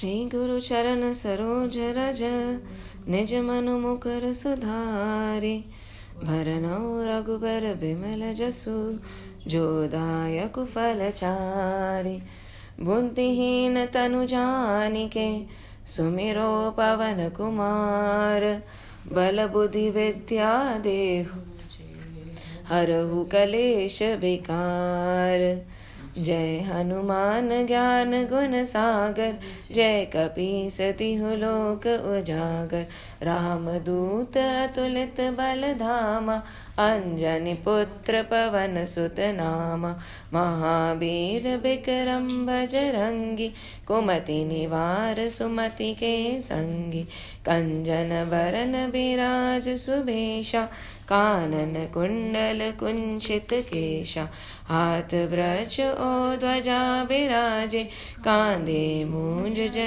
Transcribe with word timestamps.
श्री 0.00 0.24
गुरु 0.24 0.60
चरण 0.60 1.12
सरोज 1.12 1.78
रज, 1.78 2.20
निज 3.08 3.34
मनु 3.34 3.78
मुकर 3.78 4.32
सुधारे। 4.32 5.64
भरनौ 6.24 7.04
रघुबर 7.04 7.74
बिमल 7.74 8.34
जसु, 8.34 8.98
जो 9.50 9.86
दायक 9.86 10.58
फल 10.58 11.10
चारि। 11.10 12.22
बुद्धिहीन 12.80 13.86
तनु 13.86 14.24
जानिके 14.24 15.44
सुमिरो 15.86 16.70
पवन 16.70 17.28
कुमार, 17.36 18.62
बल 19.12 19.46
बुद्धि 19.46 19.90
विद्या 19.90 20.78
देहु। 20.78 21.40
हरहु 22.66 23.24
कलेश 23.24 24.02
विकार। 24.02 25.66
जय 26.18 26.58
हनुमान 26.58 27.66
ज्ञान 27.66 28.24
गुण 28.24 28.64
सागर, 28.64 29.38
जय 29.72 30.04
कपी 30.04 30.70
सती 30.70 31.16
लोक 31.16 31.86
उजागर। 31.86 32.86
राम 33.22 33.70
दूत 33.70 34.36
अतुलित 34.36 35.20
बल 35.20 35.72
धामा, 35.72 36.34
अंजनी 36.78 37.54
पुत्र 37.54 38.22
पवन 38.22 38.84
सुत 38.84 39.16
नामा। 39.18 39.90
महावीर 40.34 41.56
विक्रम 41.56 42.46
बजरंगी, 42.46 43.52
कुमति 43.86 44.44
निवार 44.44 45.28
सुमति 45.28 45.94
के 45.94 46.40
संगी। 46.40 47.06
कञ्जन 47.48 48.28
वरन 48.28 48.90
विराज 48.90 49.68
सुभेशा 49.68 50.68
कानन 51.08 51.90
कुण्डल 51.94 52.72
कुञ्चित 52.80 53.48
केशा। 53.52 54.28
हाथ 54.66 55.14
व्रज 55.14 55.80
ओ 55.80 56.36
ध्वजा 56.36 57.02
विराजे 57.02 57.88
कान्दे 58.24 59.04
मूञ्ज 59.04 59.78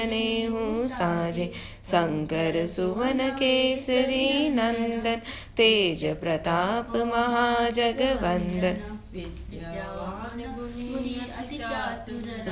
हूँ 0.52 0.86
साजे। 0.86 1.52
शंकर 1.84 2.66
सुवन 2.66 3.30
केसरी 3.30 4.48
नंदन, 4.48 5.20
तेज 5.56 6.06
प्रताप 6.06 6.96
महाजगवंदन। 6.96 8.93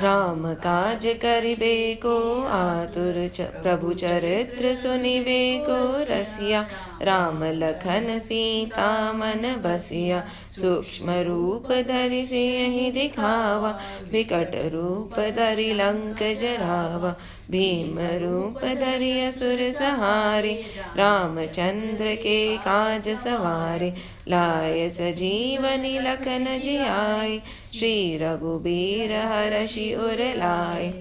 राम 0.03 0.53
काज 0.53 1.05
करिबे 1.21 1.95
को 1.95 2.43
आतुर 2.43 3.15
प्रभु 3.39 3.93
चरित्र 3.93 4.75
सुनिबे 4.75 5.65
को 5.69 5.77
रसिया। 6.13 6.67
राम 7.01 7.43
लखन 7.43 8.19
सीता 8.19 9.13
मन 9.13 9.61
बसिया। 9.65 10.23
सूक्ष्म 10.61 11.11
रूप 11.27 11.67
धरि 11.87 12.25
सिंह 12.25 12.75
दिखावा 12.93 13.69
विकट 14.11 14.55
रूप 14.73 15.19
धरि 15.37 15.71
लंक 15.73 16.21
जरावा 16.39 17.13
भीम 17.51 17.99
रूप 18.23 18.59
धरि 18.81 19.11
असुर 19.25 19.61
सहारे 19.79 20.53
रामचंद्र 20.97 22.15
के 22.25 22.37
काज 22.65 23.09
सवारे 23.23 23.93
लाय 24.29 24.87
सजीवनी 24.99 25.97
लखन 26.07 26.45
जियाय 26.63 27.39
श्री 27.79 27.95
रघुबीर 28.21 29.15
हरषि 29.31 29.93
उर 30.05 30.23
लाय 30.37 30.91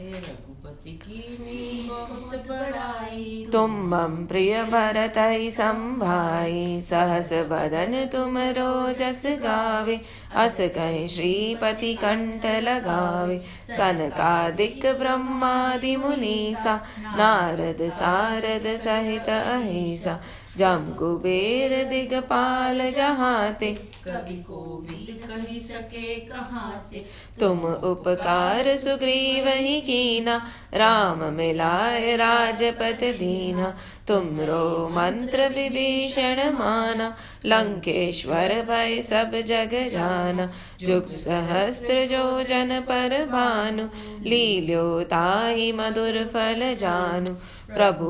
तुम 3.52 3.70
मम 3.70 4.26
प्रिय 4.26 4.62
भरत 4.62 5.14
संभाई 5.52 6.80
सहस 6.80 7.32
बदन 7.32 8.08
तुम 8.12 8.38
रोजस 8.38 9.22
गावे 9.26 10.00
अस 10.34 10.56
कहीं 10.60 11.08
श्रीपति 11.08 11.94
कंठ 11.94 12.46
लगावे। 12.46 13.38
सन 13.70 14.10
का 14.12 14.50
दिक 14.50 14.86
ब्रह्मादि 14.86 15.96
मुनीसा, 15.96 16.76
नारद 16.98 17.90
सारद 17.90 18.80
सहित 18.80 19.28
अहिसा। 19.28 20.20
जम 20.56 20.96
कुबेर 20.98 21.88
दिगपाल 21.88 22.90
जहाते। 22.90 23.72
कवि 24.04 24.34
को 24.34 24.86
भी 24.90 24.96
कही 24.96 25.60
सके 25.60 26.14
कहाते। 26.14 27.06
तुम 27.40 27.58
उपकार 27.84 28.76
सुग्रीव 28.76 29.48
ही 29.48 29.80
कीना 29.80 30.36
राम 30.74 31.24
मिलाए 31.34 32.16
राजपत 32.16 33.00
दीना। 33.18 33.68
तुमरो 34.08 34.88
मंत्र 34.92 35.48
विभीषण 35.48 36.40
माना 36.52 37.06
लंकेश्वर 37.46 38.54
भय 38.68 39.00
सब 39.02 39.32
जग 39.46 39.74
जाना। 39.92 40.48
जुग 40.82 41.06
सहस्त्र 41.14 42.04
जो 42.06 42.22
जन 42.42 42.78
पर 42.80 43.16
भानु 43.26 43.84
लील्यो 44.24 44.84
ताहि 45.04 45.70
मधुर 45.72 46.18
फल 46.34 46.64
जानु। 46.80 47.34
प्रभु 47.74 48.08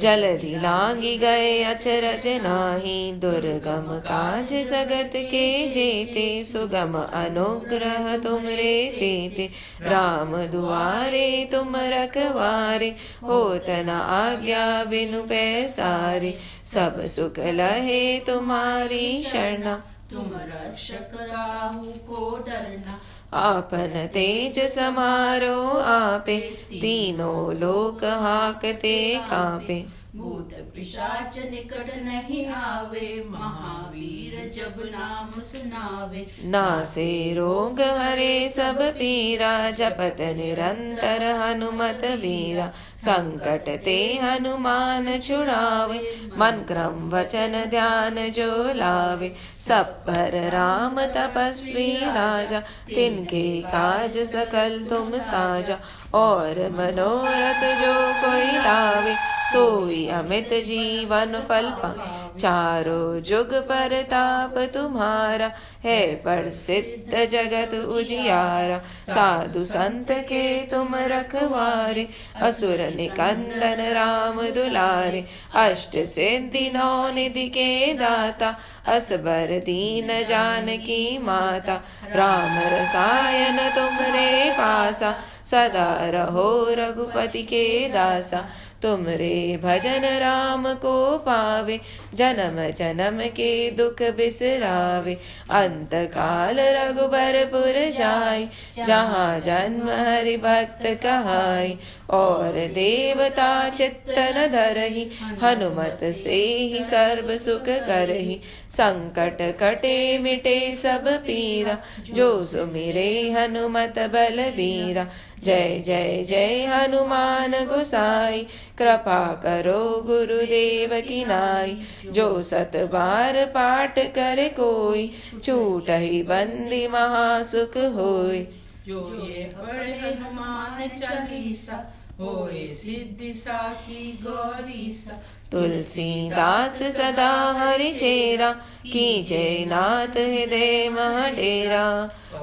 जलधि 0.00 0.54
लांगी 0.56 1.16
गए 1.18 1.62
अचरज 1.64 2.26
नाही। 2.42 3.00
दुर्गम 3.18 3.88
काज 4.06 4.54
जगत 4.70 5.12
के 5.32 5.46
जेते। 5.72 6.27
सुगम 6.44 6.94
अनुग्रह 7.12 8.16
तुमरे 8.16 8.74
तेते। 8.98 9.48
राम 9.82 10.36
दुआरे 10.46 11.48
तुम 11.52 11.76
रखवारे 11.76 12.88
होत 13.22 13.70
न 13.70 13.90
आज्ञा 13.90 14.84
बिनु 14.84 15.22
पैसारे। 15.22 16.38
सब 16.66 17.04
सुख 17.06 17.38
लहे 17.38 18.18
तुम्हारी 18.18 19.22
शरणा। 19.22 19.74
तुम 20.10 20.30
रक्षक 20.34 21.10
राहु 21.20 21.92
को 22.10 22.38
डरना। 22.46 23.00
आपन 23.34 24.06
तेज 24.14 24.58
समारो 24.70 25.56
आपे 25.78 26.36
तीनों 26.72 27.54
लोक 27.54 28.04
हाकते 28.04 28.98
कापे। 29.24 29.97
भूत 30.18 30.54
पिशाच 30.74 31.38
निकट 31.50 31.90
नहीं 32.04 32.46
आवे, 32.46 33.24
महावीर 33.28 34.34
जब 34.56 34.80
नाम 34.84 35.40
सुनावे। 35.40 36.26
नासे 36.44 37.34
रोग 37.34 37.80
हरे 37.80 38.48
सब 38.48 38.80
पीरा, 38.98 39.70
जपत 39.70 40.16
निरंतर 40.36 41.24
हनुमत 41.40 42.04
वीरा। 42.22 42.72
संकट 42.98 43.68
ते 43.84 44.18
हनुमान 44.22 45.18
छुड़ावे 45.18 45.98
मन 46.38 46.64
क्रम 46.68 47.08
वचन 47.10 47.64
ध्यान 47.70 48.14
जो 48.30 48.72
लावे। 48.72 49.34
सब 49.68 49.86
पर 50.06 50.50
राम 50.50 51.00
तपस्वी 51.04 51.94
राजा, 51.96 52.60
तिनके 52.94 53.60
काज 53.62 54.18
सकल 54.18 54.86
तुम 54.88 55.10
साजा। 55.10 55.78
और 56.14 56.60
मनोरथ 56.70 57.62
जो 57.80 57.94
कोई 58.22 58.58
लावे, 58.58 59.14
सोई 59.52 60.06
अमित 60.08 60.48
जीवन 60.48 61.40
फल 61.48 61.70
पा। 61.70 61.94
चारो 62.38 63.20
जुग 63.20 63.54
पर 63.54 64.02
ताप 64.02 64.58
तुम्हारा, 64.74 65.50
है 65.84 66.14
प्रसिद्ध 66.14 67.24
जगत 67.26 67.74
उजियारा। 67.74 68.78
साधु 69.10 69.64
संत 69.64 70.06
के 70.10 70.66
तुम 70.66 70.94
रखवारे, 70.94 72.08
असुर 72.42 72.87
निकंदन 72.96 73.80
राम 73.94 74.40
दुलारे 74.54 75.24
अष्ट 75.64 75.96
सिद्धि 76.14 76.70
नौ 76.74 77.10
निधि 77.14 77.48
के 77.56 77.92
दाता 78.00 78.54
असबर 78.94 79.58
दीन 79.66 80.08
जान 80.28 80.76
की 80.86 81.02
माता 81.24 81.80
राम 82.16 82.58
रसायन 82.74 83.58
तुमरे 83.76 84.28
पासा 84.58 85.14
सदा 85.50 85.90
रहो 86.14 86.48
रघुपति 86.78 87.42
के 87.52 87.66
दासा 87.92 88.44
तुमरे 88.82 89.56
भजन 89.62 90.04
राम 90.20 90.66
को 90.82 90.96
पावे 91.26 91.78
जन्म 92.16 92.58
जन्म 92.78 93.18
के 93.36 93.48
दुख 93.78 94.02
बिसरावे 94.16 95.14
अंत 95.60 95.94
काल 96.14 96.60
रघुबरपुर 96.76 97.78
जाय 97.96 98.46
जहाँ 98.86 99.40
जन्म 99.46 99.90
हरि 99.90 100.36
भक्त 100.44 100.86
कहाय 101.02 101.76
और 102.10 102.52
देवता 102.74 103.68
चित्तन 103.68 104.46
धरही, 104.52 105.06
हनुमत 105.42 105.98
से 106.14 106.36
ही 106.54 106.82
सर्व 106.84 107.36
सुख 107.36 107.64
करही। 107.86 108.40
संकट 108.70 109.40
कटे 109.60 110.18
मिटे 110.18 110.74
सब 110.74 111.08
पीरा, 111.26 111.76
जो 112.10 112.44
सुमिरे 112.44 113.10
हनुमत 113.30 113.98
बल 114.12 114.42
बीरा 114.56 115.06
जय 115.44 115.78
जय 115.78 116.24
जय 116.28 116.64
हनुमान 116.64 117.52
गोसाई, 117.66 118.46
कृपा 118.78 119.20
करो 119.42 120.02
गुरुदेव 120.06 121.00
की 121.00 121.24
नाई। 121.24 121.78
जो 122.10 122.42
सत 122.42 122.72
बार 122.92 123.44
पाठ 123.46 123.98
करे 124.14 124.48
कोई, 124.48 125.10
छूट 125.44 125.90
ही 125.90 126.22
बंदी 126.22 126.86
महासुख 126.88 127.76
होय 127.94 128.46
जो 128.86 129.00
ये 129.24 129.44
पढ़े 129.54 129.92
हनुमान 129.92 130.88
चालीसा 130.88 131.76
होए 132.20 132.66
सिद्धि 132.74 133.32
साखी 133.36 134.04
गौरी 134.22 134.92
सा 134.92 135.20
तुलसीदास 135.52 136.82
सदा 136.96 137.30
हरि 137.52 137.92
चेरा। 137.92 138.50
की 138.86 139.22
जय 139.22 139.64
नाथ 139.68 140.16
हृदय 140.16 140.88
महडेरा। 140.88 141.84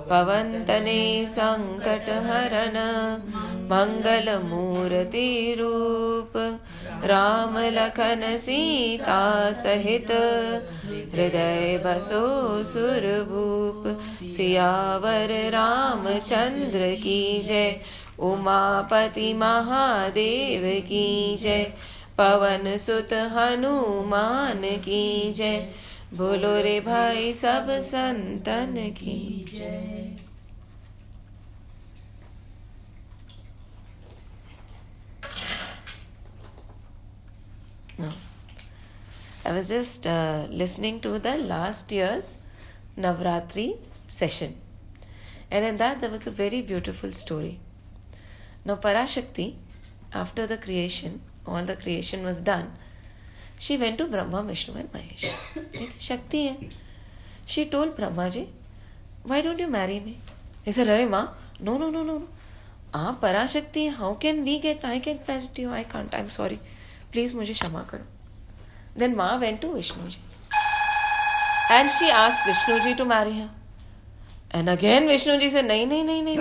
पवन 0.10 0.64
तने 0.68 1.26
संकट 1.26 2.10
हरन 2.26 2.78
मंगल 3.72 4.32
मूर्ति 4.44 5.56
रूप। 5.60 6.34
राम 7.04 7.58
लखन 7.74 8.24
सीता 8.38 9.22
सहित। 9.52 10.12
हृदय 11.14 11.78
बसो 11.86 12.24
सुर 12.64 13.06
भूप 13.30 13.84
सियावर 14.32 15.36
रामचंद्र 15.52 16.96
की 16.96 17.22
जय। 17.42 17.80
उमापति 18.20 19.34
महादेव 19.34 20.64
की 20.88 21.38
जय 21.42 21.64
पवन 22.18 22.76
सुत 22.78 23.14
हनुमान 23.32 24.62
की 24.86 25.34
जय 25.34 25.58
बोलो 26.14 26.56
रे 26.62 26.80
भाई 26.82 27.34
सब 27.34 27.68
संतन 27.92 28.76
की 28.98 29.46
जय 29.54 30.16
I 39.48 39.52
was 39.52 39.70
just 39.70 40.08
uh, 40.08 40.48
listening 40.50 41.00
to 41.02 41.20
the 41.20 41.38
last 41.38 41.92
year's 41.92 42.38
Navratri 42.98 43.78
session. 44.08 44.56
And 45.52 45.64
in 45.64 45.78
that, 45.78 46.02
there 46.02 46.10
was 46.10 46.26
a 46.26 46.32
very 46.32 46.64
beautiful 46.64 47.12
story. 47.12 47.60
Now, 48.66 48.76
Parashakti, 48.78 49.54
after 50.12 50.48
the 50.48 50.58
creation, 50.58 51.22
all 51.46 51.64
the 51.64 51.76
creation 51.76 52.24
was 52.26 52.42
done, 52.42 52.72
she 53.60 53.78
went 53.78 53.98
to 54.00 54.08
Brahma, 54.08 54.44
Vishnu, 54.44 54.76
and 54.76 54.92
Mahesh. 54.92 55.26
Shakti 56.00 56.48
hai. 56.48 56.70
She 57.46 57.66
told 57.66 57.96
Brahmaji, 57.96 58.48
Why 59.24 59.42
don't 59.42 59.60
you 59.60 59.68
marry 59.68 60.00
me? 60.00 60.18
He 60.64 60.72
said, 60.72 60.88
Arey 60.88 61.10
ma, 61.10 61.28
no, 61.60 61.78
no, 61.78 61.90
no, 61.90 62.04
no. 62.04 62.28
आप 62.96 63.20
पराशक्ति 63.22 63.84
हैं 63.84 63.92
how 63.96 64.14
can 64.22 64.42
we 64.44 64.58
get 64.64 64.86
I 64.86 65.00
can 65.06 65.18
married 65.30 65.60
you 65.60 65.72
I 65.74 65.84
can't 65.92 66.14
I 66.16 66.22
am 66.22 66.28
sorry 66.36 66.56
please 67.12 67.34
मुझे 67.36 67.54
क्षमा 67.54 67.82
करो 67.90 69.00
then 69.00 69.16
Maa 69.16 69.38
went 69.38 69.60
to 69.62 69.72
Vishnu 69.74 70.08
ji 70.10 70.20
and 71.72 71.90
she 71.92 72.10
ask 72.10 72.48
Vishnu 72.48 72.80
ji 72.84 72.94
to 73.02 73.06
marry 73.06 73.40
her 73.40 74.60
and 74.60 74.70
again 74.70 75.08
Vishnu 75.08 75.36
ji 75.40 75.50
से 75.50 75.62
नहीं 75.62 75.86
नहीं 75.88 76.38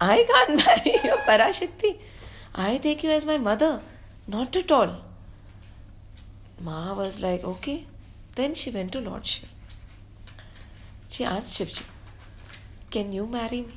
I 0.00 0.24
can't 0.24 0.56
marry 0.66 0.98
you, 1.04 1.14
Parashakti. 1.26 1.98
I 2.54 2.78
take 2.78 3.02
you 3.02 3.10
as 3.10 3.24
my 3.24 3.38
mother. 3.38 3.82
Not 4.26 4.56
at 4.56 4.70
all. 4.70 4.96
Ma 6.60 6.94
was 6.94 7.20
like, 7.20 7.44
okay. 7.44 7.86
Then 8.34 8.54
she 8.54 8.70
went 8.70 8.92
to 8.92 9.00
Lord 9.00 9.26
Shiva. 9.26 9.46
She 11.08 11.24
asked 11.24 11.58
Shivji, 11.58 11.84
can 12.90 13.12
you 13.12 13.26
marry 13.26 13.62
me? 13.62 13.74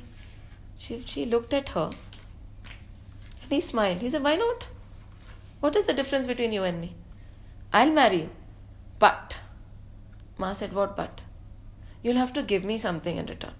Shivji 0.76 1.30
looked 1.30 1.54
at 1.54 1.70
her 1.70 1.90
and 3.42 3.52
he 3.52 3.60
smiled. 3.60 3.98
He 3.98 4.10
said, 4.10 4.22
why 4.22 4.36
not? 4.36 4.66
What 5.60 5.76
is 5.76 5.86
the 5.86 5.92
difference 5.92 6.26
between 6.26 6.52
you 6.52 6.64
and 6.64 6.80
me? 6.80 6.94
I'll 7.72 7.92
marry 7.92 8.22
you. 8.22 8.30
But, 8.98 9.38
Ma 10.38 10.52
said, 10.52 10.72
what 10.72 10.96
but? 10.96 11.20
You'll 12.02 12.16
have 12.16 12.32
to 12.34 12.42
give 12.42 12.64
me 12.64 12.76
something 12.78 13.16
in 13.16 13.26
return. 13.26 13.54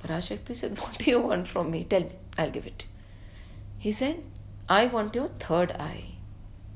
Parashakti 0.00 0.54
said, 0.54 0.78
What 0.78 0.98
do 0.98 1.10
you 1.10 1.20
want 1.20 1.46
from 1.46 1.70
me? 1.70 1.84
Tell 1.84 2.00
me, 2.00 2.12
I'll 2.38 2.50
give 2.50 2.66
it. 2.66 2.86
He 3.78 3.92
said, 3.92 4.22
I 4.68 4.86
want 4.86 5.14
your 5.14 5.28
third 5.38 5.72
eye. 5.72 6.04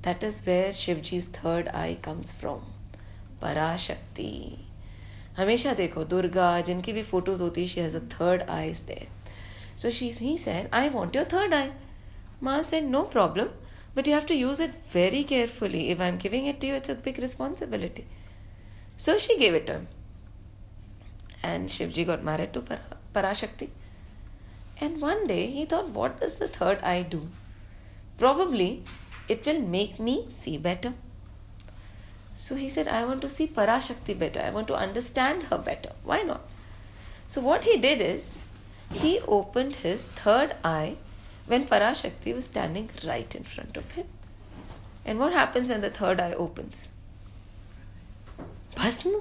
That 0.02 0.22
is 0.22 0.44
where 0.44 0.68
Shivji's 0.70 1.26
third 1.26 1.68
eye 1.68 1.98
comes 2.02 2.32
from. 2.32 2.60
Parashakti. 3.42 4.30
हमेशा 5.36 5.72
देखो 5.74 6.04
दुर्गा 6.04 6.60
जिनकी 6.66 6.92
भी 6.92 7.02
photos 7.02 7.42
होती 7.42 7.60
है 7.60 7.66
she 7.66 7.80
has 7.80 7.96
a 7.96 8.00
third 8.10 8.42
eye 8.50 8.68
is 8.70 8.84
there 8.86 9.06
so 9.78 9.90
she 9.90 10.08
he 10.18 10.36
said 10.38 10.68
I 10.74 10.88
want 10.88 11.16
your 11.16 11.24
third 11.32 11.54
eye 11.54 11.70
Maa 12.42 12.62
said 12.70 12.84
no 12.90 13.02
problem 13.14 13.48
but 13.96 14.08
you 14.08 14.14
have 14.14 14.24
to 14.28 14.34
use 14.34 14.62
it 14.62 14.74
very 14.94 15.22
carefully 15.32 15.80
if 15.92 16.02
I 16.02 16.08
am 16.08 16.18
giving 16.24 16.46
it 16.48 16.60
to 16.60 16.68
you 16.68 16.76
it's 16.76 16.90
a 16.90 16.94
big 17.04 17.18
responsibility 17.20 18.04
so 19.06 19.18
she 19.26 19.36
gave 19.38 19.56
it 19.56 19.70
and 21.46 21.68
Shivji 21.68 22.06
got 22.06 22.22
married 22.24 22.52
to 22.54 22.60
Para- 22.62 22.98
Parashakti. 23.14 23.70
And 24.80 25.00
one 25.00 25.26
day 25.26 25.46
he 25.46 25.64
thought, 25.64 25.90
what 25.90 26.20
does 26.20 26.34
the 26.34 26.48
third 26.48 26.82
eye 26.82 27.02
do? 27.02 27.28
Probably 28.18 28.84
it 29.28 29.46
will 29.46 29.60
make 29.60 29.98
me 29.98 30.26
see 30.28 30.58
better. 30.58 30.94
So 32.34 32.56
he 32.56 32.68
said, 32.68 32.88
I 32.88 33.04
want 33.04 33.20
to 33.22 33.30
see 33.30 33.46
Parashakti 33.46 34.18
better. 34.18 34.40
I 34.40 34.50
want 34.50 34.66
to 34.68 34.74
understand 34.74 35.44
her 35.44 35.58
better. 35.58 35.92
Why 36.02 36.22
not? 36.22 36.42
So 37.26 37.40
what 37.40 37.64
he 37.64 37.76
did 37.78 38.00
is, 38.00 38.38
he 38.92 39.20
opened 39.20 39.76
his 39.76 40.06
third 40.06 40.56
eye 40.64 40.96
when 41.46 41.64
Parashakti 41.64 42.34
was 42.34 42.46
standing 42.46 42.90
right 43.06 43.34
in 43.34 43.44
front 43.44 43.76
of 43.76 43.92
him. 43.92 44.06
And 45.04 45.18
what 45.18 45.32
happens 45.32 45.68
when 45.68 45.80
the 45.80 45.90
third 45.90 46.20
eye 46.20 46.32
opens? 46.32 46.90
Bhasma. 48.74 49.20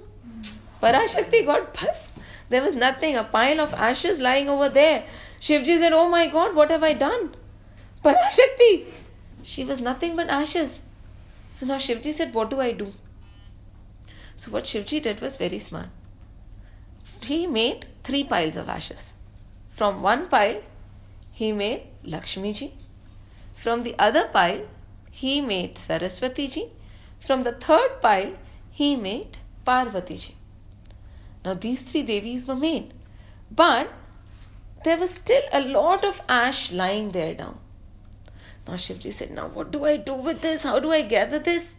Parashakti 0.81 1.45
got 1.45 1.74
bhasma. 1.74 2.22
There 2.53 2.61
was 2.61 2.75
nothing, 2.75 3.15
a 3.15 3.23
pile 3.23 3.59
of 3.61 3.73
ashes 3.73 4.19
lying 4.21 4.47
over 4.47 4.69
there. 4.69 5.05
Shivji 5.39 5.75
said, 5.79 5.91
Oh 5.91 6.07
my 6.07 6.27
god, 6.27 6.53
what 6.53 6.69
have 6.69 6.83
I 6.83 6.94
done? 6.94 7.35
Parashakti. 8.05 8.85
She 9.41 9.63
was 9.63 9.81
nothing 9.81 10.15
but 10.15 10.29
ashes. 10.29 10.79
So 11.50 11.65
now 11.65 11.77
Shivji 11.77 12.13
said, 12.13 12.31
What 12.35 12.51
do 12.51 12.61
I 12.61 12.71
do? 12.73 12.91
So 14.35 14.51
what 14.51 14.65
Shivji 14.65 15.01
did 15.01 15.19
was 15.19 15.35
very 15.38 15.57
smart. 15.57 15.88
He 17.21 17.47
made 17.47 17.88
three 18.03 18.23
piles 18.23 18.56
of 18.56 18.69
ashes. 18.69 19.13
From 19.71 20.03
one 20.03 20.27
pile, 20.27 20.61
he 21.31 21.51
made 21.51 21.88
Lakshmiji. 22.06 22.71
From 23.56 23.81
the 23.81 23.95
other 23.97 24.25
pile, 24.27 24.61
he 25.09 25.41
made 25.41 25.79
Saraswati 25.79 26.47
ji. 26.47 26.69
From 27.19 27.41
the 27.41 27.53
third 27.53 27.99
pile, 27.99 28.33
he 28.69 28.95
made 28.95 29.38
Parvati 29.65 30.17
ji. 30.17 30.35
Now 31.45 31.54
these 31.54 31.81
three 31.81 32.04
Devis 32.04 32.48
were 32.48 32.56
made. 32.56 32.94
But 33.51 33.92
there 34.84 34.98
was 34.98 35.12
still 35.12 35.44
a 35.51 35.62
lot 35.62 36.04
of 36.04 36.22
ash 36.28 36.72
lying 36.72 37.12
there 37.12 37.34
down. 37.34 37.57
Now 38.68 38.74
Shivji 38.74 39.12
said, 39.12 39.31
Now 39.31 39.48
what 39.48 39.72
do 39.72 39.86
I 39.86 39.98
do 39.98 40.13
with 40.13 40.42
this? 40.42 40.63
How 40.63 40.80
do 40.80 40.92
I 40.92 41.01
gather 41.01 41.40
this? 41.40 41.78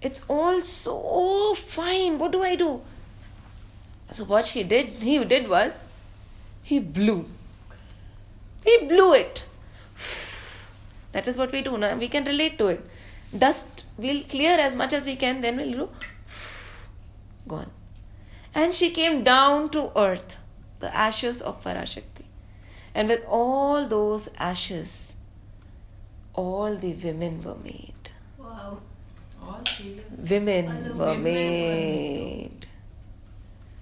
It's 0.00 0.22
all 0.28 0.62
so 0.62 1.54
fine. 1.54 2.18
What 2.18 2.32
do 2.32 2.42
I 2.42 2.56
do? 2.56 2.80
So 4.10 4.24
what 4.24 4.46
she 4.46 4.62
did, 4.62 4.88
he 4.88 5.22
did 5.24 5.48
was 5.48 5.84
he 6.62 6.78
blew. 6.78 7.26
He 8.64 8.86
blew 8.86 9.14
it. 9.14 9.44
That 11.12 11.26
is 11.26 11.36
what 11.36 11.50
we 11.50 11.60
do 11.60 11.76
now. 11.76 11.96
We 11.96 12.06
can 12.08 12.24
relate 12.24 12.56
to 12.58 12.68
it. 12.68 12.88
Dust 13.36 13.84
we'll 13.96 14.22
clear 14.22 14.58
as 14.58 14.74
much 14.74 14.92
as 14.92 15.06
we 15.06 15.16
can, 15.16 15.40
then 15.40 15.56
we'll 15.56 15.72
do 15.72 15.88
gone. 17.48 17.70
And 18.54 18.74
she 18.74 18.90
came 18.90 19.22
down 19.22 19.70
to 19.70 19.96
earth, 19.98 20.36
the 20.80 20.94
ashes 20.94 21.40
of 21.40 21.62
Parashakti. 21.62 22.24
And 22.94 23.08
with 23.08 23.24
all 23.28 23.86
those 23.86 24.28
ashes, 24.38 25.14
all 26.34 26.74
the 26.76 26.92
women 26.94 27.42
were 27.42 27.56
made. 27.62 28.10
Wow. 28.38 28.78
All. 29.42 29.62
Women 30.28 30.68
All 30.68 30.98
were 30.98 31.06
women 31.06 31.16
were 31.16 31.16
made. 31.16 32.66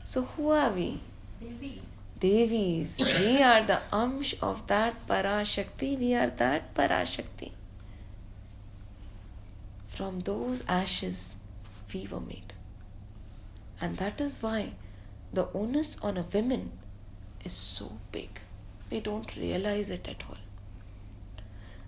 So 0.05 0.23
who 0.23 0.51
are 0.51 0.71
we? 0.71 1.01
Devi. 1.41 1.83
Devis. 2.21 2.99
We 2.99 3.43
are 3.43 3.63
the 3.63 3.81
amsh 3.93 4.35
of 4.43 4.67
that 4.67 5.07
Parashakti. 5.07 5.99
We 5.99 6.15
are 6.15 6.31
that 6.31 6.75
Parashakti. 6.75 7.53
From 9.89 10.21
those 10.21 10.65
ashes, 10.69 11.37
we 11.93 12.09
were 12.11 12.21
made. 12.21 12.48
And 13.81 13.97
that 13.99 14.21
is 14.21 14.43
why 14.43 14.73
the 15.33 15.49
onus 15.55 15.99
on 16.03 16.17
a 16.17 16.23
woman 16.23 16.73
is 17.45 17.53
so 17.53 17.93
big. 18.13 18.41
We 18.91 19.01
don't 19.01 19.37
realize 19.37 19.91
it 19.91 20.09
at 20.09 20.25
all. 20.29 20.39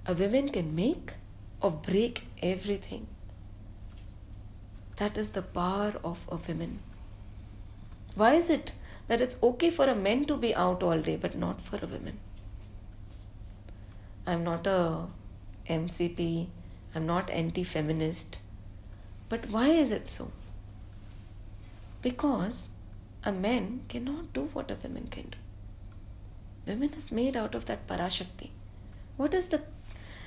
A 0.06 0.14
woman 0.14 0.48
can 0.48 0.74
make 0.74 1.14
or 1.60 1.70
break 1.70 2.26
everything. 2.42 3.06
That 4.96 5.16
is 5.16 5.30
the 5.30 5.42
power 5.42 5.94
of 6.04 6.26
a 6.30 6.36
woman. 6.36 6.80
Why 8.14 8.34
is 8.34 8.50
it 8.50 8.72
that 9.08 9.20
it's 9.20 9.36
okay 9.42 9.70
for 9.70 9.86
a 9.86 9.94
man 9.94 10.24
to 10.26 10.36
be 10.36 10.54
out 10.54 10.82
all 10.82 11.00
day 11.00 11.16
but 11.16 11.36
not 11.36 11.60
for 11.60 11.76
a 11.82 11.86
woman? 11.86 12.18
I'm 14.26 14.44
not 14.44 14.66
a 14.66 15.06
MCP, 15.68 16.48
I'm 16.94 17.06
not 17.06 17.30
anti 17.30 17.64
feminist. 17.64 18.38
But 19.28 19.48
why 19.48 19.68
is 19.68 19.92
it 19.92 20.06
so? 20.08 20.32
Because 22.01 22.69
a 23.23 23.31
man 23.31 23.81
cannot 23.87 24.33
do 24.33 24.49
what 24.53 24.71
a 24.71 24.77
woman 24.83 25.07
can 25.09 25.29
do. 25.29 25.37
Women 26.67 26.91
is 26.97 27.11
made 27.11 27.35
out 27.35 27.55
of 27.55 27.65
that 27.65 27.87
Parashakti. 27.87 28.49
What 29.17 29.33
is 29.33 29.49
the. 29.49 29.61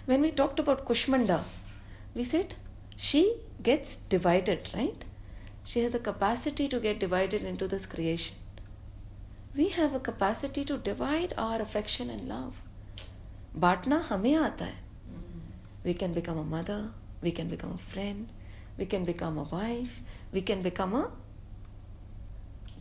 When 0.07 0.23
we 0.23 0.31
talked 0.31 0.59
about 0.59 0.85
Kushmanda, 0.87 1.43
we 2.15 2.25
said 2.25 2.55
she 2.97 3.35
gets 3.63 3.97
divided, 4.09 4.71
right? 4.75 5.05
She 5.65 5.81
has 5.81 5.95
a 5.95 5.99
capacity 5.99 6.69
to 6.69 6.81
get 6.81 6.99
divided 6.99 7.43
into 7.43 7.69
this 7.69 7.87
creation. 7.87 8.37
We 9.55 9.69
have 9.71 9.95
a 9.95 10.01
capacity 10.01 10.65
to 10.65 10.79
divide 10.79 11.35
our 11.37 11.61
affection 11.61 12.11
and 12.11 12.29
love. 12.29 12.63
बांटना 13.57 13.97
हमें 14.09 14.35
आता 14.37 14.65
है 14.65 14.89
we 15.85 15.95
can 15.95 16.13
become 16.13 16.39
a 16.39 16.45
mother, 16.45 16.91
we 17.23 17.33
can 17.33 17.49
become 17.49 17.73
a 17.73 17.79
friend, 17.79 18.29
we 18.77 18.87
can 18.87 19.05
become 19.05 19.39
a 19.39 19.43
wife, 19.43 20.01
we 20.33 20.43
can 20.43 20.63
become 20.63 20.95
a 20.95 21.11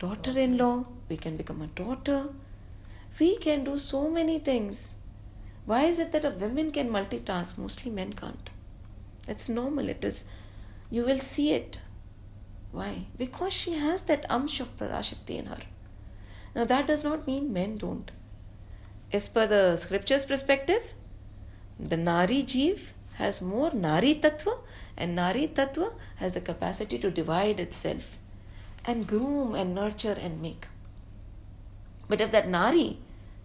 daughter 0.03 0.37
in 0.37 0.57
law, 0.57 0.85
we 1.09 1.17
can 1.17 1.37
become 1.37 1.61
a 1.61 1.67
daughter. 1.81 2.19
We 3.19 3.37
can 3.37 3.63
do 3.63 3.77
so 3.77 4.09
many 4.09 4.37
things. 4.39 4.95
Why 5.65 5.83
is 5.83 5.99
it 5.99 6.11
that 6.11 6.25
a 6.25 6.31
woman 6.43 6.71
can 6.71 6.89
multitask? 6.89 7.57
Mostly 7.57 7.91
men 7.91 8.13
can't. 8.13 8.49
It's 9.27 9.47
normal. 9.47 9.87
It 9.87 10.03
is. 10.03 10.25
You 10.89 11.05
will 11.05 11.19
see 11.19 11.53
it. 11.53 11.79
Why? 12.71 13.05
Because 13.17 13.53
she 13.53 13.75
has 13.83 14.03
that 14.03 14.27
amsh 14.29 14.59
of 14.59 14.75
Parashakti 14.77 15.37
in 15.41 15.45
her. 15.45 15.61
Now 16.55 16.65
that 16.65 16.87
does 16.87 17.03
not 17.03 17.27
mean 17.27 17.53
men 17.53 17.77
don't. 17.77 18.11
As 19.11 19.29
per 19.29 19.45
the 19.47 19.77
scripture's 19.77 20.25
perspective, 20.25 20.93
the 21.79 21.97
Nari 21.97 22.41
Jeev 22.43 22.91
has 23.21 23.41
more 23.41 23.71
Nari 23.71 24.15
Tattva, 24.15 24.57
and 24.97 25.15
Nari 25.15 25.47
Tattva 25.47 25.93
has 26.15 26.33
the 26.33 26.41
capacity 26.41 26.97
to 26.99 27.11
divide 27.11 27.59
itself 27.59 28.17
and 28.85 29.07
groom 29.07 29.55
and 29.55 29.73
nurture 29.75 30.17
and 30.19 30.41
make. 30.41 30.67
But 32.07 32.21
if 32.21 32.31
that 32.31 32.49
Nari 32.49 32.97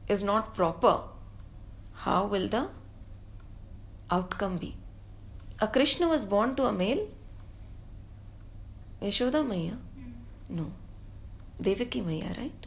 is 0.08 0.22
not 0.22 0.54
proper, 0.54 1.02
how 2.04 2.26
will 2.26 2.48
the 2.48 2.68
outcome 4.10 4.58
be? 4.58 4.76
A 5.60 5.68
Krishna 5.68 6.08
was 6.08 6.24
born 6.24 6.54
to 6.56 6.64
a 6.64 6.72
male? 6.72 7.08
Yashoda 9.02 9.46
Maya? 9.46 9.72
Hmm. 9.96 10.12
No. 10.48 10.72
Devaki 11.60 12.00
Maya, 12.00 12.34
right? 12.36 12.66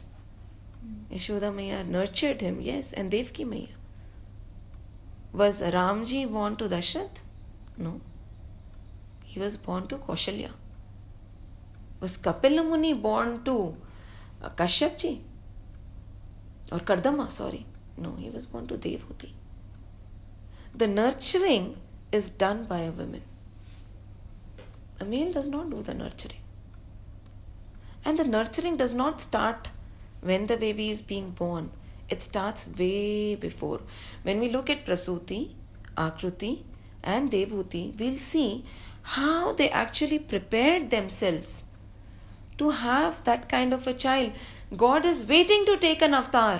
Hmm. 0.80 1.14
Yashoda 1.14 1.54
Maya 1.54 1.84
nurtured 1.84 2.40
him, 2.40 2.60
yes, 2.60 2.92
and 2.92 3.10
Devaki 3.10 3.44
Maya. 3.44 3.74
Was 5.32 5.62
Ramji 5.62 6.30
born 6.30 6.56
to 6.56 6.68
Dashrath? 6.68 7.20
No. 7.78 8.00
He 9.24 9.40
was 9.40 9.56
born 9.56 9.86
to 9.88 9.96
Kaushalya. 9.96 10.50
Was 12.02 12.16
Kapila 12.16 12.64
Muni 12.64 12.94
born 12.94 13.44
to 13.44 13.76
uh, 14.42 14.50
Kashyapji? 14.50 15.20
Or 16.72 16.80
Kardama, 16.80 17.30
sorry. 17.30 17.64
No, 17.96 18.16
he 18.18 18.28
was 18.28 18.44
born 18.44 18.66
to 18.66 18.76
Devhuti. 18.76 19.30
The 20.74 20.88
nurturing 20.88 21.76
is 22.10 22.30
done 22.30 22.64
by 22.64 22.80
a 22.80 22.90
woman. 22.90 23.22
A 24.98 25.04
male 25.04 25.32
does 25.32 25.46
not 25.46 25.70
do 25.70 25.80
the 25.80 25.94
nurturing. 25.94 26.40
And 28.04 28.18
the 28.18 28.24
nurturing 28.24 28.76
does 28.76 28.92
not 28.92 29.20
start 29.20 29.68
when 30.22 30.46
the 30.46 30.56
baby 30.56 30.90
is 30.90 31.02
being 31.02 31.30
born. 31.30 31.70
It 32.08 32.20
starts 32.20 32.66
way 32.76 33.36
before. 33.36 33.80
When 34.24 34.40
we 34.40 34.48
look 34.48 34.68
at 34.68 34.84
Prasuti, 34.84 35.52
Akruti, 35.96 36.64
and 37.04 37.30
Devhuti, 37.30 37.96
we'll 37.96 38.16
see 38.16 38.64
how 39.02 39.52
they 39.52 39.70
actually 39.70 40.18
prepared 40.18 40.90
themselves 40.90 41.62
to 42.58 42.70
have 42.70 43.24
that 43.24 43.48
kind 43.48 43.72
of 43.72 43.86
a 43.86 43.94
child. 43.94 44.32
God 44.76 45.06
is 45.06 45.24
waiting 45.24 45.66
to 45.66 45.76
take 45.76 46.02
an 46.02 46.14
avatar. 46.14 46.58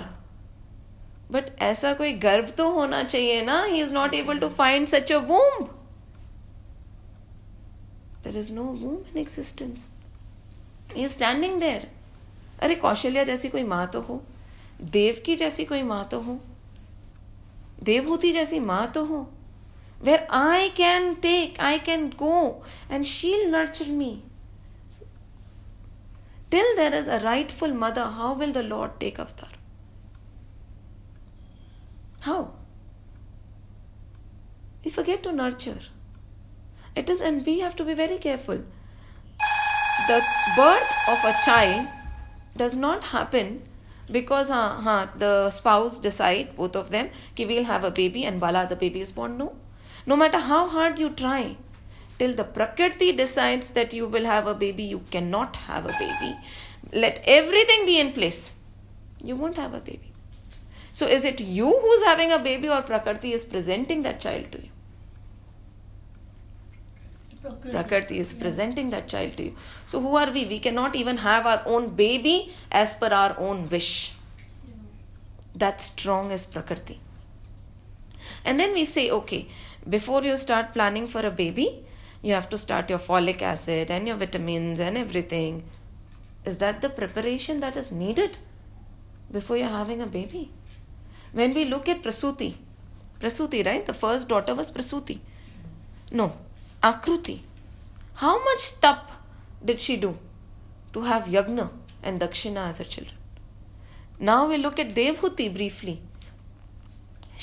But 1.31 1.45
ऐसा 1.61 1.93
कोई 1.93 2.13
गर्भ 2.13 2.49
तो 2.49 2.69
होना 2.71 3.03
चाहिए 3.03 3.41
ना? 3.41 3.63
He 3.63 3.81
is 3.81 3.93
not 3.93 4.13
able 4.13 4.39
to 4.39 4.49
find 4.49 4.87
such 4.87 5.11
a 5.11 5.17
womb 5.17 5.63
there 8.23 8.37
is 8.37 8.53
no 8.53 8.63
womb 8.63 8.95
in 8.95 9.17
existence 9.17 9.91
he 10.95 11.07
standing 11.07 11.59
there 11.59 11.87
अरे 12.61 12.75
कौशल्या 12.75 13.23
जैसी 13.23 13.49
कोई 13.49 13.63
माँ 13.63 13.87
तो 13.87 14.01
हो 14.01 14.21
देव 14.81 15.21
की 15.25 15.35
जैसी 15.35 15.65
कोई 15.65 15.81
माँ 15.83 16.07
तो 16.11 16.19
हो, 16.21 16.39
देवहूति 17.83 18.31
जैसी 18.31 18.59
माँ 18.59 18.91
तो 18.91 19.05
हो 19.05 19.27
where 20.03 20.27
I 20.31 20.69
can 20.69 21.13
take 21.13 21.59
I 21.59 21.79
can 21.79 22.07
go 22.09 22.65
and 22.91 23.03
she'll 23.05 23.49
nurture 23.51 23.85
me 23.85 24.23
till 26.53 26.75
there 26.75 26.93
is 26.93 27.07
a 27.07 27.19
rightful 27.21 27.73
mother, 27.83 28.03
how 28.15 28.33
will 28.33 28.51
the 28.51 28.61
Lord 28.61 28.99
take 28.99 29.17
avtar? 29.21 29.49
How? 32.25 32.41
We 34.85 34.91
forget 34.91 35.23
to 35.23 35.31
nurture. 35.31 35.79
It 36.95 37.09
is, 37.09 37.21
and 37.21 37.43
we 37.43 37.59
have 37.61 37.75
to 37.77 37.83
be 37.83 37.95
very 37.95 38.19
careful. 38.19 38.61
The 40.07 40.21
birth 40.55 40.93
of 41.15 41.25
a 41.31 41.33
child 41.43 41.87
does 42.55 42.77
not 42.77 43.05
happen 43.15 43.63
because 44.11 44.51
uh, 44.51 44.69
huh, 44.87 45.07
the 45.17 45.49
spouse 45.49 45.97
decide, 45.97 46.55
both 46.55 46.75
of 46.75 46.91
them, 46.91 47.09
ki 47.33 47.47
we'll 47.47 47.63
have 47.63 47.83
a 47.83 47.89
baby 47.89 48.25
and 48.25 48.39
voila, 48.39 48.65
the 48.65 48.75
baby 48.75 49.01
is 49.01 49.11
born. 49.11 49.37
No. 49.37 49.55
No 50.05 50.15
matter 50.15 50.37
how 50.37 50.67
hard 50.67 50.99
you 50.99 51.09
try, 51.09 51.57
till 52.23 52.39
the 52.41 52.47
prakriti 52.57 53.11
decides 53.21 53.71
that 53.79 53.99
you 53.99 54.07
will 54.15 54.31
have 54.33 54.49
a 54.55 54.57
baby 54.65 54.87
you 54.95 55.03
cannot 55.17 55.61
have 55.67 55.91
a 55.93 55.95
baby 55.99 56.33
let 57.05 57.21
everything 57.41 57.85
be 57.91 57.99
in 58.05 58.11
place 58.17 58.41
you 59.31 59.35
won't 59.43 59.63
have 59.65 59.79
a 59.81 59.85
baby 59.91 60.13
so 60.93 61.07
is 61.07 61.25
it 61.25 61.41
you 61.41 61.67
who's 61.83 62.03
having 62.03 62.31
a 62.31 62.37
baby 62.37 62.69
or 62.69 62.83
Prakriti 62.83 63.33
is 63.33 63.43
presenting 63.43 64.03
that 64.03 64.19
child 64.19 64.51
to 64.51 64.59
you? 64.59 64.69
Prakriti, 67.41 67.71
Prakriti 67.71 68.19
is 68.19 68.33
presenting 68.35 68.91
that 68.91 69.07
child 69.07 69.35
to 69.37 69.45
you. 69.45 69.55
So 69.87 69.99
who 69.99 70.15
are 70.15 70.29
we? 70.31 70.45
We 70.45 70.59
cannot 70.59 70.95
even 70.95 71.17
have 71.17 71.47
our 71.47 71.63
own 71.65 71.89
baby 71.95 72.53
as 72.71 72.93
per 72.93 73.07
our 73.07 73.35
own 73.39 73.69
wish. 73.69 74.13
Yeah. 74.67 74.75
That 75.55 75.81
strong 75.81 76.29
is 76.29 76.45
Prakriti. 76.45 76.99
And 78.45 78.59
then 78.59 78.73
we 78.73 78.85
say, 78.85 79.09
okay, 79.09 79.47
before 79.89 80.23
you 80.23 80.35
start 80.35 80.73
planning 80.73 81.07
for 81.07 81.21
a 81.21 81.31
baby, 81.31 81.85
you 82.23 82.33
have 82.33 82.49
to 82.49 82.57
start 82.57 82.89
your 82.89 82.99
folic 82.99 83.41
acid 83.41 83.91
and 83.91 84.07
your 84.07 84.15
vitamins 84.15 84.79
and 84.79 84.97
everything. 84.97 85.63
Is 86.45 86.57
that 86.59 86.79
the 86.81 86.89
preparation 86.89 87.59
that 87.59 87.75
is 87.75 87.91
needed 87.91 88.37
before 89.29 89.57
you're 89.57 89.67
having 89.67 90.01
a 90.01 90.07
baby? 90.07 90.49
When 91.33 91.53
we 91.53 91.65
look 91.65 91.89
at 91.89 92.01
Prasuti, 92.01 92.55
Prasuti, 93.19 93.65
right? 93.65 93.85
The 93.85 93.93
first 93.93 94.29
daughter 94.29 94.55
was 94.55 94.71
Prasuti. 94.71 95.19
No, 96.11 96.33
Akruti. 96.81 97.39
How 98.15 98.41
much 98.43 98.79
tap 98.79 99.11
did 99.63 99.79
she 99.79 99.97
do 99.97 100.17
to 100.93 101.01
have 101.01 101.25
Yagna 101.25 101.71
and 102.01 102.21
Dakshina 102.21 102.69
as 102.69 102.77
her 102.77 102.83
children? 102.85 103.17
Now 104.19 104.47
we 104.47 104.57
look 104.57 104.79
at 104.79 104.93
Devhuti 104.95 105.53
briefly. 105.53 106.01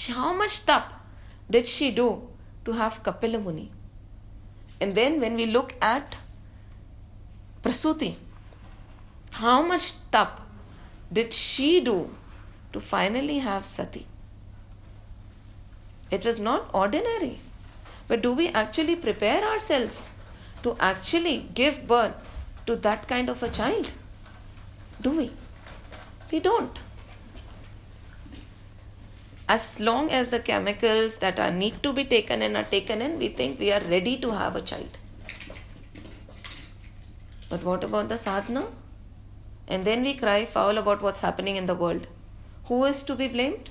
How 0.08 0.32
much 0.34 0.64
tap 0.64 1.04
did 1.50 1.66
she 1.66 1.90
do 1.90 2.28
to 2.64 2.72
have 2.72 3.02
Kapila 3.02 3.38
Muni? 3.38 3.70
And 4.80 4.94
then 4.94 5.20
when 5.20 5.34
we 5.36 5.46
look 5.46 5.74
at 5.80 6.16
Prasuti, 7.62 8.16
how 9.30 9.62
much 9.62 9.92
tap 10.10 10.40
did 11.12 11.32
she 11.32 11.80
do 11.80 12.10
to 12.72 12.80
finally 12.80 13.38
have 13.38 13.66
sati. 13.66 14.06
It 16.10 16.24
was 16.24 16.40
not 16.40 16.70
ordinary. 16.72 17.40
But 18.08 18.22
do 18.22 18.32
we 18.32 18.48
actually 18.48 18.96
prepare 18.96 19.44
ourselves 19.44 20.08
to 20.62 20.76
actually 20.80 21.48
give 21.54 21.86
birth 21.86 22.14
to 22.66 22.76
that 22.76 23.06
kind 23.08 23.28
of 23.28 23.42
a 23.42 23.48
child? 23.48 23.92
Do 25.00 25.10
we? 25.10 25.30
We 26.30 26.40
don't. 26.40 26.78
As 29.52 29.80
long 29.80 30.10
as 30.12 30.28
the 30.28 30.38
chemicals 30.38 31.16
that 31.22 31.40
are 31.40 31.50
need 31.50 31.82
to 31.82 31.92
be 31.92 32.04
taken 32.04 32.40
in 32.40 32.54
are 32.54 32.68
taken 32.72 33.02
in, 33.02 33.18
we 33.18 33.28
think 33.28 33.58
we 33.58 33.72
are 33.72 33.80
ready 33.80 34.16
to 34.18 34.30
have 34.30 34.54
a 34.54 34.60
child. 34.62 34.98
But 37.48 37.64
what 37.64 37.82
about 37.82 38.08
the 38.08 38.16
sadhana? 38.16 38.68
And 39.66 39.84
then 39.84 40.04
we 40.04 40.14
cry 40.14 40.44
foul 40.44 40.78
about 40.78 41.02
what's 41.02 41.22
happening 41.22 41.56
in 41.56 41.66
the 41.66 41.74
world. 41.74 42.06
Who 42.66 42.84
is 42.84 43.02
to 43.02 43.16
be 43.16 43.26
blamed? 43.26 43.70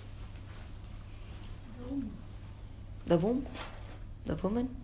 The 3.05 3.17
womb, 3.17 3.45
the 4.25 4.35
woman, 4.35 4.75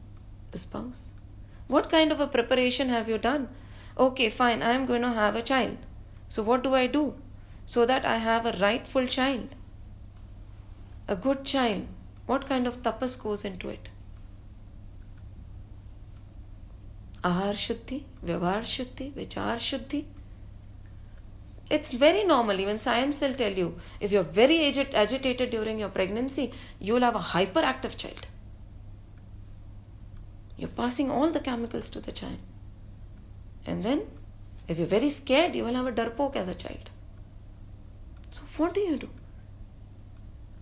the 0.51 0.57
spouse. 0.57 1.09
What 1.67 1.89
kind 1.89 2.13
of 2.13 2.21
a 2.21 2.27
preparation 2.27 2.87
have 2.87 3.09
you 3.09 3.17
done? 3.17 3.49
Okay, 3.97 4.29
fine, 4.29 4.63
I 4.63 4.71
am 4.71 4.85
going 4.85 5.01
to 5.01 5.11
have 5.11 5.35
a 5.35 5.41
child. 5.41 5.77
So, 6.29 6.41
what 6.41 6.63
do 6.63 6.73
I 6.73 6.87
do 6.87 7.15
so 7.65 7.85
that 7.85 8.05
I 8.05 8.17
have 8.29 8.45
a 8.45 8.57
rightful 8.59 9.07
child? 9.07 9.49
A 11.07 11.15
good 11.15 11.43
child. 11.45 11.85
What 12.25 12.47
kind 12.47 12.65
of 12.65 12.81
tapas 12.81 13.21
goes 13.21 13.45
into 13.45 13.69
it? 13.69 13.89
Ahar 17.23 17.53
Shuddhi, 17.53 18.03
Vyavahar 18.25 18.61
Shuddhi, 18.61 19.11
Vichar 19.13 19.55
Shuddhi, 19.57 20.05
it's 21.69 21.93
very 21.93 22.23
normal. 22.23 22.59
Even 22.59 22.77
science 22.77 23.21
will 23.21 23.33
tell 23.33 23.51
you 23.51 23.77
if 23.99 24.11
you're 24.11 24.23
very 24.23 24.57
agit- 24.57 24.93
agitated 24.93 25.49
during 25.49 25.79
your 25.79 25.89
pregnancy, 25.89 26.51
you 26.79 26.93
will 26.93 27.01
have 27.01 27.15
a 27.15 27.19
hyperactive 27.19 27.97
child. 27.97 28.27
You're 30.57 30.69
passing 30.69 31.11
all 31.11 31.31
the 31.31 31.39
chemicals 31.39 31.89
to 31.91 31.99
the 31.99 32.11
child. 32.11 32.37
And 33.65 33.83
then, 33.83 34.03
if 34.67 34.77
you're 34.77 34.87
very 34.87 35.09
scared, 35.09 35.55
you 35.55 35.63
will 35.63 35.73
have 35.73 35.87
a 35.87 35.91
darpok 35.91 36.35
as 36.35 36.47
a 36.47 36.55
child. 36.55 36.91
So, 38.31 38.43
what 38.57 38.73
do 38.73 38.81
you 38.81 38.97
do? 38.97 39.09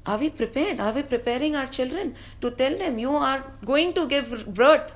Are 0.05 0.17
we 0.17 0.29
prepared? 0.29 0.79
Are 0.79 0.91
we 0.91 1.03
preparing 1.03 1.55
our 1.55 1.67
children 1.67 2.15
to 2.41 2.51
tell 2.51 2.77
them 2.77 2.99
you 2.99 3.15
are 3.15 3.43
going 3.63 3.93
to 3.93 4.07
give 4.07 4.53
birth 4.53 4.93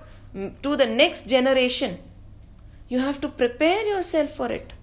to 0.61 0.75
the 0.75 0.85
next 0.85 1.27
generation? 1.27 1.99
You 2.89 2.99
have 2.99 3.21
to 3.21 3.29
prepare 3.29 3.85
yourself 3.85 4.31
for 4.31 4.51
it. 4.51 4.73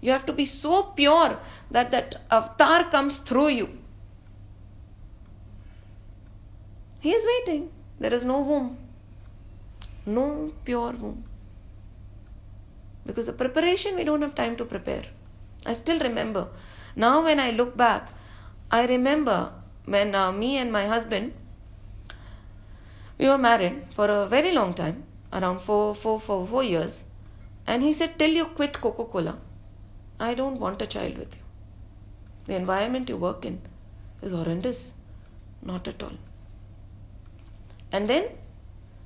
You 0.00 0.12
have 0.12 0.26
to 0.26 0.32
be 0.32 0.44
so 0.44 0.82
pure 0.82 1.38
that 1.70 1.90
that 1.90 2.22
avatar 2.30 2.90
comes 2.90 3.18
through 3.18 3.48
you. 3.48 3.78
He 7.00 7.10
is 7.10 7.26
waiting. 7.26 7.70
There 7.98 8.14
is 8.14 8.24
no 8.24 8.40
womb. 8.40 8.76
No 10.06 10.52
pure 10.64 10.92
womb. 10.92 11.24
Because 13.06 13.26
the 13.26 13.32
preparation, 13.32 13.96
we 13.96 14.04
don't 14.04 14.22
have 14.22 14.34
time 14.34 14.56
to 14.56 14.64
prepare. 14.64 15.04
I 15.66 15.72
still 15.72 15.98
remember. 15.98 16.48
Now, 16.96 17.24
when 17.24 17.40
I 17.40 17.50
look 17.50 17.76
back, 17.76 18.08
I 18.70 18.86
remember 18.86 19.52
when 19.84 20.14
uh, 20.14 20.32
me 20.32 20.56
and 20.56 20.72
my 20.72 20.86
husband 20.86 21.32
we 23.18 23.28
were 23.28 23.38
married 23.38 23.82
for 23.90 24.06
a 24.08 24.26
very 24.26 24.52
long 24.52 24.74
time 24.74 25.04
around 25.32 25.60
four, 25.60 25.94
four, 25.94 26.18
four, 26.20 26.46
four 26.46 26.62
years. 26.62 27.04
And 27.66 27.82
he 27.82 27.92
said 27.92 28.18
till 28.18 28.30
you 28.30 28.46
quit 28.46 28.80
coca-cola 28.80 29.38
i 30.20 30.34
don't 30.34 30.60
want 30.60 30.82
a 30.82 30.86
child 30.86 31.18
with 31.18 31.36
you. 31.36 31.42
The 32.46 32.54
environment 32.56 33.08
you 33.08 33.16
work 33.16 33.44
in 33.44 33.60
is 34.22 34.32
horrendous. 34.32 34.94
Not 35.62 35.88
at 35.88 36.02
all. 36.02 36.12
And 37.90 38.08
then 38.08 38.28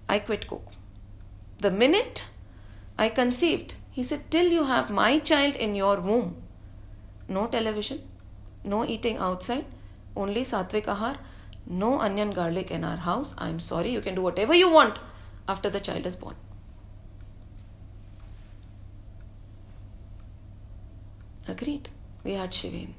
i 0.09 0.19
quit 0.19 0.47
coke. 0.49 0.73
The 1.59 1.71
minute 1.71 2.27
i 2.99 3.09
conceived 3.09 3.75
he 3.91 4.03
said 4.03 4.31
till 4.31 4.49
you 4.57 4.65
have 4.65 4.91
my 4.91 5.19
child 5.19 5.55
in 5.57 5.75
your 5.75 5.97
womb 6.01 6.37
no 7.37 7.47
television 7.47 8.01
no 8.65 8.85
eating 8.95 9.17
outside 9.29 9.65
only 10.25 10.43
sattvic 10.51 10.91
ahar, 10.95 11.17
no 11.67 11.99
onion 12.01 12.31
garlic 12.31 12.71
in 12.71 12.85
our 12.85 12.97
house. 12.97 13.35
I'm 13.39 13.61
sorry, 13.61 13.91
you 13.91 14.01
can 14.01 14.15
do 14.15 14.23
whatever 14.23 14.55
you 14.55 14.71
want 14.71 14.99
after 15.49 15.71
the 15.71 15.81
child 15.81 16.07
is 16.07 16.17
born. 16.17 16.35
Agreed. 21.49 21.89
We 22.25 22.33
had 22.35 22.51
Shivin. 22.51 22.95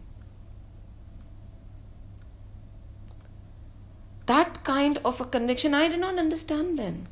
That 4.26 4.64
kind 4.64 5.00
of 5.04 5.22
a 5.22 5.26
connection 5.26 5.74
I 5.74 5.88
did 5.88 6.00
not 6.00 6.18
understand 6.18 6.80
then. 6.80 7.08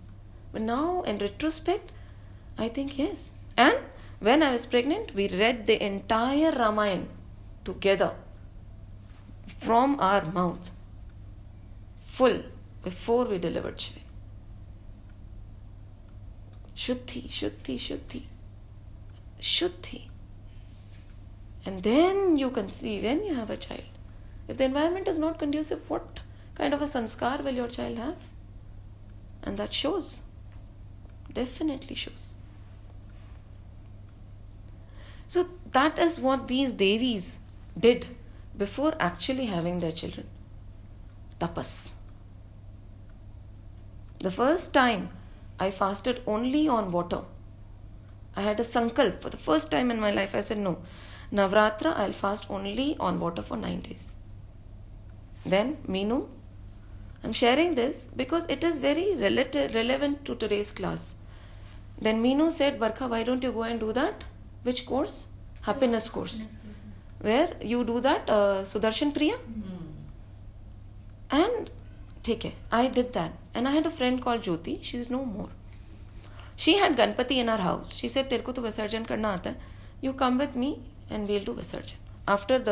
But 0.51 0.61
now, 0.61 1.01
in 1.01 1.17
retrospect, 1.19 1.91
I 2.57 2.69
think 2.69 2.97
yes. 2.97 3.31
And 3.57 3.77
when 4.19 4.41
I 4.41 4.51
was 4.51 4.65
pregnant, 4.65 5.13
we 5.13 5.27
read 5.27 5.67
the 5.67 5.83
entire 5.83 6.51
Ramayana 6.51 7.05
together 7.65 8.13
from 9.57 9.99
our 9.99 10.23
mouth 10.31 10.71
full 12.05 12.43
before 12.83 13.25
we 13.25 13.37
delivered 13.37 13.81
Shiva. 13.81 13.99
Shuddhi, 16.75 17.27
Shuddhi, 17.27 17.77
Shuddhi. 17.77 18.21
Shuddhi. 19.41 20.03
And 21.65 21.83
then 21.83 22.37
you 22.37 22.51
conceive, 22.51 23.03
when 23.03 23.25
you 23.25 23.33
have 23.33 23.49
a 23.49 23.57
child. 23.57 23.83
If 24.47 24.57
the 24.57 24.63
environment 24.63 25.07
is 25.07 25.17
not 25.17 25.39
conducive, 25.39 25.89
what 25.89 26.21
kind 26.55 26.73
of 26.73 26.81
a 26.81 26.85
sanskar 26.85 27.43
will 27.43 27.53
your 27.53 27.67
child 27.67 27.97
have? 27.97 28.17
And 29.43 29.57
that 29.57 29.73
shows. 29.73 30.21
Definitely 31.33 31.95
shows. 31.95 32.35
So 35.27 35.49
that 35.71 35.99
is 35.99 36.19
what 36.19 36.47
these 36.47 36.73
Devis 36.73 37.39
did 37.77 38.07
before 38.57 38.95
actually 38.99 39.45
having 39.45 39.79
their 39.79 39.91
children. 39.91 40.27
Tapas. 41.39 41.91
The 44.19 44.31
first 44.31 44.73
time 44.73 45.09
I 45.59 45.69
fasted 45.71 46.21
only 46.25 46.67
on 46.67 46.91
water. 46.91 47.21
I 48.35 48.41
had 48.41 48.59
a 48.59 48.63
sankalp 48.63 49.21
for 49.21 49.29
the 49.29 49.37
first 49.37 49.69
time 49.71 49.91
in 49.91 49.99
my 49.99 50.11
life. 50.11 50.33
I 50.35 50.41
said, 50.41 50.57
No, 50.57 50.79
Navratra, 51.31 51.95
I'll 51.95 52.13
fast 52.13 52.49
only 52.49 52.95
on 52.99 53.19
water 53.19 53.41
for 53.41 53.57
nine 53.57 53.81
days. 53.81 54.15
Then, 55.45 55.77
Meenu, 55.87 56.27
I'm 57.23 57.33
sharing 57.33 57.75
this 57.75 58.09
because 58.15 58.45
it 58.47 58.63
is 58.63 58.79
very 58.79 59.15
relative, 59.15 59.73
relevant 59.73 60.25
to 60.25 60.35
today's 60.35 60.71
class. 60.71 61.15
Then 61.99 62.21
Meenu 62.21 62.51
said, 62.51 62.79
Barkha, 62.79 63.07
why 63.07 63.23
don't 63.23 63.43
you 63.43 63.51
go 63.51 63.63
and 63.63 63.79
do 63.79 63.91
that? 63.93 64.23
Which 64.63 64.85
course? 64.85 65.27
Happiness 65.61 66.09
course 66.09 66.47
where 67.21 67.59
you 67.65 67.83
do 67.83 67.99
that 67.99 68.25
Sudarshan 68.67 69.11
Kriya 69.11 69.35
and 71.33 71.69
ठीक 72.25 72.45
है 72.45 72.53
I 72.73 72.87
did 72.89 73.11
that 73.13 73.57
and 73.57 73.67
I 73.67 73.73
had 73.73 73.85
a 73.85 73.89
friend 73.91 74.19
call 74.23 74.39
Jyoti 74.41 74.79
she 74.83 74.97
is 74.97 75.11
no 75.11 75.23
more 75.25 75.51
she 76.57 76.73
had 76.73 76.95
Ganpati 76.95 77.39
in 77.39 77.49
our 77.49 77.61
house 77.61 77.93
she 77.93 78.09
say 78.09 78.23
तेरे 78.23 78.43
को 78.43 78.51
तो 78.51 78.61
विसर्जन 78.61 79.03
करना 79.03 79.33
आता 79.33 79.49
है 79.49 79.75
you 80.03 80.13
come 80.15 80.37
with 80.39 80.55
me 80.57 80.75
and 81.11 81.27
we'll 81.27 81.45
do 81.45 81.53
visarjan 81.53 82.31
after 82.31 82.59
the 82.59 82.69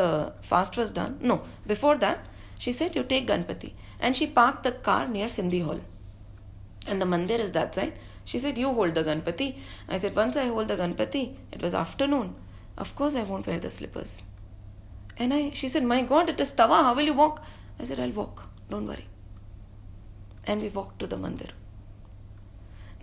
fast 0.49 0.77
was 0.77 0.93
done 0.93 1.19
no 1.23 1.36
before 1.67 1.97
that 1.97 2.60
she 2.62 2.73
said 2.73 2.97
you 2.97 3.03
take 3.05 3.27
Ganpati 3.27 3.71
and 4.01 4.15
she 4.15 4.25
park 4.36 4.62
the 4.67 4.73
car 4.86 5.08
near 5.08 5.29
Sindhi 5.29 5.60
hall 5.60 5.81
and 6.89 7.01
the 7.01 7.08
mandir 7.08 7.41
is 7.41 7.53
that 7.53 7.75
side 7.75 7.93
she 8.27 8.39
said 8.39 8.58
you 8.58 8.71
hold 8.73 8.97
the 8.97 9.05
Ganpati 9.05 9.53
I 9.91 9.99
said 9.99 10.17
once 10.17 10.38
I 10.38 10.47
hold 10.47 10.71
the 10.71 10.77
Ganpati 10.77 11.21
it 11.53 11.62
was 11.63 11.75
afternoon 11.75 12.36
of course 12.79 13.15
I 13.15 13.23
wore 13.23 13.47
where 13.47 13.60
the 13.60 13.69
slippers 13.69 14.23
And 15.17 15.34
I, 15.34 15.51
she 15.51 15.67
said, 15.67 15.84
My 15.84 16.01
God, 16.01 16.30
it 16.30 16.39
is 16.39 16.51
Tawa. 16.51 16.84
How 16.84 16.93
will 16.93 17.04
you 17.06 17.13
walk? 17.13 17.43
I 17.80 17.84
said, 17.84 17.99
I'll 17.99 18.12
walk. 18.12 18.49
Don't 18.69 18.88
worry. 18.88 19.08
And 20.45 20.62
we 20.62 20.69
walked 20.69 20.99
to 20.99 21.08
the 21.08 21.17
mandir. 21.17 21.49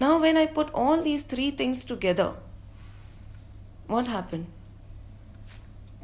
Now, 0.00 0.18
when 0.18 0.36
I 0.36 0.46
put 0.46 0.70
all 0.74 1.00
these 1.02 1.22
three 1.22 1.50
things 1.50 1.84
together, 1.84 2.34
what 3.86 4.06
happened? 4.06 4.46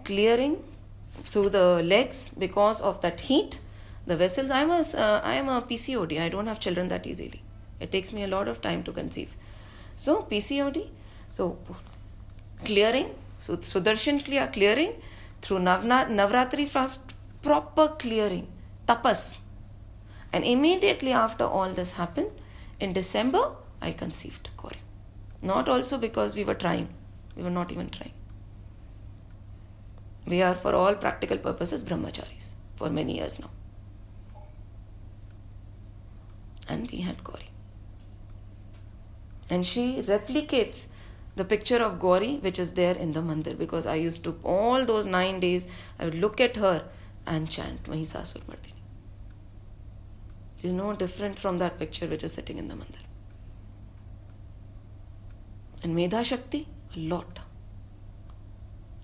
Clearing 0.05 0.63
through 1.25 1.51
the 1.51 1.83
legs 1.83 2.33
because 2.39 2.81
of 2.81 3.01
that 3.03 3.21
heat. 3.21 3.61
The 4.07 4.17
vessels, 4.17 4.51
I'm 4.51 4.71
a, 4.71 4.81
uh, 4.81 5.21
I'm 5.23 5.49
a 5.49 5.61
PCOD. 5.63 6.21
I 6.21 6.29
don't 6.29 6.47
have 6.47 6.61
children 6.61 6.89
that 6.89 7.07
easily. 7.07 7.43
It 7.81 7.93
takes 7.93 8.13
me 8.13 8.23
a 8.23 8.27
lot 8.27 8.49
of 8.49 8.63
time 8.63 8.83
to 8.85 8.93
conceive. 8.93 9.37
So, 9.97 10.23
PCOD. 10.23 10.89
So, 11.29 11.59
clearing. 12.65 13.15
So, 13.39 13.57
Sudarshan 13.59 14.25
Kriya 14.25 14.53
clearing 14.53 14.95
through 15.43 15.59
Navna, 15.59 16.09
Navratri 16.09 16.67
fast, 16.67 17.15
proper 17.43 17.89
clearing, 17.89 18.49
tapas. 18.87 19.41
And 20.33 20.45
immediately 20.45 21.13
after 21.13 21.45
all 21.45 21.73
this 21.73 21.93
happened, 21.93 22.31
in 22.81 22.93
December, 22.93 23.53
I 23.81 23.93
conceived 23.93 24.51
Gauri. 24.57 24.81
Not 25.43 25.69
also 25.69 25.99
because 25.99 26.37
we 26.37 26.45
were 26.45 26.55
trying, 26.55 26.89
we 27.37 27.43
were 27.43 27.51
not 27.51 27.73
even 27.73 27.91
trying. 27.91 28.13
We 30.27 30.43
are, 30.43 30.55
for 30.55 30.75
all 30.75 30.95
practical 30.95 31.39
purposes, 31.39 31.83
brahmacharis 31.83 32.55
for 32.77 32.91
many 32.91 33.17
years 33.17 33.41
now. 33.41 33.51
And 36.69 36.91
we 36.91 36.99
had 36.99 37.25
Gauri. 37.25 37.51
And 39.49 39.67
she 39.67 40.03
replicates 40.03 40.89
the 41.39 41.45
picture 41.45 41.79
of 41.83 41.99
Gauri, 41.99 42.37
which 42.37 42.59
is 42.59 42.73
there 42.73 42.95
in 42.95 43.13
the 43.13 43.21
mandir, 43.21 43.57
because 43.57 43.87
I 43.87 43.95
used 43.95 44.25
to, 44.25 44.39
all 44.45 44.85
those 44.85 45.07
nine 45.07 45.41
days, 45.41 45.67
I 45.99 46.05
would 46.05 46.15
look 46.15 46.41
at 46.41 46.57
her 46.57 46.85
and 47.27 47.51
chant 47.51 47.85
Mahishasur 47.85 48.43
Mardini. 48.51 48.75
She's 50.61 50.73
no 50.73 50.93
different 50.95 51.39
from 51.39 51.59
that 51.59 51.79
picture 51.79 52.07
which 52.07 52.25
is 52.25 52.33
sitting 52.33 52.59
in 52.59 52.69
the 52.69 52.75
mandir. 52.75 53.07
And 55.83 55.97
Medha 55.97 56.25
Shakti, 56.25 56.67
a 56.97 56.99
lot. 56.99 57.41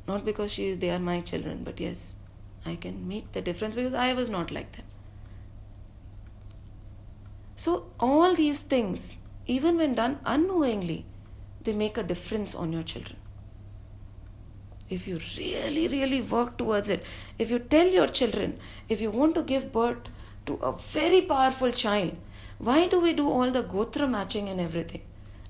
Not 0.09 0.25
because 0.25 0.53
she 0.53 0.67
is, 0.69 0.79
they 0.79 0.91
are 0.91 0.99
my 0.99 1.21
children, 1.21 1.63
but 1.65 1.81
yes, 1.81 2.15
I 2.67 2.75
can 2.77 3.09
make 3.09 3.33
the 3.33 3.41
difference 3.41 3.75
because 3.75 3.95
I 3.95 4.13
was 4.13 4.29
not 4.29 4.51
like 4.51 4.73
them. 4.73 4.85
So, 7.57 7.87
all 8.01 8.35
these 8.35 8.63
things, 8.63 9.17
even 9.47 9.77
when 9.77 9.95
done 9.95 10.19
unknowingly, 10.27 11.07
they 11.65 11.73
make 11.73 11.99
a 11.99 12.03
difference 12.03 12.55
on 12.55 12.73
your 12.73 12.83
children. 12.83 13.17
If 14.89 15.09
you 15.09 15.19
really, 15.39 15.89
really 15.89 16.21
work 16.21 16.59
towards 16.59 16.91
it, 16.91 17.05
if 17.39 17.51
you 17.51 17.59
tell 17.59 17.87
your 17.87 18.07
children, 18.07 18.59
if 18.89 19.01
you 19.01 19.11
want 19.11 19.35
to 19.35 19.43
give 19.43 19.73
birth 19.73 20.09
to 20.47 20.55
a 20.57 20.73
very 20.73 21.23
powerful 21.23 21.73
child, 21.73 22.17
why 22.59 22.87
do 22.87 23.01
we 23.01 23.13
do 23.13 23.29
all 23.29 23.51
the 23.51 23.63
gotra 23.63 24.09
matching 24.09 24.49
and 24.49 24.61
everything? 24.61 25.01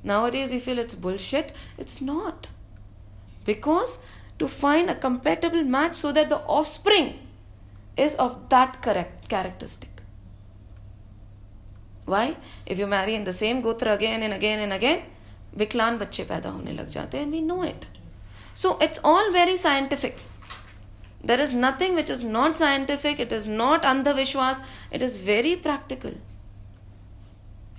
Nowadays 0.03 0.51
we 0.51 0.59
feel 0.59 0.79
it's 0.79 0.95
bullshit. 0.95 1.53
It's 1.79 2.01
not. 2.01 2.47
Because 3.45 3.99
to 4.39 4.49
find 4.49 4.91
a 4.91 4.95
compatible 4.95 5.65
match 5.65 5.95
so 5.95 6.13
that 6.13 6.29
the 6.29 6.39
offspring 6.39 7.19
is 7.97 8.15
of 8.17 8.49
that 8.51 8.83
correct 8.83 9.29
characteristic. 9.29 9.91
Why? 12.05 12.37
If 12.67 12.79
you 12.79 12.87
marry 12.87 13.15
in 13.15 13.25
the 13.25 13.33
same 13.33 13.63
gotra 13.63 13.95
again 13.95 14.23
and 14.23 14.35
again 14.35 14.61
and 14.61 14.73
again, 14.73 15.03
विकलांग 15.59 15.99
बच्चे 15.99 16.25
पैदा 16.25 16.51
होने 16.51 16.73
लग 16.73 16.89
जाते 16.89 17.19
हैं 17.19 17.25
and 17.25 17.33
we 17.33 17.41
know 17.41 17.65
it 17.65 17.85
so 18.63 18.79
it's 18.83 19.01
all 19.05 19.31
very 19.33 19.57
scientific 19.59 20.17
there 21.27 21.41
is 21.41 21.57
nothing 21.57 21.97
which 21.97 22.11
is 22.11 22.27
not 22.27 22.55
scientific 22.55 23.21
it 23.21 23.33
is 23.33 23.49
not 23.51 23.85
andhvishwas 23.87 24.63
it 24.93 25.03
is 25.03 25.19
very 25.27 25.55
practical 25.69 26.17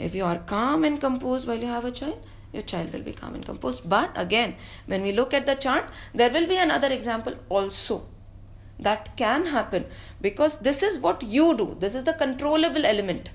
if 0.01 0.17
you 0.17 0.25
are 0.25 0.37
calm 0.49 0.85
and 0.85 0.99
compose 1.01 1.45
well 1.47 1.63
you 1.63 1.69
have 1.71 1.87
a 1.87 1.91
child 1.91 2.33
your 2.55 2.63
child 2.63 2.93
will 2.93 3.05
be 3.05 3.13
calm 3.13 3.35
and 3.35 3.45
composed. 3.45 3.87
But 3.93 4.11
again, 4.15 4.55
when 4.87 5.03
we 5.03 5.11
look 5.11 5.33
at 5.33 5.45
the 5.45 5.55
chart, 5.55 5.89
there 6.13 6.29
will 6.29 6.47
be 6.47 6.57
another 6.57 6.91
example 6.97 7.35
also. 7.49 8.03
That 8.79 9.15
can 9.15 9.45
happen 9.47 9.85
because 10.21 10.57
this 10.59 10.83
is 10.83 10.99
what 10.99 11.23
you 11.23 11.55
do, 11.55 11.67
this 11.79 11.95
is 11.95 12.03
the 12.03 12.13
controllable 12.13 12.85
element. 12.85 13.29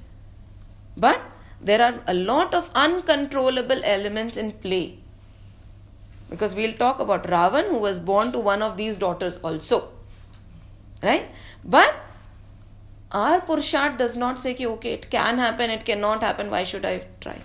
But 0.97 1.23
there 1.61 1.83
are 1.83 2.01
a 2.07 2.15
lot 2.15 2.55
of 2.55 2.71
uncontrollable 2.75 3.81
elements 3.85 4.37
in 4.37 4.53
play. 4.53 4.99
Because 6.29 6.55
we'll 6.55 6.75
talk 6.75 7.01
about 7.01 7.25
Ravan, 7.25 7.69
who 7.69 7.79
was 7.79 8.01
born 8.01 8.33
to 8.33 8.39
one 8.39 8.63
of 8.63 8.77
these 8.77 8.97
daughters 8.97 9.39
also. 9.39 9.91
Right? 11.03 11.31
But 11.65 11.95
our 13.13 13.41
Purshat 13.41 13.99
does 13.99 14.17
not 14.17 14.39
say, 14.39 14.57
okay, 14.61 14.93
it 14.93 15.11
can 15.11 15.39
happen, 15.39 15.71
it 15.71 15.85
cannot 15.85 16.23
happen, 16.23 16.51
why 16.51 16.63
should 16.63 16.85
I 16.85 17.07
try? 17.21 17.41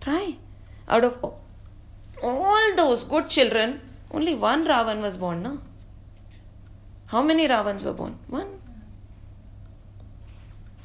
Try. 0.00 0.36
Out 0.86 1.02
of 1.02 1.18
all 2.22 2.76
those 2.76 3.04
good 3.04 3.28
children, 3.28 3.80
only 4.10 4.34
one 4.34 4.66
Ravan 4.66 5.00
was 5.00 5.16
born, 5.16 5.42
no? 5.42 5.60
How 7.06 7.22
many 7.22 7.46
Ravans 7.48 7.84
were 7.84 7.94
born? 7.94 8.18
One. 8.28 8.60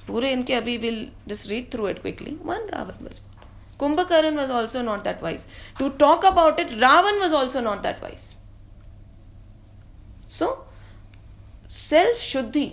पूरे 0.10 0.32
इनके 0.32 0.54
अभी 0.56 0.78
will 0.86 1.02
just 1.28 1.50
read 1.50 1.72
through 1.74 1.88
it 1.88 2.02
quickly 2.02 2.38
one 2.52 2.70
Ravan 2.76 3.04
was 3.06 3.20
Kumbhakaran 3.80 4.36
was 4.36 4.50
also 4.50 4.82
not 4.82 5.06
that 5.06 5.22
wise. 5.22 5.48
To 5.80 5.90
talk 5.92 6.26
about 6.30 6.60
it, 6.60 6.72
Ravan 6.80 7.20
was 7.22 7.32
also 7.32 7.62
not 7.62 7.82
that 7.84 8.02
wise. 8.02 8.36
So, 10.28 10.66
self 11.68 12.18
shuddhi 12.18 12.66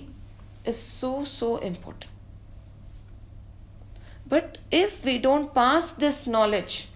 is 0.64 0.80
so, 0.82 1.12
so 1.24 1.58
important. 1.58 2.10
But 4.28 4.58
if 4.72 5.04
we 5.04 5.18
don't 5.18 5.54
pass 5.54 5.92
this 5.92 6.26
knowledge 6.26 6.88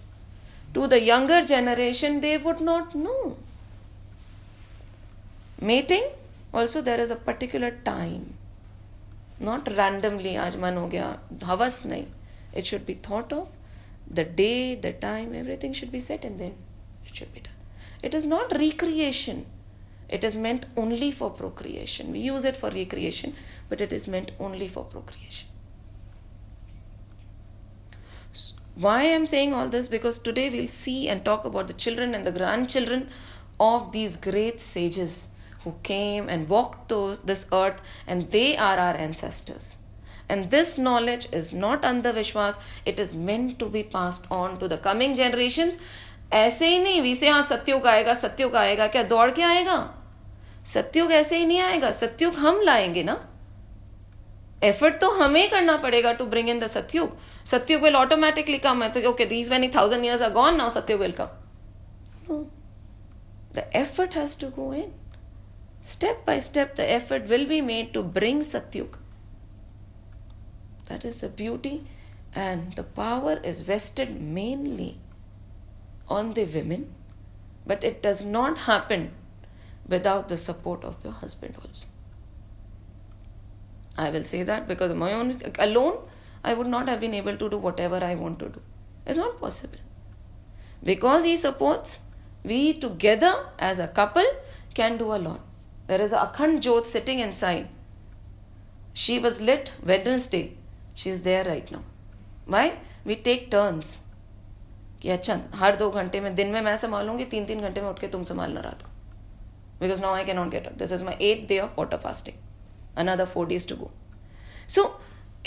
to 0.74 0.88
the 0.88 1.00
younger 1.00 1.42
generation, 1.42 2.20
they 2.20 2.36
would 2.36 2.60
not 2.60 2.96
know. 2.96 3.36
Mating, 5.60 6.10
also, 6.52 6.80
there 6.80 6.98
is 6.98 7.10
a 7.12 7.16
particular 7.16 7.70
time 7.84 8.34
not 9.41 9.69
randomly 9.69 10.35
आज 10.45 10.55
मन 10.57 10.77
हो 10.77 10.87
गया 10.87 11.17
हवस 11.43 11.85
नहीं 11.85 12.05
it 12.57 12.65
should 12.65 12.85
be 12.85 12.95
thought 13.09 13.33
of 13.33 13.57
the 14.11 14.27
day 14.37 14.53
the 14.83 14.93
time 15.01 15.35
everything 15.35 15.73
should 15.75 15.89
be 15.91 16.01
set 16.01 16.25
and 16.25 16.37
then 16.37 16.55
it 17.07 17.15
should 17.15 17.33
be 17.33 17.39
done 17.39 18.05
it 18.07 18.15
is 18.15 18.27
not 18.27 18.53
recreation 18.53 19.43
it 20.07 20.23
is 20.23 20.37
meant 20.37 20.65
only 20.77 21.11
for 21.11 21.31
procreation. 21.31 22.11
We 22.11 22.19
use 22.19 22.45
it 22.45 22.55
for 22.55 22.69
recreation, 22.69 23.35
but 23.69 23.81
it 23.81 23.91
is 23.91 24.07
meant 24.07 24.31
only 24.39 24.67
for 24.67 24.83
procreation. 24.83 25.49
So 28.33 28.55
why 28.75 28.99
I 29.01 29.05
am 29.05 29.25
saying 29.25 29.53
all 29.53 29.69
this? 29.69 29.87
Because 29.87 30.19
today 30.19 30.49
we'll 30.49 30.67
see 30.67 31.09
and 31.09 31.25
talk 31.25 31.45
about 31.45 31.67
the 31.67 31.73
children 31.73 32.13
and 32.13 32.25
the 32.25 32.31
grandchildren 32.31 33.09
of 33.59 33.91
these 33.91 34.17
great 34.17 34.59
sages 34.59 35.29
who 35.64 35.74
came 35.82 36.28
and 36.28 36.48
walked 36.48 36.88
those, 36.88 37.20
this 37.20 37.46
earth, 37.52 37.80
and 38.06 38.30
they 38.32 38.56
are 38.56 38.78
our 38.78 38.96
ancestors. 38.96 39.76
And 40.28 40.50
this 40.50 40.78
knowledge 40.78 41.28
is 41.32 41.52
not 41.52 41.82
andhavishwas, 41.82 42.58
it 42.86 43.00
is 43.00 43.14
meant 43.14 43.58
to 43.58 43.68
be 43.68 43.82
passed 43.82 44.30
on 44.30 44.58
to 44.60 44.68
the 44.68 44.78
coming 44.78 45.14
generations. 45.14 45.78
ऐसे 46.32 46.68
ही 46.68 46.78
नहीं 46.78 47.00
we 47.02 47.14
से 47.14 47.28
हाँ 47.28 47.42
सत्युग 47.42 47.86
आएगा 47.86 48.14
सत्युग 48.14 48.54
आएगा 48.56 48.86
क्या 48.86 49.02
दौड़ 49.12 49.30
के 49.30 49.42
आएगा? 49.42 49.78
सत्युग 50.66 51.12
ऐसे 51.12 51.38
ही 51.38 51.46
नहीं 51.46 51.60
आएगा 51.60 51.90
सत्युग 51.90 52.34
हम 52.34 52.60
लाएँगे 52.64 53.02
ना? 53.02 53.16
एफर्ट 54.64 55.00
तो 55.00 55.10
हमें 55.10 55.50
करना 55.50 55.76
पड़ेगा 55.82 56.12
to 56.12 56.24
bring 56.26 56.48
in 56.48 56.60
the 56.60 56.66
Satyug. 56.66 57.16
Satyug 57.50 57.82
will 57.82 57.96
automatically 57.96 58.58
come 58.58 58.82
है 58.82 58.88
तो 58.92 59.00
okay 59.10 59.24
these 59.26 59.50
many 59.50 59.68
thousand 59.76 60.04
years 60.04 60.22
are 60.22 60.30
gone 60.32 60.56
now 60.56 60.70
Satyug 60.70 61.00
will 61.00 61.14
come 61.20 61.28
the 63.54 63.70
effort 63.76 64.14
has 64.16 64.38
to 64.40 64.48
go 64.56 64.72
in 64.74 64.90
Step 65.82 66.24
by 66.24 66.38
step, 66.38 66.76
the 66.76 66.90
effort 66.90 67.28
will 67.28 67.46
be 67.46 67.60
made 67.60 67.92
to 67.94 68.02
bring 68.02 68.40
Satyug. 68.40 68.96
That 70.86 71.04
is 71.04 71.20
the 71.20 71.28
beauty, 71.28 71.86
and 72.34 72.74
the 72.74 72.82
power 72.82 73.40
is 73.42 73.62
vested 73.62 74.20
mainly 74.20 74.98
on 76.08 76.34
the 76.34 76.44
women, 76.44 76.92
but 77.66 77.84
it 77.84 78.02
does 78.02 78.24
not 78.24 78.58
happen 78.58 79.12
without 79.88 80.28
the 80.28 80.36
support 80.36 80.84
of 80.84 81.02
your 81.04 81.12
husband 81.12 81.54
also. 81.62 81.86
I 83.96 84.10
will 84.10 84.24
say 84.24 84.42
that 84.42 84.66
because 84.68 84.94
my 84.94 85.12
own 85.12 85.40
alone, 85.58 85.98
I 86.42 86.54
would 86.54 86.66
not 86.66 86.88
have 86.88 87.00
been 87.00 87.14
able 87.14 87.36
to 87.36 87.50
do 87.50 87.58
whatever 87.58 88.02
I 88.02 88.14
want 88.14 88.38
to 88.38 88.48
do. 88.48 88.62
It's 89.06 89.18
not 89.18 89.40
possible. 89.40 89.78
Because 90.82 91.24
he 91.24 91.36
supports, 91.36 92.00
we 92.42 92.72
together 92.72 93.46
as 93.58 93.78
a 93.78 93.88
couple 93.88 94.24
can 94.74 94.96
do 94.96 95.12
a 95.14 95.16
lot. 95.16 95.40
There 95.90 96.00
is 96.00 96.12
a 96.12 96.18
Akhand 96.18 96.60
jyot 96.64 96.86
sitting 96.86 97.18
inside. 97.18 97.68
She 98.94 99.18
was 99.18 99.40
lit 99.40 99.72
Wednesday. 99.84 100.56
She's 100.94 101.22
there 101.22 101.44
right 101.44 101.72
now. 101.72 101.82
Why? 102.46 102.78
We 103.04 103.16
take 103.28 103.50
turns. 103.50 103.98
कि 105.02 105.08
अच्छा 105.10 105.38
हर 105.56 105.76
दो 105.76 105.90
घंटे 105.90 106.20
में 106.20 106.34
दिन 106.34 106.48
में 106.52 106.60
मैं 106.62 106.76
संभालूंगी 106.76 107.24
तीन 107.34 107.44
तीन 107.46 107.60
घंटे 107.60 107.80
में 107.80 107.88
उठ 107.88 107.98
के 107.98 108.08
तुम 108.14 108.24
संभालना 108.24 108.60
रात 108.60 108.82
को 108.82 108.88
because 109.80 110.00
now 110.00 110.14
I 110.14 110.24
can 110.24 110.36
not 110.36 110.50
get 110.50 110.66
up 110.66 110.72
this 110.78 110.92
is 110.92 111.02
my 111.02 111.26
eight 111.28 111.46
day 111.48 111.58
of 111.60 111.78
water 111.78 111.96
fasting 112.02 112.36
another 113.02 113.24
four 113.34 113.46
days 113.46 113.68
to 113.68 113.76
go 113.76 113.90
so 114.76 114.84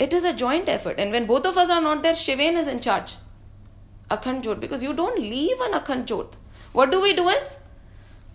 it 0.04 0.14
is 0.18 0.24
a 0.28 0.30
joint 0.38 0.70
effort 0.70 1.00
and 1.02 1.16
when 1.16 1.26
both 1.26 1.44
of 1.48 1.58
us 1.62 1.68
are 1.74 1.82
not 1.82 2.00
there 2.04 2.16
shivain 2.20 2.56
is 2.62 2.70
in 2.70 2.80
charge 2.86 3.12
akhand 4.16 4.46
jyot. 4.46 4.64
because 4.64 4.82
you 4.86 4.94
don't 5.00 5.20
leave 5.34 5.60
an 5.66 5.76
akhand 5.80 6.08
jyot. 6.12 6.34
what 6.78 6.90
do 6.94 7.02
we 7.04 7.12
do 7.20 7.28
is 7.34 7.52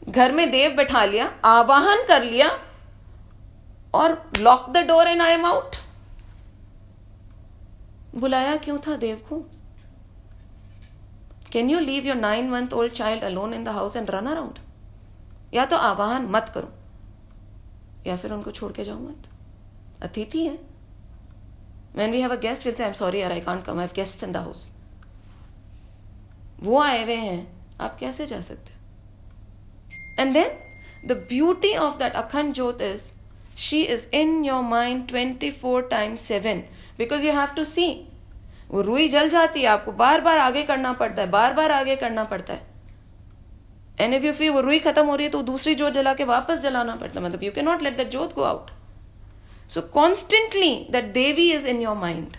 घर 0.09 0.31
में 0.31 0.49
देव 0.51 0.75
बैठा 0.75 1.03
लिया, 1.05 1.25
आवाहन 1.45 2.05
कर 2.07 2.23
लिया 2.23 2.49
और 3.93 4.31
lock 4.39 4.69
the 4.69 4.77
door 4.77 5.07
and 5.07 5.21
I 5.21 5.31
am 5.31 5.45
out 5.45 5.75
बुलाया 8.15 8.55
क्यों 8.55 8.77
था 8.87 8.95
देव 8.95 9.21
को? 9.29 9.39
Can 11.51 11.69
you 11.69 11.79
leave 11.79 12.07
your 12.07 12.15
nine 12.15 12.49
month 12.49 12.73
old 12.73 12.93
child 12.93 13.23
alone 13.23 13.53
in 13.53 13.63
the 13.63 13.69
house 13.69 13.95
and 13.95 14.09
run 14.09 14.25
around 14.25 14.59
या 15.53 15.65
तो 15.65 15.77
आवाहन 15.77 16.25
मत 16.31 16.49
करो, 16.49 16.71
या 18.07 18.15
फिर 18.15 18.33
उनको 18.33 18.51
छोड़ 18.51 18.71
के 18.71 18.83
जाओ 18.83 18.99
मत। 18.99 19.29
अतिथि 20.03 20.45
है। 20.45 20.57
When 21.95 22.11
we 22.13 22.19
have 22.23 22.33
a 22.33 22.41
guest, 22.41 22.65
we'll 22.65 22.75
say, 22.77 22.85
i'm 22.87 22.97
sorry 22.97 23.21
यार, 23.21 23.31
i 23.33 23.39
can't 23.45 23.63
come. 23.67 23.79
I 23.79 23.85
have 23.85 23.93
guests 23.93 24.23
in 24.23 24.33
the 24.33 24.41
house. 24.45 24.67
वो 26.59 26.79
आए 26.81 27.03
हुए 27.03 27.15
हैं। 27.15 27.39
आप 27.81 27.97
कैसे 27.99 28.25
जा 28.25 28.41
सकते? 28.41 28.78
And 30.21 30.37
then, 30.37 30.49
the 31.09 31.17
beauty 31.31 31.73
of 31.87 31.97
that 31.99 32.15
Akhand 32.21 32.55
Jyot 32.55 32.81
is, 32.87 33.03
she 33.65 33.81
is 33.93 34.07
in 34.21 34.31
your 34.43 34.61
mind 34.63 35.09
24 35.09 35.83
times 35.89 36.21
7 36.21 36.63
because 36.97 37.27
you 37.27 37.35
have 37.37 37.53
to 37.59 37.65
see. 37.73 37.91
वो 38.71 38.81
रुई 38.81 39.07
जल 39.09 39.29
जाती 39.29 39.61
है, 39.61 39.67
आपको 39.67 39.91
बार 39.99 40.21
बार 40.21 40.37
आगे 40.39 40.63
करना 40.63 40.91
पड़ता 40.93 41.21
है, 41.21 41.29
बार 41.29 41.53
बार 41.53 41.71
आगे 41.71 41.95
करना 42.01 42.23
पड़ता 42.33 42.53
है। 42.53 42.67
एंड 44.01 44.13
इफ़ 44.13 44.25
यू 44.25 44.31
फ़ी 44.33 44.49
वो 44.49 44.59
रुई 44.61 44.79
खत्म 44.79 45.05
हो 45.05 45.15
रही 45.15 45.25
है 45.25 45.31
तो 45.31 45.41
दूसरी 45.43 45.73
जोत 45.75 45.93
जला 45.93 46.13
के 46.13 46.23
वापस 46.23 46.61
जलाना 46.63 46.95
पड़ता 46.95 47.19
है। 47.19 47.25
मतलब 47.25 47.43
यू 47.43 47.51
के 47.51 47.61
not 47.61 47.81
let 47.83 47.97
that 47.97 48.09
jot 48.09 48.35
go 48.35 48.43
out 48.43 48.69
so 49.71 49.81
constantly 49.93 50.73
that 50.91 51.05
Devi 51.13 51.51
is 51.53 51.67
in 51.67 51.81
your 51.81 51.95
mind 51.97 52.37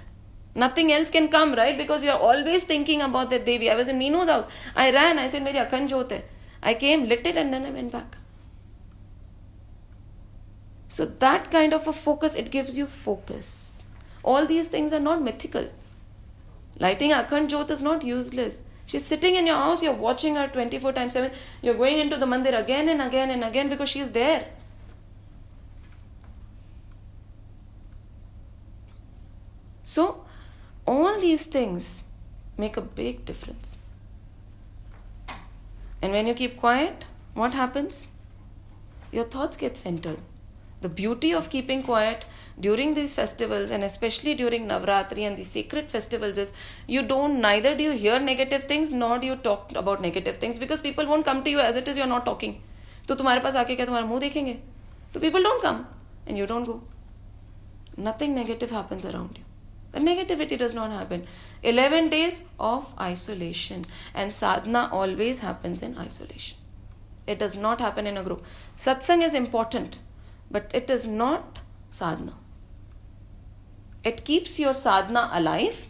nothing 0.59 0.91
else 0.93 1.11
can 1.11 1.27
come 1.35 1.55
right 1.55 1.77
because 1.79 2.05
you 2.05 2.13
are 2.13 2.19
always 2.29 2.69
thinking 2.71 3.03
about 3.03 3.29
that 3.31 3.45
Devi 3.45 3.69
I 3.69 3.77
was 3.77 3.91
in 3.91 3.97
Meenu's 3.97 4.31
house 4.31 4.49
I 4.77 4.91
ran 4.91 5.19
I 5.19 5.29
seen 5.31 5.43
मेरी 5.43 5.59
अखंड 5.59 5.89
जोत 5.89 6.13
है. 6.13 6.23
I 6.63 6.75
came, 6.75 7.07
lit 7.07 7.27
it, 7.27 7.37
and 7.37 7.53
then 7.53 7.65
I 7.65 7.71
went 7.71 7.93
back. 7.93 8.17
So, 10.89 11.05
that 11.07 11.51
kind 11.51 11.73
of 11.73 11.87
a 11.87 11.93
focus, 11.93 12.35
it 12.35 12.51
gives 12.51 12.77
you 12.77 12.87
focus. 12.87 13.83
All 14.23 14.47
these 14.47 14.67
things 14.67 14.93
are 14.93 15.01
not 15.01 15.23
mythical. 15.23 15.69
Lighting 16.79 17.13
Akhand 17.13 17.49
Jot 17.49 17.71
is 17.71 17.81
not 17.81 18.03
useless. 18.03 18.63
She's 18.87 19.07
sitting 19.07 19.37
in 19.37 19.47
your 19.47 19.57
house, 19.57 19.83
you're 19.83 19.93
watching 19.93 20.35
her 20.35 20.49
24 20.49 20.93
times 20.93 21.13
7. 21.13 21.31
You're 21.63 21.75
going 21.75 21.99
into 21.99 22.17
the 22.17 22.27
mandir 22.27 22.59
again 22.59 22.89
and 22.89 23.01
again 23.01 23.31
and 23.31 23.45
again 23.45 23.69
because 23.69 23.89
she's 23.89 24.11
there. 24.11 24.47
So, 29.85 30.25
all 30.87 31.21
these 31.21 31.47
things 31.47 32.03
make 32.57 32.77
a 32.77 32.81
big 32.81 33.25
difference. 33.25 33.77
And 36.02 36.12
when 36.12 36.28
you 36.28 36.34
keep 36.34 36.58
quiet, 36.58 37.06
what 37.34 37.54
happens? 37.54 38.08
Your 39.12 39.26
thoughts 39.26 39.58
get 39.58 39.78
centered. 39.78 40.20
The 40.82 40.90
beauty 40.90 41.32
of 41.34 41.50
keeping 41.50 41.82
quiet 41.84 42.26
during 42.60 42.94
these 42.94 43.14
festivals 43.16 43.72
and 43.72 43.84
especially 43.84 44.36
during 44.36 44.68
Navratri 44.68 45.24
and 45.28 45.38
these 45.38 45.50
sacred 45.50 45.90
festivals 45.90 46.38
is 46.38 46.54
you 46.86 47.02
don't 47.02 47.42
neither 47.42 47.76
do 47.76 47.84
you 47.84 47.92
hear 47.92 48.20
negative 48.20 48.66
things 48.66 48.94
nor 48.94 49.18
do 49.18 49.26
you 49.26 49.36
talk 49.36 49.72
about 49.76 50.02
negative 50.02 50.38
things 50.38 50.60
because 50.60 50.82
people 50.82 51.08
won't 51.08 51.26
come 51.26 51.44
to 51.44 51.50
you 51.50 51.60
as 51.60 51.76
it 51.76 51.88
is 51.88 51.98
you're 51.98 52.14
not 52.16 52.26
talking. 52.26 52.62
तो 53.08 53.16
तुम्हारे 53.16 53.40
पास 53.42 53.56
आके 53.56 53.76
क्या 53.76 53.86
तुम्हारा 53.86 54.06
मुंह 54.08 54.20
देखेंगे 54.20 54.54
तो 55.14 55.20
people 55.20 55.44
don't 55.44 55.62
come 55.62 55.86
and 56.28 56.38
you 56.38 56.46
don't 56.46 56.66
go. 56.66 56.82
Nothing 57.98 58.36
negative 58.36 58.72
happens 58.72 59.06
around 59.06 59.38
you. 59.38 59.46
The 59.94 60.00
negativity 60.00 60.58
does 60.58 60.74
not 60.74 60.92
happen. 60.92 61.26
11 61.64 62.10
days 62.10 62.44
of 62.60 62.94
isolation 63.00 63.86
and 64.14 64.34
sadhana 64.34 64.90
always 64.92 65.40
happens 65.40 65.82
in 65.82 65.98
isolation. 65.98 66.58
It 67.28 67.40
does 67.40 67.58
not 67.58 67.82
happen 67.82 68.06
in 68.06 68.18
a 68.18 68.24
group. 68.24 68.44
Satsang 68.78 69.24
is 69.24 69.34
important, 69.34 69.98
but 70.52 70.72
it 70.74 70.90
is 70.90 71.08
not 71.08 71.60
sadhana. 71.92 72.34
It 74.04 74.24
keeps 74.24 74.60
your 74.60 74.76
sadhana 74.76 75.30
alive, 75.34 75.88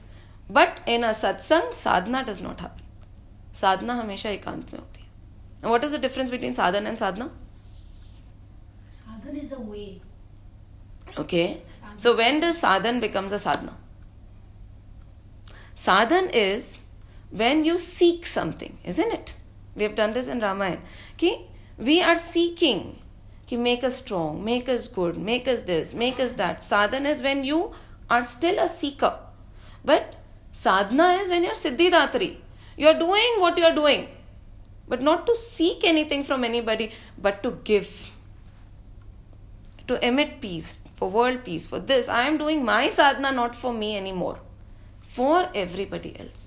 but 0.49 0.79
in 0.85 1.03
a 1.03 1.09
satsang, 1.09 1.73
sadhana 1.73 2.23
does 2.23 2.41
not 2.41 2.61
happen. 2.61 2.83
साधना 3.55 3.93
हमेशा 3.93 4.29
एकांत 4.29 4.73
में 4.73 4.79
होती 4.79 5.01
है 5.01 5.69
what 5.69 5.83
is 5.83 5.93
the 5.95 5.99
difference 6.01 6.31
between 6.31 6.53
साधन 6.53 6.87
and 6.87 6.97
Sadhana 6.97 7.29
Sadhana 8.97 9.39
is 9.43 9.49
the 9.51 9.59
way. 9.59 10.01
Okay. 11.23 11.45
So 12.03 12.11
when 12.19 12.39
does 12.43 12.57
sadhan 12.63 12.99
becomes 13.03 13.35
a 13.37 13.39
sadhana? 13.39 13.75
Sadhan 15.80 16.30
is 16.34 16.78
when 17.30 17.64
you 17.64 17.78
seek 17.78 18.26
something, 18.26 18.76
isn't 18.84 19.12
it? 19.12 19.34
We 19.74 19.84
have 19.84 19.94
done 19.94 20.12
this 20.12 20.28
in 20.28 20.40
Ramayana. 20.40 20.80
Ki 21.16 21.46
we 21.78 22.02
are 22.02 22.18
seeking 22.18 22.98
ki 23.46 23.56
make 23.56 23.82
us 23.82 23.96
strong, 23.96 24.44
make 24.44 24.68
us 24.68 24.86
good, 24.86 25.16
make 25.16 25.48
us 25.48 25.62
this, 25.62 25.94
make 25.94 26.20
us 26.20 26.34
that. 26.34 26.60
Sadhan 26.60 27.06
is 27.06 27.22
when 27.22 27.44
you 27.44 27.72
are 28.10 28.22
still 28.22 28.58
a 28.58 28.68
seeker. 28.68 29.14
But 29.84 30.16
sadhana 30.52 31.14
is 31.22 31.30
when 31.30 31.44
you're 31.44 31.60
siddhidatri. 31.62 32.36
You're 32.76 32.98
doing 32.98 33.40
what 33.44 33.56
you're 33.56 33.74
doing. 33.74 34.08
But 34.88 35.00
not 35.00 35.26
to 35.26 35.34
seek 35.34 35.84
anything 35.84 36.24
from 36.24 36.44
anybody, 36.44 36.92
but 37.16 37.42
to 37.42 37.52
give 37.64 38.10
to 39.86 40.04
emit 40.06 40.40
peace, 40.40 40.80
for 40.94 41.10
world 41.10 41.44
peace, 41.44 41.66
for 41.66 41.80
this. 41.80 42.08
I 42.08 42.22
am 42.26 42.38
doing 42.38 42.64
my 42.64 42.88
sadhana 42.88 43.32
not 43.32 43.56
for 43.56 43.72
me 43.72 43.96
anymore, 43.96 44.38
for 45.14 45.48
everybody 45.54 46.12
else. 46.18 46.46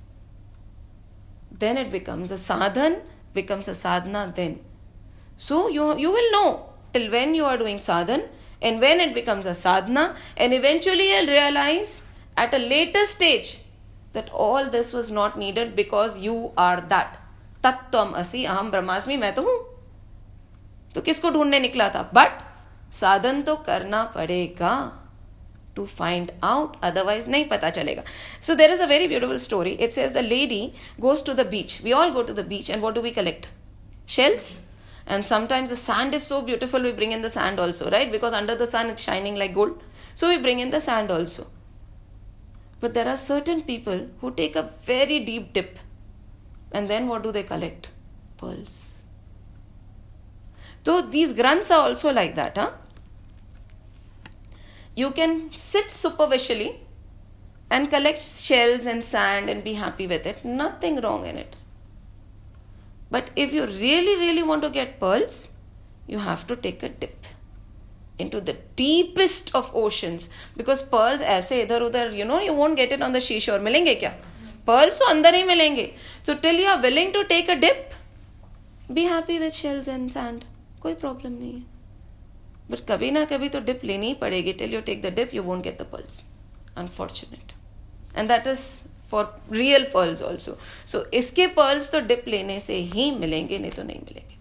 Then 1.63 1.78
it 1.78 1.91
becomes 1.91 2.32
a 2.32 2.36
sadhan, 2.36 3.02
becomes 3.34 3.67
a 3.67 3.76
sadhana 3.76 4.32
then. 4.36 4.60
So 5.38 5.67
you, 5.67 5.97
you 5.97 6.12
will 6.12 6.32
know 6.32 6.69
till 6.93 7.12
when 7.12 7.36
you 7.36 7.45
are 7.45 7.58
doing 7.58 7.78
sadhan 7.78 8.28
and 8.62 8.80
when 8.80 8.99
it 8.99 9.13
becomes 9.13 9.45
a 9.45 9.54
sadhana, 9.54 10.15
and 10.38 10.54
eventually 10.54 11.10
you'll 11.12 11.28
realize 11.28 12.04
at 12.38 12.54
a 12.54 12.58
later 12.58 13.06
stage 13.06 13.60
that 14.13 14.30
all 14.30 14.69
this 14.69 14.93
was 14.93 15.12
not 15.12 15.38
needed 15.38 15.76
because 15.76 16.17
you 16.19 16.52
are 16.58 16.80
that. 16.82 17.19
तत्वम 17.63 18.13
asi 18.19 18.45
aham 18.54 18.71
brahmasmi 18.71 19.17
मैं 19.17 19.34
तो 19.36 19.41
हूँ 19.41 19.60
तो 20.95 21.02
किसको 21.02 21.30
ढूँढने 21.32 21.60
निकला 21.60 21.88
था 21.89 22.02
but 22.13 22.41
साधन 22.93 23.41
तो 23.41 23.56
करना 23.67 24.04
पड़ेगा 24.15 24.73
to 25.76 25.88
find 25.88 26.32
out 26.44 26.78
otherwise 26.82 27.28
nahi 27.28 27.48
pata 27.50 27.72
chalega 27.78 28.04
so 28.40 28.56
there 28.56 28.70
is 28.70 28.80
a 28.80 28.88
very 28.88 29.08
beautiful 29.08 29.40
story. 29.40 29.74
It 29.80 29.94
says 29.94 30.14
the 30.14 30.22
lady 30.22 30.74
goes 31.00 31.22
to 31.24 31.34
the 31.34 31.46
beach. 31.46 31.82
We 31.84 31.94
all 31.94 32.12
go 32.12 32.24
to 32.24 32.34
the 32.34 32.44
beach 32.44 32.70
and 32.70 32.82
what 32.82 32.96
do 32.96 33.02
we 33.02 33.12
collect? 33.12 33.48
Shells? 34.06 34.58
And 35.06 35.26
sometimes 35.26 35.70
the 35.70 35.76
sand 35.76 36.14
is 36.14 36.26
so 36.26 36.42
beautiful 36.42 36.82
we 36.82 36.92
bring 36.92 37.12
in 37.12 37.22
the 37.22 37.30
sand 37.30 37.60
also 37.60 37.90
right? 37.90 38.12
Because 38.12 38.34
under 38.34 38.56
the 38.56 38.68
sun 38.68 38.90
it's 38.90 39.02
shining 39.02 39.36
like 39.36 39.54
gold. 39.54 39.82
So 40.16 40.30
we 40.30 40.38
bring 40.38 40.60
in 40.60 40.70
the 40.70 40.80
sand 40.80 41.12
also. 41.12 41.48
But 42.80 42.94
there 42.94 43.08
are 43.08 43.18
certain 43.18 43.62
people 43.62 44.08
who 44.20 44.32
take 44.32 44.56
a 44.56 44.64
very 44.84 45.20
deep 45.20 45.54
dip 45.54 45.80
and 46.72 46.90
then 46.90 47.08
what 47.08 47.24
do 47.24 47.32
they 47.32 47.44
collect? 47.44 47.90
Pearls. 48.38 48.98
So 50.86 51.02
these 51.02 51.34
granths 51.34 51.72
are 51.72 51.88
also 51.88 52.12
like 52.12 52.36
that 52.36 52.58
huh? 52.58 52.72
you 54.94 55.11
can 55.11 55.53
sit 55.53 55.90
superficially 55.90 56.81
and 57.71 57.90
collect 57.90 58.23
shells 58.23 58.87
and 58.87 59.05
sand 59.05 59.51
and 59.51 59.62
be 59.62 59.75
happy 59.75 60.07
with 60.07 60.27
it. 60.27 60.44
Nothing 60.44 61.01
wrong 61.01 61.27
in 61.27 61.37
it. 61.37 61.57
But 63.11 63.31
if 63.37 63.53
you 63.53 63.66
really, 63.66 64.16
really 64.16 64.42
want 64.42 64.62
to 64.62 64.71
get 64.71 64.99
pearls, 65.01 65.49
you 66.07 66.18
have 66.18 66.47
to 66.47 66.57
take 66.57 66.83
a 66.83 66.88
dip 66.88 67.27
into 68.18 68.40
the 68.40 68.57
deepest 68.77 69.55
of 69.55 69.71
oceans 69.75 70.29
because 70.57 70.83
pearls 70.83 71.21
ऐसे 71.21 71.61
इधर 71.62 71.83
उधर 71.83 72.16
you 72.16 72.25
know 72.25 72.40
you 72.40 72.53
won't 72.53 72.77
get 72.77 72.92
it 72.92 73.03
on 73.03 73.12
the 73.12 73.21
seashore 73.21 73.59
मिलेंगे 73.62 73.94
क्या 73.94 74.12
pearls 74.66 74.99
तो 74.99 75.11
अंदर 75.11 75.35
ही 75.35 75.44
मिलेंगे 75.44 75.90
so 76.27 76.35
till 76.44 76.61
you 76.61 76.66
are 76.66 76.81
willing 76.83 77.12
to 77.12 77.25
take 77.33 77.49
a 77.49 77.61
dip 77.64 77.94
be 78.92 79.05
happy 79.05 79.38
with 79.38 79.55
shells 79.55 79.88
and 79.97 80.12
sand 80.16 80.44
कोई 80.83 80.94
problem 81.05 81.38
नहीं 81.40 81.53
है 81.53 81.72
बट 82.74 82.86
कभी 82.88 83.12
ना 83.12 83.24
कभी 83.26 83.50
तो 83.50 83.60
डिप 83.62 83.82
लेनी 83.86 84.08
ही 84.08 84.14
पड़ेगी. 84.22 84.54
Till 84.54 84.74
you 84.74 84.82
take 84.82 85.02
the 85.02 85.14
dip 85.16 85.34
you 85.36 85.44
won't 85.44 85.64
get 85.64 85.82
the 85.82 85.86
pearls 85.92 86.24
unfortunate 86.78 87.54
and 88.18 88.30
that 88.30 88.48
is 88.48 88.62
for 89.10 89.26
real 89.52 89.90
pearls 89.94 90.22
also 90.22 90.58
so 90.92 91.04
इसके 91.22 91.48
पर्ल्स 91.60 91.92
तो 91.92 92.00
डिप 92.08 92.24
लेने 92.28 92.60
से 92.60 92.78
ही 92.94 93.10
मिलेंगे, 93.12 93.60
नहीं 93.60 93.72
तो 93.72 93.84
नहीं 93.84 94.00
मिलेंगे. 94.00 94.36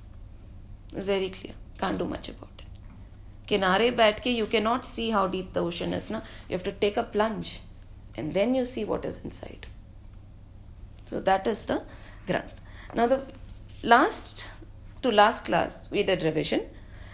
It's 0.97 1.07
very 1.09 1.29
clear 1.31 1.57
can't 1.81 1.97
do 1.99 2.05
much 2.14 2.31
about 2.31 2.62
it 2.62 3.49
किनारे 3.49 3.90
बैठ 4.01 4.21
के 4.21 4.31
you 4.31 4.47
can 4.47 4.62
not 4.64 4.85
see 4.85 5.11
how 5.11 5.29
deep 5.31 5.53
the 5.55 5.59
ocean 5.59 5.95
is 5.95 6.12
ना. 6.12 6.23
You 6.51 6.57
have 6.57 6.71
to 6.71 6.79
take 6.81 6.99
a 6.99 7.03
plunge 7.12 7.59
and 8.18 8.33
then 8.33 8.57
you 8.57 8.64
see 8.75 8.85
what 8.85 9.05
is 9.05 9.18
inside 9.31 9.66
So, 11.12 11.21
that 11.21 11.49
is 11.51 11.59
the 11.68 11.75
Granth. 12.29 12.61
Now, 12.99 13.07
the 13.07 13.16
last, 13.92 14.47
to 15.03 15.11
last 15.11 15.45
class, 15.45 15.75
we 15.90 16.05
did 16.11 16.23
revision. 16.23 16.62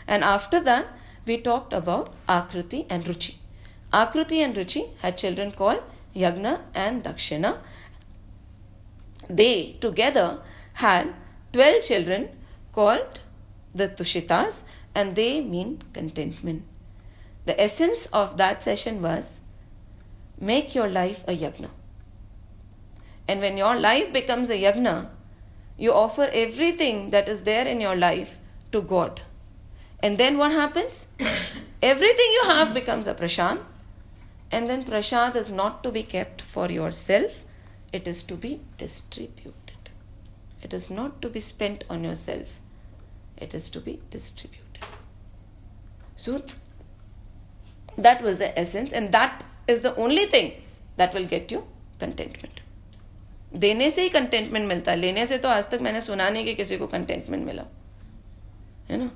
And 0.07 0.27
after 0.27 0.61
that 0.69 0.98
we 1.29 1.37
talked 1.37 1.73
about 1.73 2.12
Akruti 2.29 2.87
and 2.88 3.05
Ruchi. 3.05 3.35
Akruti 3.93 4.38
and 4.45 4.55
Ruchi 4.57 4.88
had 4.99 5.17
children 5.17 5.53
called 5.53 5.83
Yagna 6.14 6.61
and 6.75 7.05
Dakshina. 7.05 7.59
They 9.29 9.77
together 9.81 10.41
had 10.75 11.14
12 11.53 11.83
children 11.83 12.29
called 12.73 13.21
the 13.75 13.88
Tushitas 13.88 14.62
and 14.95 15.14
they 15.14 15.41
mean 15.41 15.83
contentment. 15.93 16.62
The 17.45 17.61
essence 17.61 18.07
of 18.07 18.37
that 18.38 18.62
session 18.62 19.03
was 19.03 19.41
make 20.41 20.75
your 20.75 20.88
life 20.88 21.25
a 21.27 21.37
yagna. 21.37 21.71
And 23.27 23.41
when 23.41 23.57
your 23.59 23.79
life 23.79 24.12
becomes 24.12 24.51
a 24.51 24.55
yagna, 24.55 25.09
you 25.77 25.93
offer 25.93 26.29
everything 26.33 27.11
that 27.11 27.29
is 27.29 27.43
there 27.43 27.67
in 27.67 27.81
your 27.81 27.97
life 27.97 28.38
to 28.73 28.81
God. 28.81 29.23
And 30.01 30.19
then 30.19 30.39
what 30.39 30.53
happens? 30.53 31.07
Everything 31.83 32.27
you 32.33 32.43
have 32.47 32.73
becomes 32.75 33.07
a 33.07 33.15
prashad. 33.15 33.59
And 34.51 34.69
then 34.69 34.85
prashad 34.85 35.37
is 35.37 35.53
not 35.53 35.83
to 35.83 35.91
be 35.91 36.03
kept 36.03 36.41
for 36.41 36.71
yourself, 36.71 37.43
it 37.93 38.09
is 38.09 38.23
to 38.25 38.35
be 38.35 38.61
distributed. 38.79 39.91
It 40.63 40.73
is 40.73 40.91
not 40.91 41.21
to 41.23 41.29
be 41.29 41.41
spent 41.41 41.85
on 41.91 42.05
yourself, 42.05 42.55
it 43.37 43.55
is 43.55 43.69
to 43.71 43.81
be 43.81 44.01
distributed. 44.11 44.87
So 46.17 46.43
that 47.97 48.23
was 48.23 48.39
the 48.39 48.59
essence, 48.59 48.93
and 48.93 49.13
that 49.13 49.45
is 49.67 49.83
the 49.83 49.95
only 49.97 50.27
thing 50.27 50.63
that 50.97 51.15
will 51.15 51.27
get 51.27 51.53
you 51.53 51.65
contentment. 51.99 52.61
देने 53.55 53.91
से 53.91 54.03
ही 54.03 54.09
contentment 54.09 54.67
मिलता 54.69 54.93
है 54.93 54.99
लेने 54.99 55.27
से 55.27 55.39
तो 55.39 55.49
आज 55.49 55.69
तक 55.71 55.81
मैंने 55.83 56.01
सुना 56.01 56.29
नहीं 56.31 56.45
कि 56.45 56.55
किसी 56.55 56.77
को 56.79 56.87
कंटेंटमेंट 56.87 57.45
मिला 57.47 57.63
है 58.91 58.97
ना 58.97 59.11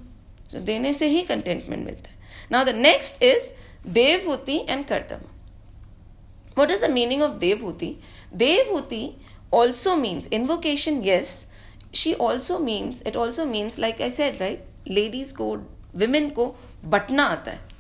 तो 0.53 0.59
देने 0.61 0.93
से 0.95 1.07
ही 1.07 1.23
कंटेंटमेंट 1.23 1.85
मिलता 1.85 2.11
है। 2.11 2.17
Now 2.53 2.65
the 2.65 2.69
next 2.69 3.23
is 3.23 3.53
Devahuti 3.89 4.57
and 4.69 4.85
kartavya. 4.87 5.29
What 6.59 6.71
is 6.71 6.85
the 6.85 6.91
meaning 6.91 7.23
of 7.23 7.33
Devahuti? 7.39 7.95
Devahuti 8.35 9.11
also 9.55 9.97
means 9.97 10.29
invocation 10.33 11.01
yes 11.03 11.47
she 11.95 12.13
also 12.15 12.59
means 12.59 13.03
it 13.07 13.17
also 13.17 13.45
means 13.45 13.79
like 13.79 14.01
I 14.03 14.11
said 14.11 14.41
right 14.41 14.65
ladies 14.89 15.35
को 15.35 15.55
women 15.97 16.29
को 16.31 16.47
बटना 16.85 17.25
आता 17.25 17.51
है। 17.51 17.71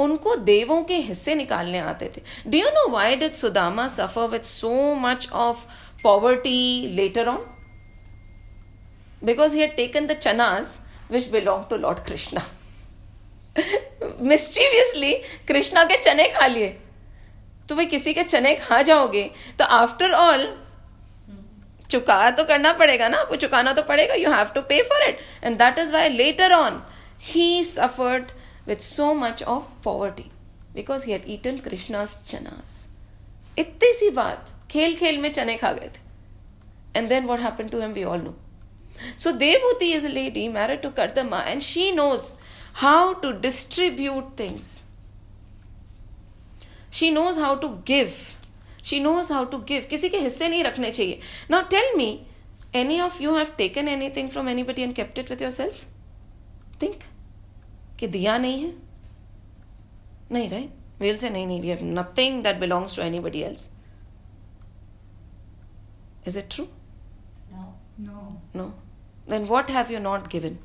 उनको 0.00 0.34
देवों 0.36 0.82
के 0.82 0.96
हिस्से 0.96 1.34
निकालने 1.34 1.78
आते 1.78 2.10
थे। 2.16 2.22
Do 2.50 2.60
you 2.60 2.68
know 2.68 2.88
why 2.90 3.16
did 3.16 3.34
Sudama 3.34 3.86
suffer 3.88 4.28
with 4.28 4.44
so 4.44 4.94
much 4.94 5.28
of 5.32 5.64
poverty 6.02 6.86
later 6.94 7.28
on 7.28 7.40
because 9.24 9.54
he 9.54 9.60
had 9.60 9.76
taken 9.76 10.06
the 10.06 10.12
chanas 10.12 10.76
which 11.12 11.28
belong 11.30 11.64
to 11.70 11.76
Lord 11.76 11.98
Krishna 12.06 12.42
mischievously 14.22 15.12
Krishna 15.48 15.84
के 15.84 15.96
चने 16.02 16.28
खा 16.28 16.46
लिए। 16.46 16.68
तो 17.68 17.76
भाई 17.76 17.86
किसी 17.86 18.14
के 18.14 18.22
चने 18.24 18.54
खा 18.54 18.80
जाओगे 18.82 19.30
तो 19.58 19.64
आफ्टर 19.76 20.12
ऑल 20.12 20.48
चुका 21.90 22.30
तो 22.30 22.44
करना 22.44 22.72
पड़ेगा 22.72 23.08
ना 23.08 23.22
वो 23.22 23.36
चुकाना 23.36 23.72
तो 23.72 23.82
पड़ेगा 23.82 24.14
you 24.14 24.32
have 24.32 24.50
to 24.54 24.60
pay 24.68 24.82
for 24.82 25.02
it 25.02 25.18
and 25.44 25.56
that 25.58 25.78
is 25.78 25.92
why 25.92 26.08
later 26.08 26.52
on 26.52 26.82
he 27.22 27.64
suffered 27.64 28.30
with 28.66 28.82
so 28.82 29.12
much 29.14 29.42
of 29.42 29.64
poverty 29.84 30.30
because 30.74 31.06
he 31.06 31.12
had 31.12 31.28
eaten 31.30 31.58
Krishna's 31.66 32.12
chanas 32.26 32.84
इतनी 33.58 33.92
सी 33.92 34.10
बात 34.10 34.52
खेल 34.70 34.94
खेल 34.96 35.18
में 35.18 35.32
चने 35.32 35.56
खा 35.56 35.72
गए 35.72 35.88
थे। 35.88 36.98
And 36.98 37.08
then 37.08 37.24
what 37.24 37.40
happen 37.40 37.68
to 37.68 37.80
him, 37.80 37.96
we 37.96 38.04
all 38.04 38.20
know. 38.20 38.34
So 39.16 39.32
Devhuti 39.36 39.94
is 39.94 40.04
a 40.04 40.08
lady 40.08 40.48
married 40.48 40.82
to 40.82 40.90
Kardama 40.90 41.44
and 41.46 41.62
she 41.62 41.92
knows 41.92 42.34
how 42.74 43.14
to 43.14 43.32
distribute 43.32 44.36
things. 44.36 44.82
She 46.90 47.10
knows 47.10 47.38
how 47.38 47.54
to 47.56 47.80
give. 47.84 48.36
She 48.82 49.00
knows 49.00 49.28
how 49.28 49.44
to 49.44 49.58
give. 49.58 49.88
किसी 49.88 50.08
के 50.08 50.18
हिस्से 50.18 50.48
नहीं 50.48 50.64
रखने 50.64 50.90
चाहिए 50.90 51.20
Now 51.48 51.62
tell 51.62 51.94
me, 51.96 52.26
any 52.74 53.00
of 53.00 53.20
you 53.20 53.34
have 53.34 53.56
taken 53.56 53.88
anything 53.88 54.28
from 54.28 54.48
anybody 54.48 54.82
and 54.82 54.94
kept 54.94 55.18
it 55.18 55.30
with 55.30 55.40
yourself? 55.40 55.86
Think. 56.78 57.06
कि 57.98 58.06
दिया 58.08 58.36
नहीं 58.38 58.62
है 58.62 58.72
नहीं 60.32 60.48
राइट 60.50 61.00
वेल 61.00 61.16
से 61.18 61.30
नहीं 61.30 61.46
नहीं 61.46 61.70
have 61.70 61.82
nothing 61.82 62.42
that 62.42 62.60
belongs 62.60 62.94
to 62.94 63.02
anybody 63.04 63.44
else. 63.44 63.68
Is 66.30 66.36
it 66.36 66.50
true? 66.50 66.68
No. 67.52 67.74
No. 67.98 68.40
No. 68.54 68.72
Then 69.30 69.46
what 69.48 69.70
have 69.70 69.90
you 69.90 70.00
not 70.00 70.28
given 70.30 70.58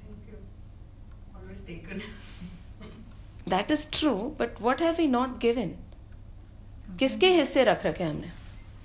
Thank 0.00 0.26
you. 0.30 0.38
Always 1.34 1.60
taken. 1.62 2.02
that 3.46 3.70
is 3.70 3.84
true 3.92 4.34
but 4.38 4.60
what 4.60 4.80
have 4.80 4.98
we 4.98 5.06
not 5.12 5.38
given 5.40 5.72
किसके 6.98 7.28
हिस्से 7.34 7.64
रख 7.64 7.86
रखे 7.86 8.04
हमने 8.04 8.30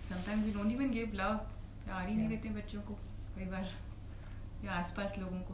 Sometimes 0.10 0.46
we 0.46 0.52
don't 0.54 0.72
even 0.72 0.92
give 0.94 1.14
love. 1.16 1.38
प्यार 1.86 2.08
ही 2.08 2.16
नहीं 2.16 2.28
देते 2.30 2.50
बच्चों 2.50 2.82
को 2.82 2.94
कई 3.38 3.46
बार 3.46 3.70
या 4.66 4.72
आसपास 4.72 5.16
लोगों 5.20 5.40
को 5.40 5.54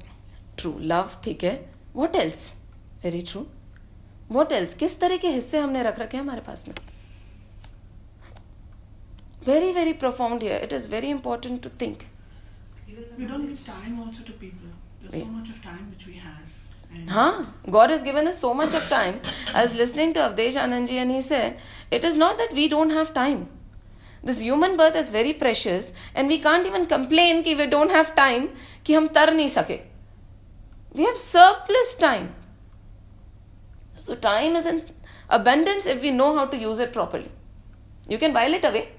ट्रू 0.57 0.77
लव 0.91 1.09
ठीक 1.23 1.43
है 1.43 1.53
what 1.95 2.15
else 2.15 2.51
very 3.03 3.21
true 3.31 3.45
what 4.31 4.51
else 4.51 4.73
किस 4.83 4.99
तरह 4.99 5.17
के 5.23 5.29
हिस्से 5.29 5.59
हमने 5.59 5.83
रख 5.83 5.99
रखे 5.99 6.17
हैं 6.17 6.23
हमारे 6.23 6.41
पास 6.41 6.67
में 6.67 6.73
Very, 9.41 9.71
very 9.73 9.93
profound 9.93 10.41
here. 10.41 10.53
It 10.55 10.71
is 10.71 10.85
very 10.85 11.09
important 11.09 11.61
to 11.63 11.69
think. 11.69 12.07
We 13.17 13.25
don't 13.25 13.47
give 13.47 13.65
time 13.65 13.99
also 13.99 14.23
to 14.23 14.31
people. 14.33 14.69
There's 15.01 15.15
yeah. 15.15 15.23
so 15.23 15.31
much 15.31 15.49
of 15.49 15.61
time 15.63 15.89
which 15.89 16.05
we 16.07 16.13
have. 16.13 16.41
Huh? 17.07 17.45
God 17.69 17.89
has 17.89 18.03
given 18.03 18.27
us 18.27 18.37
so 18.39 18.53
much 18.53 18.73
of 18.73 18.87
time. 18.89 19.21
I 19.53 19.63
was 19.63 19.75
listening 19.75 20.13
to 20.13 20.19
Avdesh 20.19 20.55
Anandji 20.55 20.93
and 20.93 21.09
he 21.09 21.21
said, 21.21 21.57
It 21.89 22.03
is 22.03 22.17
not 22.17 22.37
that 22.37 22.53
we 22.53 22.67
don't 22.67 22.89
have 22.89 23.13
time. 23.13 23.47
This 24.23 24.41
human 24.41 24.77
birth 24.77 24.95
is 24.95 25.09
very 25.09 25.33
precious 25.33 25.93
and 26.13 26.27
we 26.27 26.37
can't 26.39 26.67
even 26.67 26.85
complain 26.85 27.43
कि 27.43 27.57
we 27.57 27.65
don't 27.65 27.89
have 27.89 28.13
time. 28.13 28.49
Ki 28.83 28.93
hum 28.93 29.09
tar 29.09 29.27
nahi 29.27 29.49
sake. 29.49 29.85
We 30.93 31.05
have 31.05 31.17
surplus 31.17 31.95
time. 31.95 32.35
So, 33.97 34.15
time 34.15 34.55
is 34.55 34.65
in 34.65 34.81
abundance 35.29 35.85
if 35.85 36.01
we 36.01 36.11
know 36.11 36.35
how 36.35 36.45
to 36.45 36.57
use 36.57 36.79
it 36.79 36.91
properly. 36.91 37.31
You 38.07 38.17
can 38.17 38.33
while 38.33 38.53
it 38.53 38.65
away, 38.65 38.89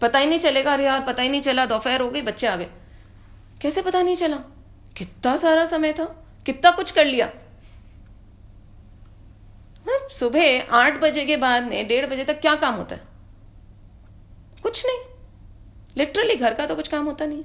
पता 0.00 0.18
ही 0.18 0.26
नहीं 0.26 0.38
चलेगा, 0.38 0.72
अरे 0.72 0.84
यार, 0.84 1.00
पता 1.00 1.22
ही 1.22 1.28
नहीं 1.28 1.40
चला, 1.40 1.66
दोपहर 1.66 2.00
हो 2.00 2.10
गई, 2.10 2.22
बच्चे 2.22 2.46
आ 2.46 2.56
गए। 2.56 2.66
कैसे 3.62 3.82
पता 3.82 4.02
नहीं 4.02 4.16
चला? 4.16 4.36
कितना 4.96 5.36
सारा 5.36 5.64
समय 5.64 5.92
था, 5.92 6.04
कितना 6.46 6.70
कुछ 6.70 6.90
कर 6.90 7.04
लिया। 7.04 7.30
सुबह 10.10 10.70
आठ 10.70 11.00
बजे 11.00 11.24
के 11.24 11.36
बाद 11.36 11.64
में 11.64 11.86
डेढ़ 11.88 12.06
बजे 12.06 12.24
तक 12.24 12.40
क्या 12.40 12.54
काम 12.56 12.74
होता 12.74 12.94
है? 12.94 13.00
कुछ 14.62 14.86
नहीं। 14.86 14.98
लिटरली 15.96 16.34
घर 16.36 16.54
का 16.54 16.66
तो 16.66 16.74
कुछ 16.76 16.88
काम 16.88 17.04
होता 17.04 17.26
नहीं 17.26 17.42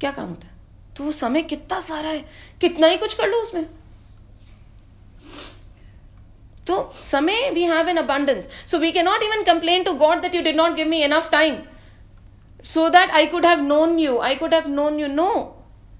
क्या 0.00 0.10
काम 0.10 0.28
होता 0.28 0.46
है? 0.46 0.54
तो 0.96 1.04
वो 1.04 1.12
समय 1.12 1.42
कितना 1.42 1.80
सारा 1.80 2.08
है, 2.08 2.24
कितना 2.60 2.86
ही 2.86 2.96
कुछ 2.96 3.14
कर 3.14 3.28
लो 3.28 3.36
उसमें। 3.36 3.66
तो 6.67 6.93
समय 7.01 7.49
we 7.53 7.63
have 7.63 7.89
in 7.89 7.97
abundance 7.97 8.47
so 8.71 8.77
we 8.79 8.91
can 8.91 9.05
not 9.05 9.23
even 9.23 9.43
complain 9.43 9.83
to 9.83 9.93
God 10.05 10.21
that 10.21 10.35
you 10.35 10.41
did 10.41 10.55
not 10.55 10.75
give 10.75 10.87
me 10.87 11.03
enough 11.07 11.31
time 11.31 11.57
so 12.63 12.89
that 12.89 13.11
I 13.11 13.25
could 13.25 13.43
have 13.43 13.63
known 13.63 13.97
you. 13.97 14.19
I 14.19 14.35
could 14.35 14.53
have 14.53 14.69
known 14.69 14.99
you. 14.99 15.07
No. 15.07 15.55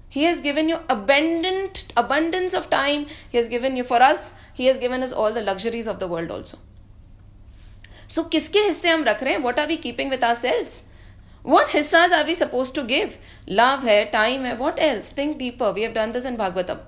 He 0.08 0.24
has 0.24 0.40
given 0.40 0.68
you 0.68 0.78
abundant 0.88 1.84
abundance 1.96 2.54
of 2.54 2.68
time. 2.70 3.06
He 3.30 3.38
has 3.38 3.48
given 3.48 3.76
you 3.76 3.84
for 3.84 4.02
us. 4.02 4.34
He 4.52 4.66
has 4.66 4.78
given 4.78 5.02
us 5.02 5.12
all 5.12 5.32
the 5.32 5.40
luxuries 5.40 5.88
of 5.88 5.98
the 5.98 6.06
world 6.06 6.30
also. 6.30 6.58
So 8.06 8.24
किसके 8.24 8.58
हिस्से 8.58 8.88
हम 8.90 9.04
रख 9.04 9.22
रहे 9.22 9.34
हैं 9.34 9.42
What 9.42 9.58
are 9.58 9.66
we 9.66 9.76
keeping 9.76 10.10
with 10.10 10.22
ourselves? 10.22 10.82
What 11.42 11.68
hissas 11.68 12.12
are 12.16 12.24
we 12.26 12.34
supposed 12.34 12.74
to 12.74 12.84
give? 12.84 13.16
Love 13.48 13.84
है, 13.84 14.10
time 14.12 14.44
है, 14.44 14.56
what 14.58 14.78
else? 14.78 15.12
Think 15.12 15.38
deeper. 15.38 15.72
We 15.72 15.82
have 15.82 15.94
done 15.94 16.12
this 16.12 16.26
in 16.26 16.36
Bhagavatam. 16.36 16.80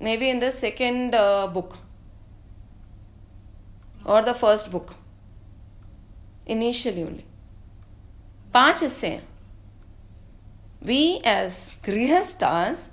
Maybe 0.00 0.30
in 0.30 0.40
the 0.40 0.50
second 0.50 1.14
uh, 1.14 1.46
book 1.46 1.76
or 4.04 4.22
the 4.22 4.34
first 4.34 4.70
book. 4.70 4.94
Initially 6.46 7.02
only. 7.02 7.24
पांच 8.54 8.82
हिस्से 8.82 9.08
हैं 9.08 9.26
we 10.86 11.02
as 11.26 11.56
गृहस्थास 11.86 12.88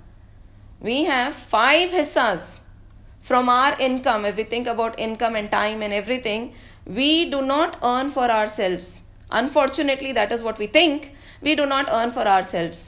we 0.82 0.96
have 1.04 1.32
five 1.52 1.94
hissas 1.96 2.60
from 3.28 3.48
our 3.48 3.76
income 3.80 4.26
if 4.30 4.36
we 4.36 4.44
think 4.44 4.66
about 4.70 4.98
income 5.04 5.36
and 5.40 5.50
time 5.50 5.82
and 5.84 5.94
everything 5.98 6.42
we 6.98 7.08
do 7.34 7.40
not 7.40 7.78
earn 7.90 8.10
for 8.16 8.26
ourselves 8.34 8.88
unfortunately 9.40 10.12
that 10.18 10.34
is 10.36 10.42
what 10.48 10.58
we 10.58 10.66
think 10.74 11.06
we 11.48 11.54
do 11.60 11.64
not 11.70 11.88
earn 12.00 12.12
for 12.16 12.26
ourselves 12.32 12.82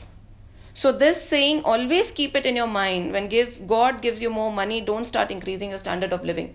so 0.82 0.92
this 1.04 1.22
saying 1.30 1.62
always 1.74 2.10
keep 2.20 2.36
it 2.40 2.50
in 2.50 2.60
your 2.60 2.68
mind 2.74 3.16
when 3.16 3.30
give 3.36 3.56
god 3.72 4.02
gives 4.02 4.20
you 4.26 4.28
more 4.28 4.52
money 4.52 4.82
don't 4.90 5.10
start 5.12 5.30
increasing 5.30 5.70
your 5.70 5.82
standard 5.84 6.12
of 6.18 6.28
living 6.32 6.52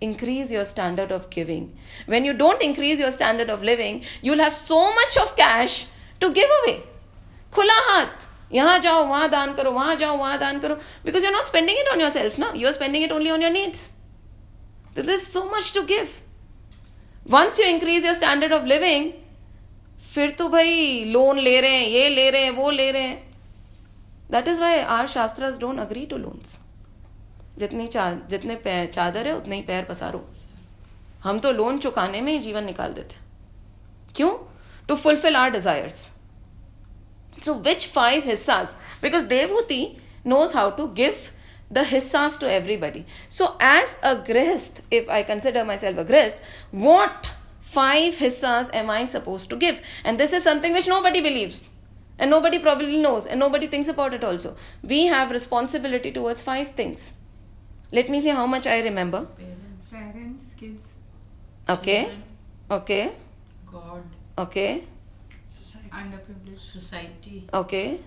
increase 0.00 0.50
your 0.52 0.64
standard 0.64 1.10
of 1.12 1.28
giving. 1.30 1.76
When 2.06 2.24
you 2.24 2.32
don't 2.32 2.62
increase 2.62 2.98
your 2.98 3.10
standard 3.10 3.50
of 3.50 3.62
living, 3.62 4.02
you'll 4.22 4.38
have 4.38 4.54
so 4.54 4.80
much 4.94 5.16
of 5.16 5.36
cash 5.36 5.86
to 6.20 6.30
give 6.30 6.50
away. 6.60 6.80
खुला 7.52 7.74
हाथ 7.84 8.26
यहाँ 8.52 8.78
जाओ 8.78 9.04
वहाँ 9.06 9.28
दान 9.30 9.52
करो 9.54 9.70
वहाँ 9.72 9.94
जाओ 9.96 10.16
वहाँ 10.16 10.38
दान 10.38 10.58
करो 10.60 10.76
because 11.04 11.22
you're 11.22 11.36
not 11.36 11.46
spending 11.46 11.76
it 11.78 11.88
on 11.92 12.00
yourself 12.00 12.38
now 12.38 12.52
you're 12.54 12.72
spending 12.72 13.02
it 13.02 13.12
only 13.12 13.30
on 13.30 13.40
your 13.40 13.50
needs 13.50 13.88
there's 14.94 15.26
so 15.26 15.44
much 15.50 15.72
to 15.72 15.82
give 15.86 16.20
once 17.26 17.58
you 17.58 17.68
increase 17.68 18.04
your 18.04 18.14
standard 18.14 18.52
of 18.52 18.66
living 18.66 19.10
फिर 20.14 20.30
तो 20.38 20.48
भाई 20.48 21.04
लोन 21.06 21.38
ले 21.38 21.60
रहे 21.60 21.72
हैं 21.72 21.88
ये 21.88 22.08
ले 22.08 22.28
रहे 22.30 22.42
हैं 22.42 22.50
वो 22.50 22.70
ले 22.70 22.90
रहे 22.90 23.02
हैं 23.02 23.16
that 24.30 24.48
is 24.48 24.60
why 24.60 24.78
are 24.96 25.06
shastras 25.06 25.58
don't 25.60 25.78
agree 25.80 26.04
to 26.06 26.16
loans 26.18 26.58
जितनी 27.59 27.87
चा, 27.87 28.11
जितने 28.29 28.85
चादर 28.87 29.27
है, 29.27 29.35
उतने 29.35 29.55
ही 29.55 29.61
पैर 29.61 29.83
पसारो। 29.85 30.25
हम 31.23 31.39
तो 31.39 31.51
लोन 31.51 31.77
चुकाने 31.77 32.21
में 32.21 32.31
ही 32.31 32.39
जीवन 32.39 32.63
निकाल 32.65 32.93
देते 32.93 33.15
क्यों? 34.15 34.31
To 34.87 34.95
fulfil 34.95 35.35
our 35.35 35.49
desires 35.51 36.07
so 37.43 37.53
which 37.65 37.85
five 37.87 38.23
hissa 38.25 38.61
because 39.01 39.25
Devahuti 39.25 39.85
knows 40.27 40.57
how 40.57 40.69
to 40.77 40.87
give 40.97 41.15
the 41.73 41.85
hissa 41.87 42.27
to 42.41 42.47
everybody 42.47 43.03
so 43.29 43.45
as 43.63 43.95
a 44.03 44.13
grihastha 44.27 44.81
if 44.93 45.11
I 45.11 45.23
consider 45.23 45.63
myself 45.77 45.99
a 45.99 46.03
grihastha 46.03 46.43
what 46.75 47.27
five 47.73 48.15
hissa 48.19 48.59
am 48.75 48.91
I 48.91 49.05
suppose 49.07 49.47
to 49.49 49.57
give 49.57 49.79
and 50.05 50.17
this 50.17 50.33
is 50.33 50.43
something 50.43 50.73
which 50.73 50.89
nobody 51.01 51.21
believe 51.21 51.55
and 52.21 52.29
nobody 52.41 52.57
problem 52.59 52.99
knows 53.01 53.29
and 53.29 53.39
nobody 53.49 53.67
thinks 53.67 53.89
about 53.89 54.13
it 54.13 54.23
also 54.23 54.55
we 54.85 55.05
have 55.07 55.31
responsibility 55.31 56.11
towards 56.11 56.43
five 56.43 56.73
things 56.79 57.11
Let 57.93 58.09
me 58.09 58.19
see 58.19 58.29
how 58.31 58.45
much 58.47 58.65
I 58.67 58.79
remember. 58.81 59.21
Parents, 59.37 59.85
Parents, 59.91 60.43
kids, 60.59 60.93
Okay, 61.69 61.99
Children. 62.03 62.23
okay, 62.71 63.11
God, 63.71 64.03
okay, 64.37 64.83
Society. 65.57 65.89
underprivileged, 65.91 66.59
society, 66.61 67.47
okay, 67.53 67.99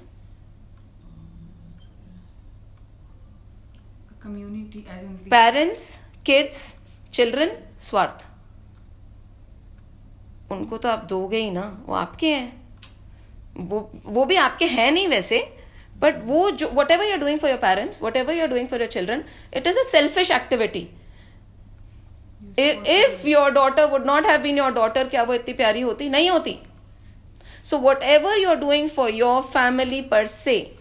community, 4.21 4.85
as 4.89 5.03
in 5.03 5.17
parents, 5.31 5.99
kids, 6.25 6.75
children, 7.11 7.51
स्वार्थ 7.79 8.25
उनको 10.53 10.77
तो 10.79 10.89
आप 10.89 11.05
दोगे 11.11 11.39
ही 11.39 11.51
ना 11.51 11.63
वो 11.87 11.95
आपके 11.95 12.35
हैं 12.35 13.67
वो 13.71 13.79
वो 14.17 14.25
भी 14.25 14.37
आपके 14.37 14.65
हैं 14.67 14.91
नहीं 14.93 15.09
वैसे 15.09 15.39
बट 16.00 16.24
वो 16.26 16.50
जो 16.52 16.70
what 16.74 16.92
ever 16.92 17.06
you're 17.06 17.18
doing 17.20 17.40
for 17.40 17.50
your 17.50 17.60
parents 17.60 18.02
what 18.02 18.18
ever 18.18 18.34
you're 18.34 18.48
doing 18.48 18.68
for 18.68 18.82
your 18.82 18.90
children 18.92 19.24
it 19.58 19.68
is 19.68 19.78
a 19.78 19.84
selfish 19.92 20.32
activity 20.32 20.88
if 22.60 23.26
your 23.26 23.52
daughter 23.54 23.86
would 23.92 24.06
not 24.06 24.26
have 24.26 24.42
been 24.42 24.58
your 24.58 24.72
daughter 24.74 25.08
क्या 25.08 25.24
वो 25.24 25.34
इतनी 25.34 25.54
प्यारी 25.54 25.82
होती 25.82 26.10
नहीं 26.10 26.30
होती 26.30 26.58
So, 27.64 27.78
whatever 27.78 28.36
you're 28.38 28.56
doing 28.56 28.90
for 28.90 29.10
your 29.10 29.44
family 29.44 30.02
per 30.02 30.26
se, 30.26 30.74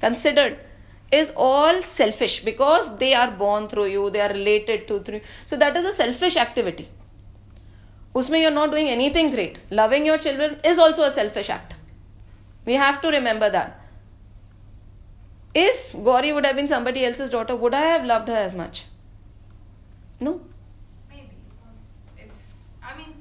considered 0.00 0.58
is 1.12 1.32
all 1.36 1.80
selfish 1.82 2.40
because 2.44 2.96
they 2.96 3.14
are 3.14 3.30
born 3.30 3.68
through 3.68 3.86
you, 3.86 4.10
they 4.10 4.20
are 4.20 4.30
related 4.30 4.88
to 4.88 4.98
through. 4.98 5.20
So, 5.44 5.56
that 5.56 5.76
is 5.76 5.84
a 5.84 5.92
selfish 5.92 6.36
activity. 6.36 6.88
Usme 8.14 8.40
you're 8.40 8.50
not 8.50 8.72
doing 8.72 8.88
anything 8.88 9.30
great. 9.30 9.58
Loving 9.70 10.06
your 10.06 10.18
children 10.18 10.56
is 10.64 10.78
also 10.78 11.04
a 11.04 11.10
selfish 11.10 11.50
act. 11.50 11.74
We 12.64 12.74
have 12.74 13.00
to 13.02 13.08
remember 13.08 13.50
that. 13.50 13.77
If 15.55 15.95
Gauri 16.03 16.31
would 16.31 16.45
have 16.45 16.55
been 16.55 16.67
somebody 16.67 17.05
else's 17.05 17.29
daughter, 17.29 17.55
would 17.55 17.73
I 17.73 17.85
have 17.87 18.05
loved 18.05 18.27
her 18.27 18.35
as 18.35 18.53
much? 18.53 18.85
No. 20.21 20.41
Maybe. 21.09 21.29
It's. 22.17 22.41
I 22.83 22.97
mean, 22.97 23.13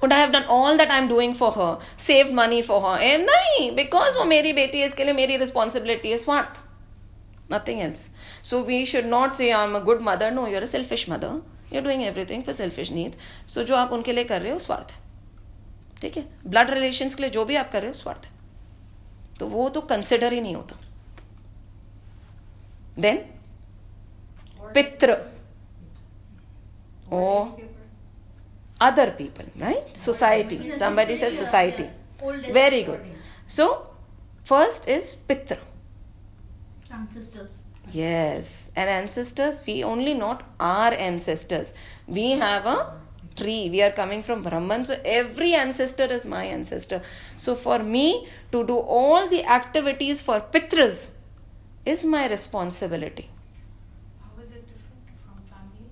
Would 0.00 0.12
I 0.12 0.18
have 0.18 0.32
done 0.32 0.44
all 0.48 0.76
that 0.76 0.90
I'm 0.90 1.08
doing 1.08 1.34
for 1.34 1.52
her? 1.52 1.78
Saved 1.96 2.32
money 2.32 2.62
for 2.62 2.80
her? 2.80 2.98
Eh, 3.00 3.18
नहीं 3.18 3.74
because 3.76 4.16
वो 4.16 4.24
मेरी 4.24 4.52
बेटी 4.52 4.80
है 4.80 4.86
इसके 4.86 5.04
लिए 5.04 5.14
मेरी 5.14 5.38
responsibility 5.38 6.10
है 6.10 6.18
स्वार्थ 6.24 6.62
nothing 7.50 7.80
else. 7.80 8.08
So 8.42 8.62
we 8.62 8.84
should 8.84 9.06
not 9.06 9.34
say 9.34 9.52
I'm 9.52 9.76
a 9.76 9.80
good 9.80 10.00
mother. 10.00 10.30
No, 10.30 10.46
you're 10.46 10.62
a 10.62 10.66
selfish 10.66 11.06
mother. 11.08 11.32
You're 11.70 11.82
doing 11.82 12.04
everything 12.04 12.42
for 12.42 12.52
selfish 12.52 12.90
needs. 12.90 13.18
So 13.46 13.64
जो 13.64 13.76
आप 13.76 13.92
उनके 13.92 14.12
लिए 14.12 14.24
कर 14.24 14.40
रहे 14.42 14.52
हो 14.52 14.58
स्वार्थ 14.58 14.90
है 14.92 15.04
ठीक 16.00 16.16
है 16.16 16.24
ब्लड 16.46 16.70
रिलेशंस 16.70 17.14
के 17.14 17.22
लिए 17.22 17.30
जो 17.30 17.44
भी 17.44 17.56
आप 17.56 17.70
कर 17.72 17.80
रहे 17.82 17.90
हो 17.90 17.94
स्वार्थ 17.94 18.24
है 18.24 18.34
तो 19.38 19.46
वो 19.48 19.68
तो 19.68 19.80
कंसिडर 19.92 20.32
ही 20.32 20.40
नहीं 20.40 20.54
होता 20.54 20.76
Then? 22.96 23.24
Pitra. 24.74 25.28
Or 27.10 27.54
oh. 27.56 27.60
other 28.80 29.10
people, 29.12 29.44
right? 29.58 29.96
Society. 29.96 30.74
Somebody 30.74 31.16
said 31.16 31.36
society. 31.36 31.88
Very 32.52 32.82
good. 32.82 33.00
So, 33.46 33.88
first 34.42 34.88
is 34.88 35.16
Pitra. 35.28 35.58
Ancestors. 36.90 37.62
Yes, 37.92 38.70
and 38.74 38.90
ancestors, 38.90 39.60
we 39.66 39.84
only 39.84 40.14
not 40.14 40.42
our 40.58 40.92
ancestors. 40.92 41.72
We 42.08 42.32
have 42.32 42.66
a 42.66 42.94
tree. 43.36 43.68
We 43.70 43.82
are 43.82 43.92
coming 43.92 44.22
from 44.22 44.42
Brahman. 44.42 44.84
So 44.84 44.98
every 45.04 45.54
ancestor 45.54 46.04
is 46.04 46.24
my 46.24 46.44
ancestor. 46.44 47.02
So 47.36 47.54
for 47.54 47.78
me 47.78 48.26
to 48.52 48.66
do 48.66 48.76
all 48.76 49.28
the 49.28 49.44
activities 49.44 50.20
for 50.20 50.40
Pitras, 50.40 51.10
is 51.86 52.04
my 52.04 52.22
responsibility. 52.28 53.26
how 54.20 54.42
is 54.42 54.50
it 54.50 54.64
different 54.66 55.08
from 55.24 55.36
family? 55.50 55.88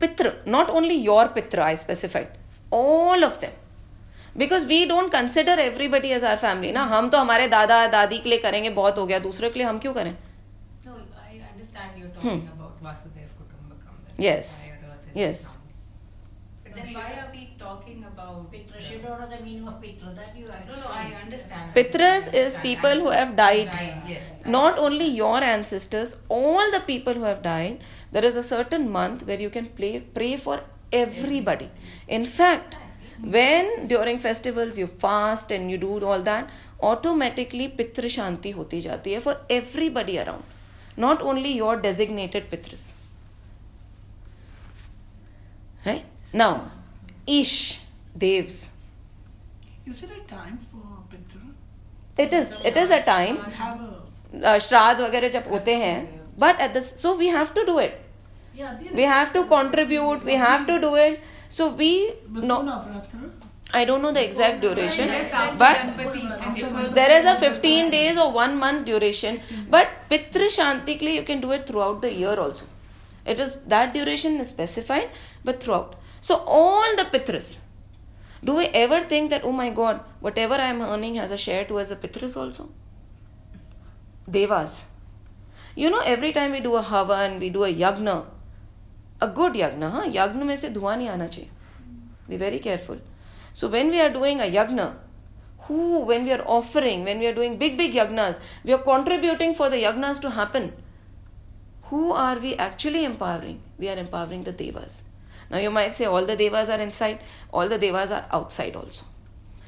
Pitra, 0.00 0.32
not 0.46 0.70
only 0.70 0.96
your 0.96 1.28
Pitra, 1.28 1.62
I 1.64 1.76
specified, 1.76 2.28
all 2.72 3.24
of 3.24 3.40
them. 3.40 3.54
Because 4.36 4.66
we 4.66 4.84
don't 4.86 5.10
consider 5.12 5.58
everybody 5.60 6.08
as 6.12 6.24
our 6.24 6.36
family 6.36 6.72
ना 6.72 6.82
हम 6.92 7.08
तो 7.10 7.18
हमारे 7.18 7.46
दादा 7.48 7.86
दादी 7.88 8.18
के 8.18 8.28
लिए 8.30 8.38
करेंगे 8.38 8.70
बहुत 8.78 8.98
हो 8.98 9.06
गया 9.06 9.18
दूसरे 9.26 9.50
के 9.50 9.58
लिए 9.58 9.68
हम 9.68 9.78
क्यों 9.78 9.92
करें 9.94 10.14
No, 10.86 10.94
I 11.22 11.34
then 16.76 16.92
why 16.92 17.10
are 17.22 17.30
we 17.32 17.54
talking 17.58 18.04
about 18.04 18.52
Pitra. 18.52 18.80
She 18.80 18.98
the 18.98 19.44
meaning 19.44 19.66
of 19.68 19.80
Pitra. 19.80 20.14
That 20.14 20.36
you 20.36 20.46
understand. 20.46 20.80
no, 20.80 20.86
I 20.88 21.04
understand. 21.22 21.74
Pitras 21.74 22.32
is 22.34 22.56
people 22.58 23.00
who 23.00 23.10
have 23.10 23.36
died. 23.36 23.70
yes. 24.08 24.22
Not 24.44 24.78
only 24.78 25.06
your 25.06 25.42
ancestors, 25.42 26.16
all 26.28 26.70
the 26.70 26.80
people 26.80 27.14
who 27.14 27.22
have 27.22 27.42
died, 27.42 27.80
there 28.12 28.24
is 28.24 28.36
a 28.36 28.42
certain 28.42 28.90
month 28.90 29.26
where 29.26 29.40
you 29.40 29.50
can 29.50 29.66
play, 29.66 30.00
pray 30.00 30.36
for 30.36 30.60
everybody. 30.92 31.70
In 32.08 32.24
fact, 32.24 32.76
when 33.20 33.86
during 33.86 34.18
festivals 34.18 34.78
you 34.78 34.86
fast 34.86 35.50
and 35.50 35.70
you 35.70 35.78
do 35.78 36.04
all 36.04 36.22
that, 36.22 36.50
automatically 36.82 37.68
Pitra 37.68 38.10
Shanti 38.16 38.54
hoti 38.54 38.82
jati 38.82 39.14
hai 39.14 39.20
for 39.20 39.38
everybody 39.48 40.18
around. 40.18 40.44
Not 40.96 41.22
only 41.22 41.52
your 41.52 41.76
designated 41.76 42.50
Pitras. 42.50 42.90
Right? 45.86 46.04
Now, 46.34 46.70
Ish, 47.26 47.80
Devs. 48.18 48.68
Is 49.86 50.02
it 50.02 50.10
a 50.10 50.28
time 50.28 50.58
for 50.58 50.82
Pitra? 51.10 51.42
It 52.18 52.32
is, 52.34 52.52
it 52.64 52.76
is 52.76 52.90
a 52.90 53.02
time. 53.02 53.36
Have 53.58 53.80
uh, 54.42 54.58
श्राद्ध 54.58 55.00
वगैरह 55.00 55.28
जब 55.34 55.44
होते 55.50 55.74
हैं 55.76 55.98
but 56.38 56.60
at 56.60 56.72
the 56.76 56.80
so 56.82 57.14
we 57.16 57.28
have 57.36 57.52
to 57.56 57.64
do 57.64 57.78
it 57.80 58.00
Yeah, 58.58 58.72
we 58.80 58.94
we 58.96 59.02
have 59.02 59.30
to 59.34 59.42
contribute 59.52 60.24
we 60.24 60.34
have 60.40 60.64
to 60.66 60.76
do 60.78 60.90
it 61.04 61.22
so 61.56 61.66
we 61.78 61.88
no 62.50 62.56
i 63.78 63.84
don't 63.88 64.04
know 64.06 64.12
the 64.16 64.22
exact 64.28 64.60
duration 64.64 65.10
but 65.62 65.80
it 66.60 66.94
there 66.98 67.10
is 67.16 67.26
a 67.32 67.34
15 67.40 67.90
days 67.94 68.20
or 68.24 68.26
one 68.36 68.54
month 68.60 68.84
duration 68.90 69.40
but 69.74 69.96
pitra 70.12 70.48
shanti 70.56 70.96
ke 71.00 71.08
liye 71.08 71.16
you 71.18 71.24
can 71.30 71.42
do 71.46 71.52
it 71.56 71.66
throughout 71.70 72.00
the 72.06 72.12
year 72.20 72.36
also 72.44 72.70
it 73.34 73.42
is 73.46 73.56
that 73.74 73.92
duration 73.98 74.40
is 74.44 74.50
specified 74.54 75.20
but 75.48 75.60
throughout 75.64 75.94
So 76.26 76.36
all 76.46 76.96
the 76.96 77.04
Pitras. 77.04 77.58
Do 78.42 78.54
we 78.54 78.64
ever 78.82 79.02
think 79.02 79.28
that, 79.28 79.44
oh 79.44 79.52
my 79.52 79.68
god, 79.68 80.00
whatever 80.20 80.54
I 80.54 80.68
am 80.68 80.80
earning 80.80 81.16
has 81.16 81.30
a 81.30 81.36
share 81.36 81.66
towards 81.66 81.90
the 81.90 81.96
Pitras 81.96 82.34
also? 82.34 82.70
Devas. 84.30 84.84
You 85.74 85.90
know, 85.90 86.00
every 86.00 86.32
time 86.32 86.52
we 86.52 86.60
do 86.60 86.76
a 86.76 86.82
Havan, 86.82 87.38
we 87.40 87.50
do 87.50 87.64
a 87.64 87.74
Yagna, 87.82 88.24
a 89.20 89.28
good 89.28 89.52
Yagna, 89.52 89.90
huh? 89.90 90.08
Yagna 90.08 90.46
mein 90.46 90.56
se 90.56 90.70
dhua 90.70 90.96
nahi 90.96 91.10
aana 91.10 91.28
chahiye. 91.28 91.48
Be 92.26 92.38
very 92.38 92.58
careful. 92.58 92.98
So 93.52 93.68
when 93.68 93.90
we 93.90 94.00
are 94.00 94.10
doing 94.10 94.40
a 94.40 94.44
Yagna, 94.44 94.94
who, 95.68 96.06
when 96.06 96.24
we 96.24 96.32
are 96.32 96.44
offering, 96.46 97.04
when 97.04 97.18
we 97.18 97.26
are 97.26 97.34
doing 97.34 97.58
big, 97.58 97.76
big 97.76 97.92
Yagnas, 97.92 98.40
we 98.64 98.72
are 98.72 98.84
contributing 98.92 99.52
for 99.52 99.68
the 99.68 99.76
Yagnas 99.76 100.22
to 100.22 100.30
happen. 100.30 100.72
Who 101.90 102.12
are 102.12 102.38
we 102.38 102.54
actually 102.54 103.04
empowering? 103.04 103.60
We 103.76 103.90
are 103.90 103.98
empowering 103.98 104.44
the 104.44 104.52
Devas. 104.52 105.02
Now 105.54 105.60
you 105.60 105.70
might 105.70 105.94
say 105.94 106.06
all 106.06 106.26
the 106.26 106.34
devas 106.34 106.68
are 106.68 106.80
inside, 106.80 107.20
all 107.52 107.68
the 107.68 107.78
devas 107.78 108.10
are 108.10 108.26
outside 108.32 108.74
also. 108.74 109.06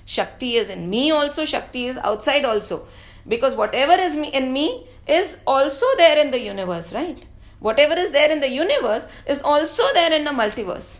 Shakti 0.04 0.56
is 0.56 0.68
in 0.68 0.90
me 0.90 1.12
also, 1.12 1.44
Shakti 1.44 1.86
is 1.86 1.96
outside 1.98 2.44
also. 2.44 2.88
Because 3.28 3.54
whatever 3.54 3.92
is 3.92 4.16
in 4.16 4.52
me 4.52 4.88
is 5.06 5.36
also 5.46 5.86
there 5.96 6.18
in 6.18 6.32
the 6.32 6.40
universe, 6.40 6.92
right? 6.92 7.24
Whatever 7.60 7.94
is 7.94 8.10
there 8.10 8.32
in 8.32 8.40
the 8.40 8.50
universe 8.50 9.06
is 9.28 9.42
also 9.42 9.84
there 9.94 10.12
in 10.12 10.24
the 10.24 10.32
multiverse. 10.32 10.98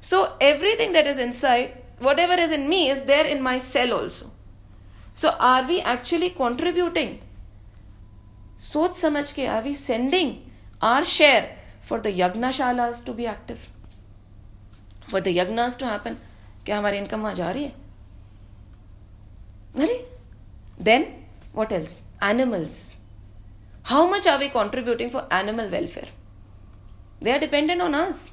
So 0.00 0.34
everything 0.40 0.90
that 0.94 1.06
is 1.06 1.20
inside, 1.20 1.80
whatever 2.00 2.32
is 2.34 2.50
in 2.50 2.68
me, 2.68 2.90
is 2.90 3.04
there 3.04 3.24
in 3.24 3.40
my 3.40 3.60
cell 3.60 3.92
also. 3.92 4.32
So 5.14 5.30
are 5.38 5.64
we 5.66 5.80
actually 5.80 6.30
contributing? 6.30 7.20
Soch 8.58 8.96
samaj 8.96 9.32
ke, 9.32 9.46
are 9.46 9.62
we 9.62 9.74
sending 9.74 10.50
our 10.80 11.04
share 11.04 11.56
for 11.80 12.00
the 12.00 12.10
Yagna 12.10 12.50
Shalas 12.58 13.04
to 13.04 13.12
be 13.12 13.28
active? 13.28 13.68
For 15.12 15.20
the 15.20 15.28
yajnas 15.28 15.78
to 15.78 15.86
happen 15.86 16.16
क्या 16.66 16.78
हमारी 16.78 16.98
income 16.98 17.20
वहाँ 17.20 17.34
जा 17.34 17.50
रही 17.50 17.64
है? 17.64 17.72
अरे 19.76 19.96
then 20.82 21.06
what 21.54 21.72
else 21.72 22.00
animals 22.24 22.76
how 23.86 24.08
much 24.08 24.28
are 24.28 24.38
we 24.38 24.48
contributing 24.48 25.10
for 25.10 25.28
animal 25.32 25.68
welfare 25.70 26.12
they 27.22 27.32
are 27.32 27.38
dependent 27.38 27.82
on 27.82 27.94
us 27.94 28.30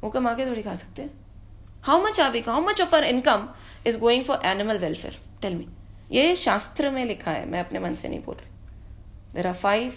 वो 0.00 0.10
कमा 0.10 0.34
के 0.34 0.46
थोड़ी 0.46 0.62
खा 0.62 0.74
सकते 0.74 1.02
हैं। 1.02 1.10
How 1.84 2.02
much 2.02 2.20
are 2.20 2.30
we 2.30 2.40
how 2.48 2.60
much 2.62 2.80
of 2.80 2.94
our 2.96 3.04
income 3.04 3.48
is 3.86 3.98
going 3.98 4.24
for 4.24 4.46
animal 4.46 4.78
welfare 4.78 5.18
tell 5.42 5.54
me 5.54 5.68
ये 6.10 6.34
शास्त्र 6.36 6.90
में 6.90 7.04
लिखा 7.04 7.30
है, 7.30 7.46
मैं 7.46 7.60
अपने 7.60 7.78
मन 7.78 7.94
से 7.94 8.08
नहीं 8.08 8.22
बोल 8.24 8.34
रही। 8.34 9.34
There 9.34 9.46
are 9.46 9.54
five 9.54 9.94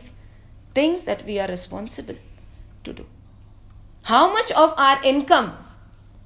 things 0.77 1.05
that 1.09 1.23
we 1.25 1.37
are 1.37 1.49
responsible 1.49 2.17
to 2.85 2.93
do 2.93 3.03
how 4.05 4.33
much 4.35 4.51
of 4.51 4.79
our 4.81 5.01
income 5.03 5.49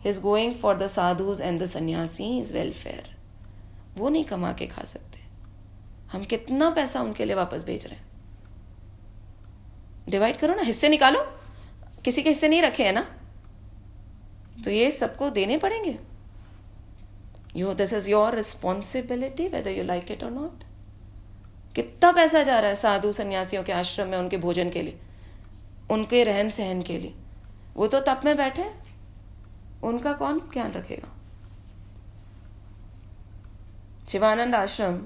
is 0.05 0.17
going 0.17 0.53
for 0.61 0.75
the 0.75 0.87
sadhus 0.87 1.41
and 1.41 1.61
the 1.61 1.75
sannyasis 1.75 2.51
welfare? 2.51 3.07
वो 3.97 4.09
नहीं 4.09 4.23
कमा 4.23 4.53
के 4.53 4.67
खा 4.67 4.83
सकते। 4.83 5.19
हम 6.11 6.23
कितना 6.23 6.69
पैसा 6.69 7.01
उनके 7.01 7.25
लिए 7.25 7.35
वापस 7.35 7.65
भेज 7.65 7.87
रहे 7.87 7.95
हैं। 7.95 8.05
डिवाइड 10.09 10.37
करो 10.37 10.55
ना, 10.55 10.61
हिस्से 10.61 10.89
निकालो। 10.89 11.21
किसी 12.05 12.23
के 12.23 12.29
हिस्से 12.29 12.47
नहीं 12.47 12.61
रखे 12.61 12.85
हैं 12.85 12.93
ना? 12.93 13.15
तो 14.63 14.71
ये 14.71 14.91
सबको 14.91 15.29
देने 15.29 15.57
पड़ेंगे। 15.57 15.99
You 17.55 17.73
this 17.73 17.93
is 17.93 18.09
your 18.09 18.35
responsibility 18.35 19.47
whether 19.47 19.71
you 19.71 19.83
like 19.83 20.11
it 20.11 20.23
or 20.23 20.31
not 20.31 20.63
कितना 21.75 22.11
पैसा 22.11 22.43
जा 22.43 22.59
रहा 22.59 22.69
है 22.69 22.75
साधु 22.75 23.11
सन्यासियों 23.11 23.63
के 23.63 23.71
आश्रम 23.71 24.07
में 24.07 24.17
उनके 24.17 24.37
भोजन 24.37 24.69
के 24.69 24.81
लिए, 24.81 24.99
उनके 25.91 26.23
रहन 26.23 26.49
सहन 26.49 26.81
के 26.81 26.97
लिए। 26.97 27.13
वो 27.75 27.87
तो 27.87 27.99
तप 27.99 28.21
में 28.25 28.37
बैठे। 28.37 28.82
उनका 29.89 30.13
कौन 30.13 30.39
ध्यान 30.53 30.71
रखेगा? 30.71 31.09
Shivananda 34.11 34.55
Ashram 34.55 34.97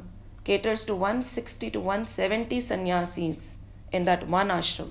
caters 0.45 0.85
to 0.87 0.93
160 1.05 1.69
to 1.73 1.81
170 1.81 2.59
sannyasis 2.61 3.39
in 3.95 4.05
that 4.05 4.23
one 4.29 4.51
ashram 4.51 4.89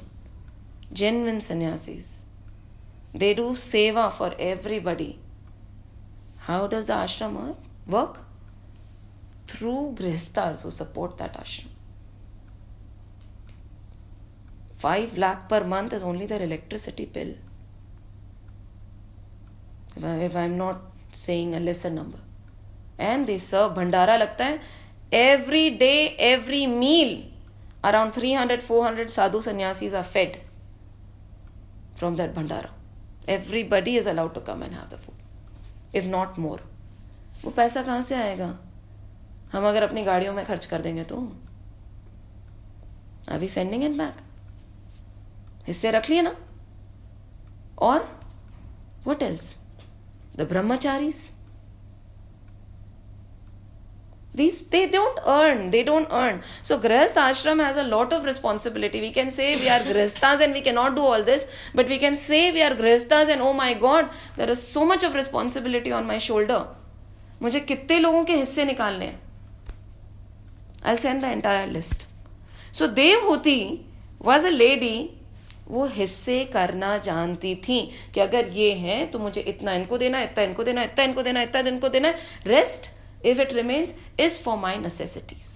genuine 0.92 1.40
sannyasis 1.40 2.08
they 3.20 3.32
do 3.34 3.54
seva 3.62 4.08
for 4.18 4.36
everybody 4.40 5.12
how 6.46 6.66
does 6.74 6.86
the 6.86 6.90
ashram 6.90 7.36
work 7.88 8.22
through 9.50 9.74
grihasthas 9.98 10.62
who 10.64 10.70
support 10.70 11.18
that 11.22 11.36
ashram 11.36 11.74
five 14.82 15.16
lakh 15.18 15.46
per 15.50 15.66
month 15.66 15.94
is 15.94 16.04
only 16.04 16.26
the 16.26 16.42
electricity 16.42 17.04
bill 17.14 17.34
If, 19.96 20.36
I'm 20.36 20.56
not 20.56 20.82
saying 21.12 21.54
a 21.54 21.60
lesser 21.60 21.90
number. 21.90 22.18
And 22.98 23.26
they 23.26 23.38
serve 23.38 23.74
bhandara 23.74 24.18
लगता 24.18 24.44
है 24.44 24.60
every 25.12 25.70
day, 25.70 26.16
every 26.18 26.66
meal 26.66 27.22
around 27.84 28.12
300, 28.12 28.62
400 28.62 29.10
sadhu 29.10 29.40
sannyasis 29.40 29.92
are 29.92 30.02
fed 30.02 30.38
from 31.94 32.16
that 32.16 32.34
bhandara. 32.34 32.70
Everybody 33.26 33.96
is 33.96 34.06
allowed 34.06 34.34
to 34.34 34.40
come 34.40 34.62
and 34.62 34.74
have 34.74 34.90
the 34.90 34.98
food, 34.98 35.14
if 35.92 36.06
not 36.06 36.38
more. 36.38 36.60
वो 37.44 37.50
पैसा 37.56 37.82
कहाँ 37.82 38.02
से 38.02 38.14
आएगा 38.14 38.46
हम 39.52 39.66
अगर 39.68 39.82
अपनी 39.82 40.02
गाड़ियों 40.02 40.32
में 40.34 40.44
खर्च 40.46 40.64
कर 40.66 40.80
देंगे 40.80 41.02
तो 41.04 41.16
वी 43.40 43.48
सेंडिंग 43.48 43.84
इट 43.84 43.96
बैक 43.98 44.16
हिस्से 45.66 45.90
रख 45.90 46.10
लिए 46.10 46.22
ना 46.22 46.34
और 47.88 48.08
what 49.06 49.22
else 49.28 49.54
the 50.36 50.46
brahmacharis 50.52 51.20
these 54.34 54.62
they 54.74 54.86
don't 54.94 55.18
earn 55.26 55.70
they 55.74 55.82
don't 55.90 56.08
earn 56.22 56.40
so 56.62 56.78
grihast 56.78 57.20
ashram 57.26 57.62
has 57.66 57.76
a 57.76 57.86
lot 57.92 58.12
of 58.16 58.24
responsibility 58.30 59.00
we 59.00 59.12
can 59.18 59.30
say 59.36 59.48
we 59.62 59.68
are 59.76 59.80
grihastas 59.90 60.42
and 60.46 60.52
we 60.52 60.62
cannot 60.66 60.94
do 60.94 61.04
all 61.12 61.22
this 61.30 61.46
but 61.74 61.88
we 61.88 61.98
can 61.98 62.16
say 62.24 62.42
we 62.56 62.62
are 62.62 62.74
grihastas 62.82 63.32
and 63.34 63.40
oh 63.40 63.52
my 63.62 63.72
god 63.86 64.10
there 64.36 64.50
is 64.56 64.66
so 64.74 64.84
much 64.84 65.06
of 65.08 65.14
responsibility 65.22 65.92
on 66.00 66.12
my 66.14 66.18
shoulder 66.30 66.64
मुझे 67.42 67.60
कितने 67.60 67.98
लोगों 67.98 68.24
के 68.24 68.34
हिस्से 68.36 68.64
निकालने 68.64 69.06
हैं 69.06 69.20
I 70.86 70.96
send 70.96 71.20
the 71.22 71.24
entire 71.24 71.66
list 71.68 72.06
so 72.78 72.86
Devahuti 73.00 73.58
was 74.24 74.46
a 74.46 74.50
lady 74.50 74.96
वो 75.68 75.86
हिस्से 75.92 76.44
करना 76.44 76.96
जानती 76.98 77.54
थी 77.62 77.80
कि 78.14 78.20
अगर 78.20 78.48
ये 78.48 78.72
है 78.74 79.04
तो 79.06 79.18
मुझे 79.18 79.40
इतना 79.40 79.72
इनको 79.72 79.98
देना, 79.98 80.20
इतना 80.22 80.44
इनको 80.44 80.64
देना, 80.64 80.82
इतना 80.82 81.04
इनको 81.04 81.22
देना, 81.22 81.42
इतना 81.42 81.60
इनको 81.68 81.88
देना। 81.88 82.14
Rest 82.46 82.90
if 83.26 83.40
it 83.40 83.52
remains 83.52 83.94
is 84.20 84.38
for 84.40 84.56
my 84.58 84.76
necessities 84.76 85.48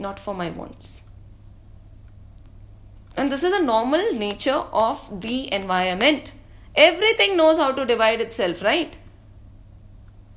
not 0.00 0.18
for 0.18 0.34
my 0.34 0.50
wants 0.50 1.00
and 3.18 3.30
this 3.30 3.44
is 3.44 3.54
a 3.54 3.58
normal 3.58 4.12
nature 4.18 4.52
of 4.52 5.08
the 5.14 5.30
environment 5.52 6.28
everything 6.78 7.36
knows 7.36 7.60
how 7.60 7.72
to 7.72 7.84
divide 7.84 8.20
itself 8.32 8.62
right 8.62 8.94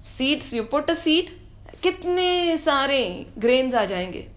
seeds 0.07 0.53
you 0.53 0.63
put 0.63 0.89
a 0.89 0.93
seed 0.93 1.29
कितने 1.83 2.57
सारे 2.57 3.25
grains 3.37 3.75
आ 3.75 3.85
जाएँगे? 3.85 4.27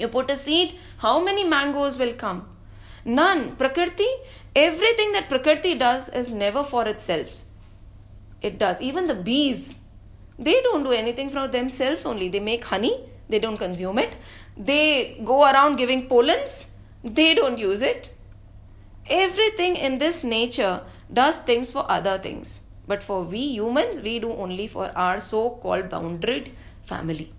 You 0.00 0.08
put 0.08 0.30
a 0.30 0.34
seed 0.34 0.78
how 0.98 1.20
many 1.20 1.44
mangoes 1.44 1.98
will 1.98 2.12
come 2.20 2.42
None. 3.04 3.56
Prakriti, 3.56 4.08
everything 4.54 5.12
that 5.12 5.28
Prakriti 5.28 5.74
does 5.74 6.08
is 6.10 6.30
never 6.30 6.64
for 6.64 6.86
itself. 6.86 7.44
It 8.42 8.58
does. 8.58 8.80
Even 8.80 9.06
the 9.06 9.14
bees, 9.14 9.78
they 10.38 10.60
don't 10.62 10.82
do 10.82 10.92
anything 10.92 11.30
for 11.30 11.48
themselves 11.48 12.04
only. 12.04 12.28
They 12.28 12.40
make 12.40 12.64
honey, 12.64 13.04
they 13.28 13.38
don't 13.38 13.56
consume 13.56 13.98
it. 13.98 14.16
They 14.56 15.20
go 15.24 15.44
around 15.44 15.76
giving 15.76 16.08
pollens, 16.08 16.66
they 17.04 17.34
don't 17.34 17.58
use 17.58 17.82
it. 17.82 18.14
Everything 19.08 19.76
in 19.76 19.98
this 19.98 20.22
nature 20.22 20.82
does 21.12 21.40
things 21.40 21.72
for 21.72 21.90
other 21.90 22.18
things. 22.18 22.60
But 22.86 23.02
for 23.02 23.22
we 23.22 23.38
humans, 23.38 24.00
we 24.00 24.18
do 24.18 24.32
only 24.32 24.66
for 24.66 24.90
our 24.96 25.20
so 25.20 25.50
called 25.50 25.88
bounded 25.88 26.50
family 26.84 27.32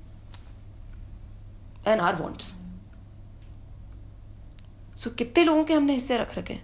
and 1.85 1.99
our 1.99 2.15
wants. 2.15 2.53
So 5.03 5.09
so, 5.09 5.17
कितने 5.17 5.43
लोगों 5.43 5.63
के 5.63 5.73
हमने 5.73 5.93
हिस्से 5.93 6.17
रख 6.17 6.37
रखे 6.37 6.53
हैं? 6.53 6.63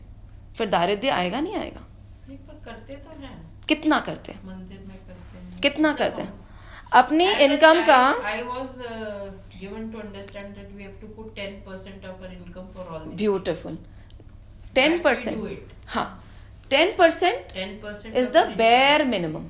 फिर 0.58 0.70
दारिद्र्य 0.70 1.10
आएगा 1.10 1.40
नहीं 1.42 1.56
आएगा? 1.56 1.82
करते 2.66 2.96
तो 2.96 3.66
कितना 3.68 4.00
करते 4.00 4.32
कितना 5.62 5.94
करते 5.94 6.22
हैं? 6.22 6.34
अपनी 6.94 7.32
इनकम 7.32 7.86
का 7.86 7.98
I 8.24 8.42
was 8.42 8.68
given 9.60 9.90
to 9.92 10.00
understand 10.00 10.56
that 10.56 10.72
we 10.76 10.84
have 10.84 10.92
is 18.16 18.32
the 18.32 18.46
bare 18.58 19.06
minimum 19.06 19.50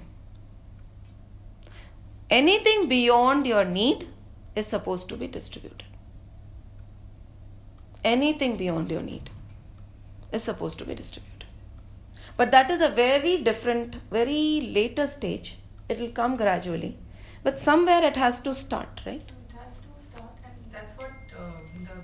anything 2.31 2.87
beyond 2.89 3.47
your 3.47 3.65
need 3.65 4.07
is 4.57 4.65
suppose 4.65 5.07
to 5.09 5.15
be 5.15 5.27
distribute 5.27 5.86
Anything 8.09 8.55
beyond 8.57 8.91
your 8.91 9.01
need 9.01 9.29
is 10.31 10.43
supposed 10.43 10.77
to 10.79 10.85
be 10.85 10.95
distributed. 10.95 11.45
But 12.37 12.51
that 12.51 12.69
is 12.71 12.81
a 12.81 12.89
very 12.89 13.37
different, 13.49 13.97
very 14.11 14.71
later 14.77 15.07
stage. 15.07 15.57
It 15.89 15.99
will 15.99 16.11
come 16.19 16.37
gradually. 16.37 16.95
But 17.43 17.59
somewhere 17.59 18.03
it 18.03 18.15
has 18.15 18.39
to 18.41 18.53
start, 18.53 19.01
right? 19.05 19.27
It 19.43 19.53
has 19.57 19.73
to 19.85 19.91
start, 20.07 20.31
and 20.45 20.71
that's 20.71 20.97
what 20.97 21.11
uh, 21.37 21.51
the 21.89 21.97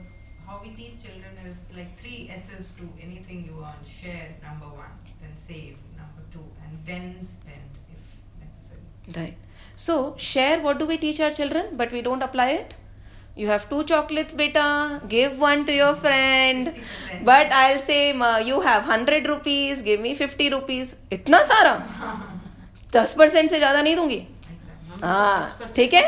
how 0.45 0.59
we 0.63 0.71
teach 0.81 1.03
children 1.05 1.33
is 1.45 1.55
like 1.77 1.97
three 2.01 2.29
S's 2.35 2.71
to 2.79 2.89
anything 3.01 3.45
you 3.45 3.57
earn. 3.69 3.81
Share 4.01 4.29
number 4.43 4.69
one, 4.83 4.93
then 5.21 5.33
save 5.47 5.77
number 6.01 6.23
two, 6.33 6.45
and 6.65 6.85
then 6.85 7.09
spend 7.25 7.81
if 7.95 8.05
necessary. 8.43 9.23
Right. 9.23 9.37
So, 9.75 10.15
share 10.17 10.59
what 10.61 10.79
do 10.79 10.85
we 10.85 10.97
teach 10.97 11.19
our 11.19 11.31
children, 11.31 11.75
but 11.83 11.91
we 11.91 12.01
don't 12.01 12.21
apply 12.21 12.49
it? 12.61 12.73
You 13.37 13.49
have 13.49 13.61
two 13.69 13.81
chocolates 13.83 14.35
बेटा 14.35 14.65
give 15.09 15.37
one 15.39 15.63
to 15.63 15.73
your 15.73 15.93
friend 16.01 16.69
but 17.23 17.53
I 17.53 17.77
say 17.77 17.97
you 18.47 18.59
have 18.61 18.91
hundred 18.91 19.27
rupees 19.27 19.83
give 19.83 20.01
me 20.01 20.13
fifty 20.15 20.49
rupees 20.49 20.93
इतना 21.13 21.41
सारा। 21.43 21.73
दस 22.93 23.13
percent 23.19 23.49
से 23.51 23.57
ज़्यादा 23.57 23.81
नहीं 23.81 23.95
दूँगी। 23.95 24.21
हाँ 25.03 25.69
ठीक 25.75 25.93
है? 25.93 26.01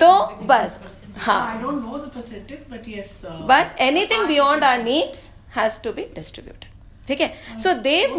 तो 0.00 0.12
बस 0.46 0.78
हाँ। 1.18 1.60
But 3.48 3.80
anything 3.80 4.26
beyond 4.26 4.64
our 4.64 4.82
needs 4.82 5.28
has to 5.56 5.92
be 5.92 6.02
distributed 6.14 6.68
ठीक 7.08 7.20
है? 7.20 7.58
सो 7.58 7.72
देव 7.82 8.14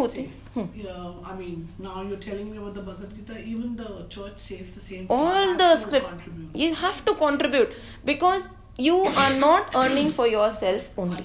होते 0.56 0.84
Yeah, 0.84 1.32
I 1.32 1.36
mean, 1.42 1.68
now 1.88 2.02
you're 2.08 2.22
telling 2.30 2.48
me 2.52 2.58
about 2.62 2.74
the 2.80 2.82
Bhagavad 2.88 3.14
Gita. 3.18 3.40
Even 3.54 3.76
the 3.84 3.92
church 4.16 4.38
says 4.48 4.72
the 4.78 4.82
same. 4.88 5.08
thing. 5.08 5.18
all 5.18 5.56
the 5.66 5.70
script 5.84 6.26
you 6.64 6.74
have 6.86 7.04
to 7.12 7.14
contribute 7.26 7.76
because 8.14 8.50
you 8.88 8.98
are 9.26 9.34
not 9.46 9.76
earning 9.84 10.12
for 10.18 10.28
yourself 10.28 10.98
only 11.06 11.24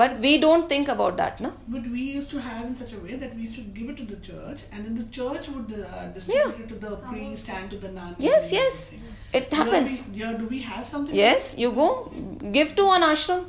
but 0.00 0.18
we 0.24 0.32
don't 0.38 0.68
think 0.72 0.88
about 0.94 1.16
that 1.20 1.40
na 1.44 1.50
But 1.76 1.86
we 1.94 2.02
used 2.16 2.30
to 2.32 2.40
have 2.48 2.64
in 2.66 2.74
such 2.80 2.92
a 2.92 2.98
way 3.06 3.16
that 3.22 3.34
we 3.36 3.42
used 3.46 3.56
to 3.60 3.62
give 3.78 3.88
it 3.92 3.96
to 4.00 4.04
the 4.10 4.18
church, 4.26 4.60
and 4.72 4.84
then 4.84 4.94
the 4.98 5.06
church 5.16 5.48
would 5.54 5.72
uh, 5.78 6.06
distribute 6.18 6.58
Yeah. 6.58 6.64
it 6.64 6.68
to 6.72 6.76
the 6.84 6.92
priest 7.08 7.48
and 7.56 7.72
to 7.72 7.78
the 7.84 7.90
nuns. 7.96 8.16
Yes, 8.26 8.52
yes. 8.58 8.78
It 9.40 9.52
happens. 9.60 9.96
yeah, 10.20 10.32
do 10.42 10.46
we 10.52 10.60
have 10.68 10.86
something? 10.92 11.14
yes 11.22 11.48
you 11.64 11.72
go 11.80 11.88
give 12.58 12.76
to 12.82 12.86
an 12.98 13.02
ashram 13.08 13.42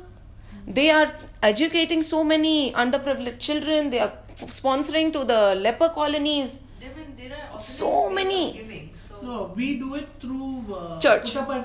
they 0.66 0.90
are 0.90 1.10
educating 1.42 2.02
so 2.02 2.22
many 2.24 2.72
underprivileged 2.72 3.38
children. 3.38 3.90
They 3.90 4.00
are 4.00 4.12
sponsoring 4.36 5.12
to 5.12 5.24
the 5.24 5.54
leper 5.54 5.88
colonies. 5.88 6.60
There 6.80 7.36
are 7.52 7.60
so 7.60 8.10
many. 8.10 8.90
So 9.08 9.20
no, 9.22 9.52
we 9.54 9.78
do 9.78 9.94
it 9.94 10.08
through 10.20 10.64
uh, 10.74 10.98
church. 10.98 11.36
Uh, 11.36 11.64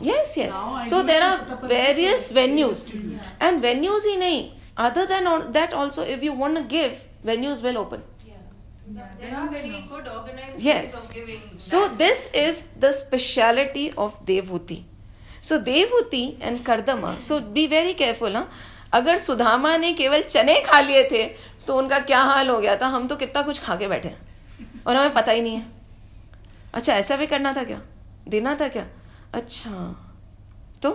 yes, 0.00 0.36
yes. 0.36 0.54
So 0.88 1.02
there 1.02 1.22
are 1.22 1.58
various 1.66 2.32
venues, 2.32 2.94
yeah. 2.94 3.18
and 3.40 3.62
venues 3.62 4.06
in 4.06 4.22
a 4.22 4.52
other 4.76 5.04
than 5.06 5.26
all, 5.26 5.42
that 5.52 5.74
also, 5.74 6.02
if 6.02 6.22
you 6.22 6.32
want 6.32 6.56
to 6.56 6.62
give, 6.62 7.04
venues 7.24 7.62
will 7.62 7.76
open. 7.76 8.02
Yeah. 8.26 8.34
Yeah. 8.94 9.10
There 9.20 9.36
are 9.36 9.48
very 9.50 9.84
good 9.88 10.08
organized 10.08 10.60
yes. 10.60 11.10
So 11.58 11.88
this 11.88 12.30
is 12.32 12.64
the 12.78 12.92
speciality 12.92 13.92
of 13.92 14.24
Devhuti. 14.24 14.84
So 15.42 15.58
Devhuti 15.58 16.38
and 16.40 16.64
Kardama. 16.64 17.18
So 17.18 17.40
be 17.40 17.66
very 17.66 17.94
careful, 17.94 18.34
हाँ. 18.34 18.50
अगर 18.92 19.16
सुदामा 19.18 19.76
ने 19.76 19.92
केवल 19.92 20.22
चने 20.22 20.60
खा 20.60 20.80
लिए 20.80 21.02
थे 21.10 21.22
तो 21.66 21.76
उनका 21.78 21.98
क्या 21.98 22.20
हाल 22.20 22.48
हो 22.48 22.58
गया 22.60 22.76
था? 22.76 22.86
हम 22.86 23.06
तो 23.08 23.16
कितना 23.16 23.42
कुछ 23.42 23.60
खा 23.60 23.76
के 23.76 23.88
बैठे 23.88 24.14
और 24.86 24.96
हमें 24.96 25.12
पता 25.14 25.32
ही 25.32 25.40
नहीं 25.40 25.56
है। 25.56 25.66
अच्छा 26.74 26.94
ऐसा 26.94 27.16
भी 27.16 27.26
करना 27.26 27.52
था 27.52 27.64
क्या? 27.64 27.80
देना 28.28 28.56
था 28.60 28.68
क्या? 28.68 28.86
अच्छा। 29.34 29.70
तो 30.82 30.90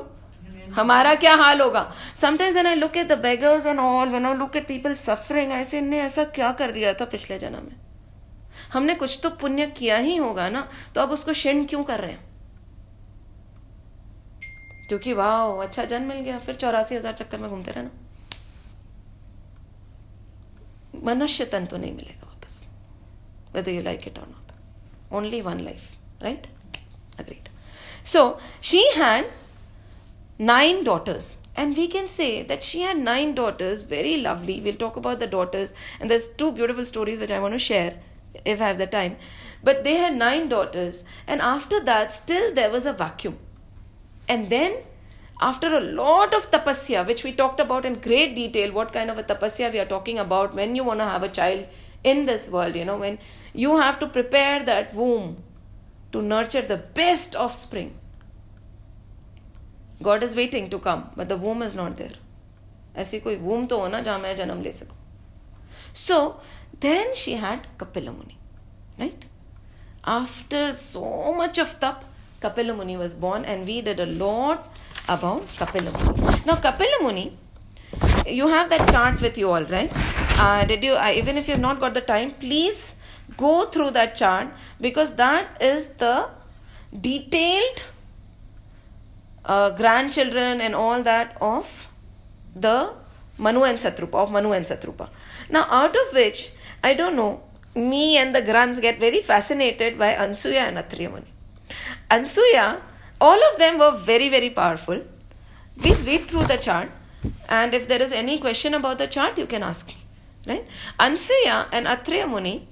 हमारा 0.75 1.15
क्या 1.15 1.35
हाल 1.35 1.61
होगा? 1.61 1.93
Sometimes 2.21 2.53
when 2.53 2.67
I 2.67 2.75
look 2.75 2.97
at 2.97 3.07
the 3.07 3.17
beggars 3.19 3.65
and 3.65 3.79
all 3.79 4.09
when 4.09 4.25
I 4.25 4.33
look 4.33 4.55
at 4.55 4.67
people 4.67 4.93
suffering 4.95 5.51
ऐसे 5.51 5.77
इनने 5.77 6.01
ऐसा 6.01 6.23
क्या 6.23 6.51
कर 6.51 6.71
दिया 6.71 6.93
था 6.93 7.05
पिछले 7.05 7.39
जन्म 7.39 7.63
में? 7.63 7.75
हमने 8.73 8.93
कुछ 8.93 9.19
तो 9.23 9.29
पुण्य 9.29 9.65
किया 9.67 9.97
ही 9.97 10.15
होगा 10.15 10.49
ना? 10.49 10.67
तो 10.95 11.01
अब 11.01 11.11
उसको 11.11 11.31
क्षण 11.31 11.63
क्यों 11.65 11.83
कर 11.83 11.99
रहे 11.99 12.11
हैं? 12.11 12.34
क्योंकि 14.89 15.13
वाह 15.13 15.63
अच्छा 15.63 15.85
जन 15.85 16.01
मिल 16.11 16.19
गया 16.21 16.39
फिर 16.39 16.55
चौरासी 16.55 16.95
हज़ार 16.95 17.13
चक्कर 17.13 17.37
में 17.37 17.49
घूमते 17.49 17.71
रहना 17.71 17.91
मनुष्य 21.03 21.45
तन 21.53 21.65
तो 21.65 21.77
नहीं 21.77 21.93
मिलेगा 21.93 22.27
वापस 22.27 22.65
whether 23.55 23.71
you 23.71 23.81
like 23.81 24.05
it 24.07 24.17
or 24.17 24.27
not. 24.29 24.51
Only 25.17 25.41
one 25.41 25.63
life, 25.65 25.83
right? 26.21 26.47
Agreed. 27.17 27.49
So 28.03 28.23
she 28.59 28.81
had 28.95 29.27
nine 30.37 30.83
daughters, 30.83 31.37
and 31.55 31.77
we 31.77 31.87
can 31.87 32.09
say 32.09 32.43
that 32.43 32.63
she 32.63 32.81
had 32.81 32.97
nine 32.97 33.33
daughters, 33.33 33.83
very 33.93 34.17
lovely. 34.17 34.59
We'll 34.65 34.81
talk 34.83 34.97
about 34.97 35.19
the 35.19 35.27
daughters, 35.27 35.73
and 35.99 36.09
there's 36.09 36.27
two 36.27 36.51
beautiful 36.51 36.85
stories 36.91 37.21
which 37.21 37.31
I 37.31 37.39
want 37.39 37.53
to 37.53 37.63
share 37.67 37.93
if 38.43 38.61
I 38.61 38.67
have 38.67 38.77
the 38.77 38.87
time. 38.87 39.15
But 39.63 39.83
they 39.85 39.95
had 39.95 40.17
nine 40.17 40.49
daughters, 40.49 41.03
and 41.25 41.41
after 41.41 41.79
that, 41.91 42.11
still 42.11 42.53
there 42.53 42.69
was 42.69 42.85
a 42.85 42.93
vacuum. 42.93 43.37
And 44.28 44.48
then 44.48 44.76
after 45.40 45.74
a 45.74 45.80
lot 45.80 46.34
of 46.34 46.50
tapasya, 46.50 47.06
which 47.06 47.24
we 47.24 47.32
talked 47.32 47.60
about 47.60 47.84
in 47.84 47.94
great 47.94 48.34
detail, 48.34 48.72
what 48.72 48.92
kind 48.92 49.10
of 49.10 49.18
a 49.18 49.22
tapasya 49.22 49.72
we 49.72 49.80
are 49.80 49.86
talking 49.86 50.18
about 50.18 50.54
when 50.54 50.74
you 50.74 50.84
want 50.84 51.00
to 51.00 51.04
have 51.04 51.22
a 51.22 51.28
child 51.28 51.66
in 52.04 52.26
this 52.26 52.48
world, 52.48 52.76
you 52.76 52.84
know, 52.84 52.96
when 52.96 53.18
you 53.52 53.76
have 53.78 53.98
to 53.98 54.06
prepare 54.06 54.62
that 54.64 54.94
womb 54.94 55.42
to 56.12 56.22
nurture 56.22 56.62
the 56.62 56.76
best 56.76 57.34
offspring. 57.36 57.94
God 60.02 60.22
is 60.22 60.34
waiting 60.34 60.70
to 60.70 60.78
come, 60.78 61.10
but 61.16 61.28
the 61.28 61.36
womb 61.36 61.62
is 61.62 61.74
not 61.74 61.96
there. 61.96 62.16
ऐसी 62.96 63.20
कोई 63.20 63.40
womb 63.40 63.68
तो 63.68 63.78
हो 63.80 63.88
ना 63.88 64.00
जहाँ 64.00 64.18
मैं 64.18 64.36
जन्म 64.36 64.62
ले 64.62 64.72
सकूं. 64.72 64.96
So 65.92 66.40
then 66.80 67.14
she 67.14 67.34
had 67.34 67.66
Kapila 67.78 68.12
Muni, 68.12 68.38
right? 68.98 69.26
After 70.04 70.76
so 70.76 71.34
much 71.34 71.58
of 71.58 71.78
tap, 71.78 72.04
Kapila 72.39 72.73
Muni 72.73 72.97
was 72.97 73.13
born, 73.13 73.45
and 73.45 73.67
we 73.67 73.81
did 73.81 73.99
a 73.99 74.05
lot 74.05 74.75
about 75.07 75.47
Kapila 75.57 75.91
Muni. 75.91 76.41
Now, 76.45 76.55
Kapila 76.55 77.01
Muni, 77.01 77.37
you 78.27 78.47
have 78.47 78.69
that 78.69 78.89
chart 78.89 79.21
with 79.21 79.37
you 79.37 79.49
all, 79.51 79.63
right? 79.65 79.91
Uh, 80.37 80.65
did 80.65 80.83
you, 80.83 80.93
uh, 80.93 81.11
even 81.15 81.37
if 81.37 81.47
you 81.47 81.53
have 81.53 81.61
not 81.61 81.79
got 81.79 81.93
the 81.93 82.01
time, 82.01 82.33
please 82.39 82.93
go 83.37 83.65
through 83.65 83.91
that 83.91 84.15
chart 84.15 84.47
because 84.79 85.15
that 85.15 85.57
is 85.61 85.87
the 85.97 86.29
detailed 87.01 87.83
uh, 89.45 89.69
grandchildren 89.71 90.61
and 90.61 90.75
all 90.75 91.03
that 91.03 91.37
of 91.41 91.87
the 92.55 92.93
Manu 93.37 93.63
and 93.63 93.79
Satrupa, 93.79 94.15
of 94.15 94.31
Manu 94.31 94.51
and 94.51 94.65
Satrupa. 94.65 95.09
Now, 95.49 95.67
out 95.69 95.95
of 95.95 96.13
which, 96.13 96.51
I 96.83 96.93
don't 96.93 97.15
know, 97.15 97.43
me 97.75 98.17
and 98.17 98.33
the 98.33 98.41
Grants 98.41 98.79
get 98.79 98.99
very 98.99 99.21
fascinated 99.21 99.99
by 99.99 100.13
Ansuya 100.13 100.61
and 100.61 100.77
Atriya 100.77 101.23
Ansuya, 102.11 102.81
all 103.19 103.39
of 103.51 103.57
them 103.57 103.79
were 103.79 103.97
very, 103.97 104.29
very 104.29 104.49
powerful. 104.49 105.01
Please 105.77 106.05
read 106.07 106.25
through 106.25 106.45
the 106.45 106.57
chart, 106.57 106.89
and 107.49 107.73
if 107.73 107.87
there 107.87 108.01
is 108.01 108.11
any 108.11 108.39
question 108.39 108.73
about 108.73 108.97
the 108.97 109.07
chart, 109.07 109.37
you 109.37 109.45
can 109.45 109.63
ask 109.63 109.87
me. 109.87 109.97
Right? 110.47 110.67
Ansuya 110.99 111.67
and 111.71 111.87
Atriya 111.87 112.29
Muni, 112.29 112.67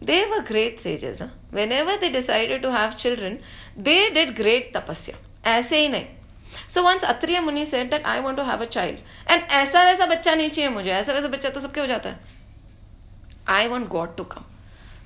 they 0.00 0.24
were 0.26 0.42
great 0.42 0.80
sages. 0.80 1.18
Huh? 1.18 1.28
Whenever 1.50 1.98
they 1.98 2.10
decided 2.10 2.62
to 2.62 2.72
have 2.72 2.96
children, 2.96 3.40
they 3.76 4.10
did 4.10 4.34
great 4.36 4.72
tapasya. 4.72 5.14
ऐसे 5.44 5.78
ही 5.80 5.88
नहीं 5.88 6.04
so 6.74 6.82
once 6.82 7.04
Atreya 7.04 7.40
Muni 7.40 7.64
said 7.66 7.90
that 7.90 8.04
I 8.06 8.20
want 8.20 8.36
to 8.36 8.42
have 8.42 8.60
a 8.62 8.64
child 8.64 9.30
and 9.30 9.42
ऐसा 9.52 9.82
वैसा 9.84 10.06
बच्चा 10.06 10.34
नहीं 10.34 10.50
चाहिए 10.50 10.70
मुझे 10.70 10.90
ऐसा 10.90 11.12
वैसा 11.12 11.28
बच्चा 11.28 11.48
तो 11.50 11.60
सबके 11.60 11.80
हो 11.80 11.86
जाता 11.86 12.08
है 12.08 12.20
I 13.54 13.68
want 13.68 13.88
God 13.88 14.16
to 14.16 14.24
come 14.34 14.44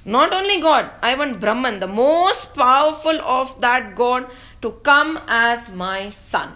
not 0.07 0.33
only 0.33 0.61
God, 0.61 0.91
I 1.03 1.17
want 1.17 1.41
Brahman, 1.41 1.81
the 1.81 1.89
most 1.89 2.55
powerful 2.55 3.21
of 3.23 3.61
that 3.61 3.97
God, 3.97 4.31
to 4.63 4.71
come 4.91 5.21
as 5.27 5.69
my 5.69 6.11
son. 6.11 6.53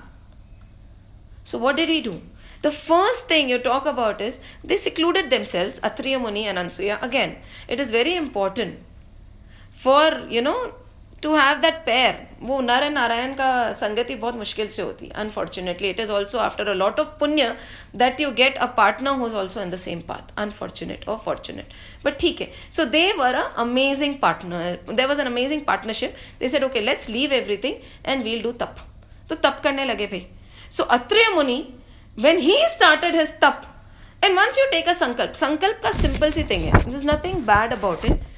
So, 1.42 1.58
what 1.58 1.76
did 1.76 1.88
he 1.88 2.00
do? 2.00 2.22
The 2.62 2.70
first 2.70 3.26
thing 3.26 3.48
you 3.48 3.58
talk 3.58 3.86
about 3.86 4.20
is 4.20 4.38
they 4.62 4.76
secluded 4.76 5.30
themselves, 5.30 5.80
Atriya 5.80 6.20
Muni 6.20 6.46
and 6.46 6.58
Ansuya. 6.58 7.02
Again, 7.02 7.38
it 7.66 7.80
is 7.80 7.90
very 7.90 8.14
important 8.14 8.78
for, 9.72 10.26
you 10.28 10.42
know, 10.42 10.74
to 11.22 11.34
have 11.36 11.58
that 11.60 11.74
pair 11.86 12.18
वो 12.42 12.60
नर 12.60 12.82
and 12.82 12.94
Narayan 12.94 13.32
का 13.34 13.50
संगति 13.80 14.14
बहुत 14.14 14.34
मुश्किल 14.36 14.68
से 14.68 14.82
होती 14.82 15.06
है 15.06 15.12
unfortunately 15.20 15.88
it 15.90 16.00
is 16.00 16.10
also 16.12 16.38
after 16.38 16.68
a 16.68 16.72
lot 16.74 17.00
of 17.00 17.08
punya 17.20 17.54
that 17.96 18.20
you 18.20 18.30
get 18.34 18.56
a 18.56 18.66
partner 18.76 19.18
whose 19.18 19.34
also 19.34 19.62
in 19.62 19.70
the 19.70 19.76
same 19.78 20.00
path 20.08 20.32
unfortunate 20.38 21.08
or 21.08 21.18
fortunate 21.24 21.72
but 22.04 22.18
ठीक 22.20 22.40
है. 22.40 22.48
So 22.76 22.84
they 22.86 23.12
were 23.18 23.34
a 23.34 23.42
amazing 23.58 24.14
partner 24.22 24.92
there 24.92 25.06
was 25.06 25.20
an 25.20 25.26
amazing 25.26 25.62
partnership 25.64 26.14
they 26.40 26.48
said 26.48 26.64
okay 26.64 26.80
let's 26.80 27.08
leave 27.08 27.32
everything 27.32 27.74
and 28.06 28.24
we'll 28.24 28.42
do 28.42 28.52
tapa 28.54 28.76
तो 29.30 29.34
तप 29.36 29.60
करने 29.64 29.84
लगे 29.84 30.06
भाई. 30.06 30.26
So 30.72 30.82
Atreya 30.84 31.28
Muni 31.34 31.62
when 32.18 32.38
he 32.38 32.56
started 32.68 33.16
his 33.16 33.38
tapa 33.40 33.62
and 34.24 34.38
once 34.38 34.58
you 34.58 34.64
take 34.70 34.88
a 34.88 34.92
sankalpa 34.94 35.34
संकल्प 35.36 35.80
का 35.82 35.90
simple 35.92 36.32
सी 36.32 36.44
thing 36.50 36.64
है 36.64 36.82
this 36.90 37.06
nothing 37.06 37.36
bad 37.46 37.72
about 37.72 38.04
it 38.04 38.28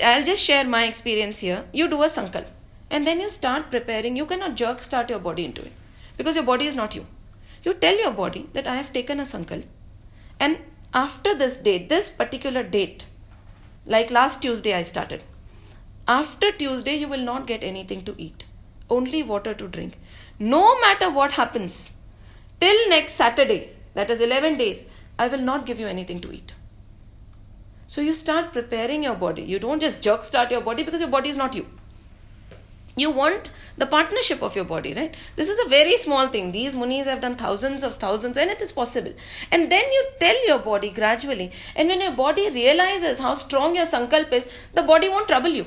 I'll 0.00 0.24
just 0.24 0.42
share 0.42 0.64
my 0.64 0.84
experience 0.84 1.38
here. 1.38 1.64
You 1.72 1.88
do 1.88 2.02
a 2.02 2.06
sankalp 2.06 2.46
and 2.90 3.06
then 3.06 3.20
you 3.20 3.28
start 3.30 3.70
preparing. 3.70 4.16
You 4.16 4.26
cannot 4.26 4.54
jerk 4.54 4.82
start 4.82 5.10
your 5.10 5.18
body 5.18 5.44
into 5.44 5.62
it 5.62 5.72
because 6.16 6.36
your 6.36 6.44
body 6.44 6.66
is 6.66 6.76
not 6.76 6.94
you. 6.94 7.06
You 7.64 7.74
tell 7.74 7.96
your 7.96 8.10
body 8.10 8.48
that 8.54 8.66
I 8.66 8.76
have 8.76 8.92
taken 8.92 9.20
a 9.20 9.24
sankalp 9.24 9.64
and 10.40 10.58
after 10.94 11.34
this 11.34 11.56
date, 11.56 11.88
this 11.88 12.10
particular 12.10 12.62
date, 12.62 13.04
like 13.86 14.10
last 14.10 14.42
Tuesday 14.42 14.74
I 14.74 14.82
started. 14.82 15.22
After 16.06 16.50
Tuesday, 16.52 16.96
you 16.96 17.08
will 17.08 17.24
not 17.24 17.46
get 17.46 17.62
anything 17.62 18.04
to 18.04 18.14
eat, 18.18 18.44
only 18.90 19.22
water 19.22 19.54
to 19.54 19.68
drink. 19.68 19.98
No 20.38 20.78
matter 20.80 21.10
what 21.10 21.32
happens, 21.32 21.90
till 22.60 22.88
next 22.88 23.14
Saturday, 23.14 23.70
that 23.94 24.10
is 24.10 24.20
11 24.20 24.58
days, 24.58 24.84
I 25.18 25.28
will 25.28 25.40
not 25.40 25.64
give 25.64 25.78
you 25.78 25.86
anything 25.86 26.20
to 26.22 26.32
eat. 26.32 26.52
So 27.92 28.00
you 28.00 28.14
start 28.14 28.54
preparing 28.54 29.02
your 29.02 29.14
body. 29.14 29.42
You 29.42 29.58
don't 29.58 29.78
just 29.78 30.00
jerk 30.00 30.24
start 30.24 30.50
your 30.50 30.62
body 30.62 30.82
because 30.82 31.02
your 31.02 31.10
body 31.14 31.28
is 31.28 31.36
not 31.36 31.54
you. 31.54 31.66
You 32.96 33.10
want 33.10 33.50
the 33.76 33.84
partnership 33.84 34.40
of 34.40 34.56
your 34.56 34.64
body, 34.64 34.94
right? 34.94 35.14
This 35.36 35.50
is 35.50 35.58
a 35.62 35.68
very 35.68 35.98
small 35.98 36.28
thing. 36.28 36.52
These 36.52 36.74
munis 36.74 37.06
have 37.06 37.20
done 37.20 37.36
thousands 37.36 37.82
of 37.82 37.98
thousands 37.98 38.38
and 38.38 38.50
it 38.50 38.62
is 38.62 38.72
possible. 38.72 39.12
And 39.50 39.70
then 39.70 39.92
you 39.92 40.06
tell 40.18 40.46
your 40.46 40.58
body 40.58 40.88
gradually. 40.88 41.52
And 41.76 41.90
when 41.90 42.00
your 42.00 42.12
body 42.12 42.48
realizes 42.48 43.18
how 43.18 43.34
strong 43.34 43.76
your 43.76 43.84
sankalp 43.84 44.32
is, 44.32 44.48
the 44.72 44.82
body 44.82 45.10
won't 45.10 45.28
trouble 45.28 45.50
you. 45.50 45.66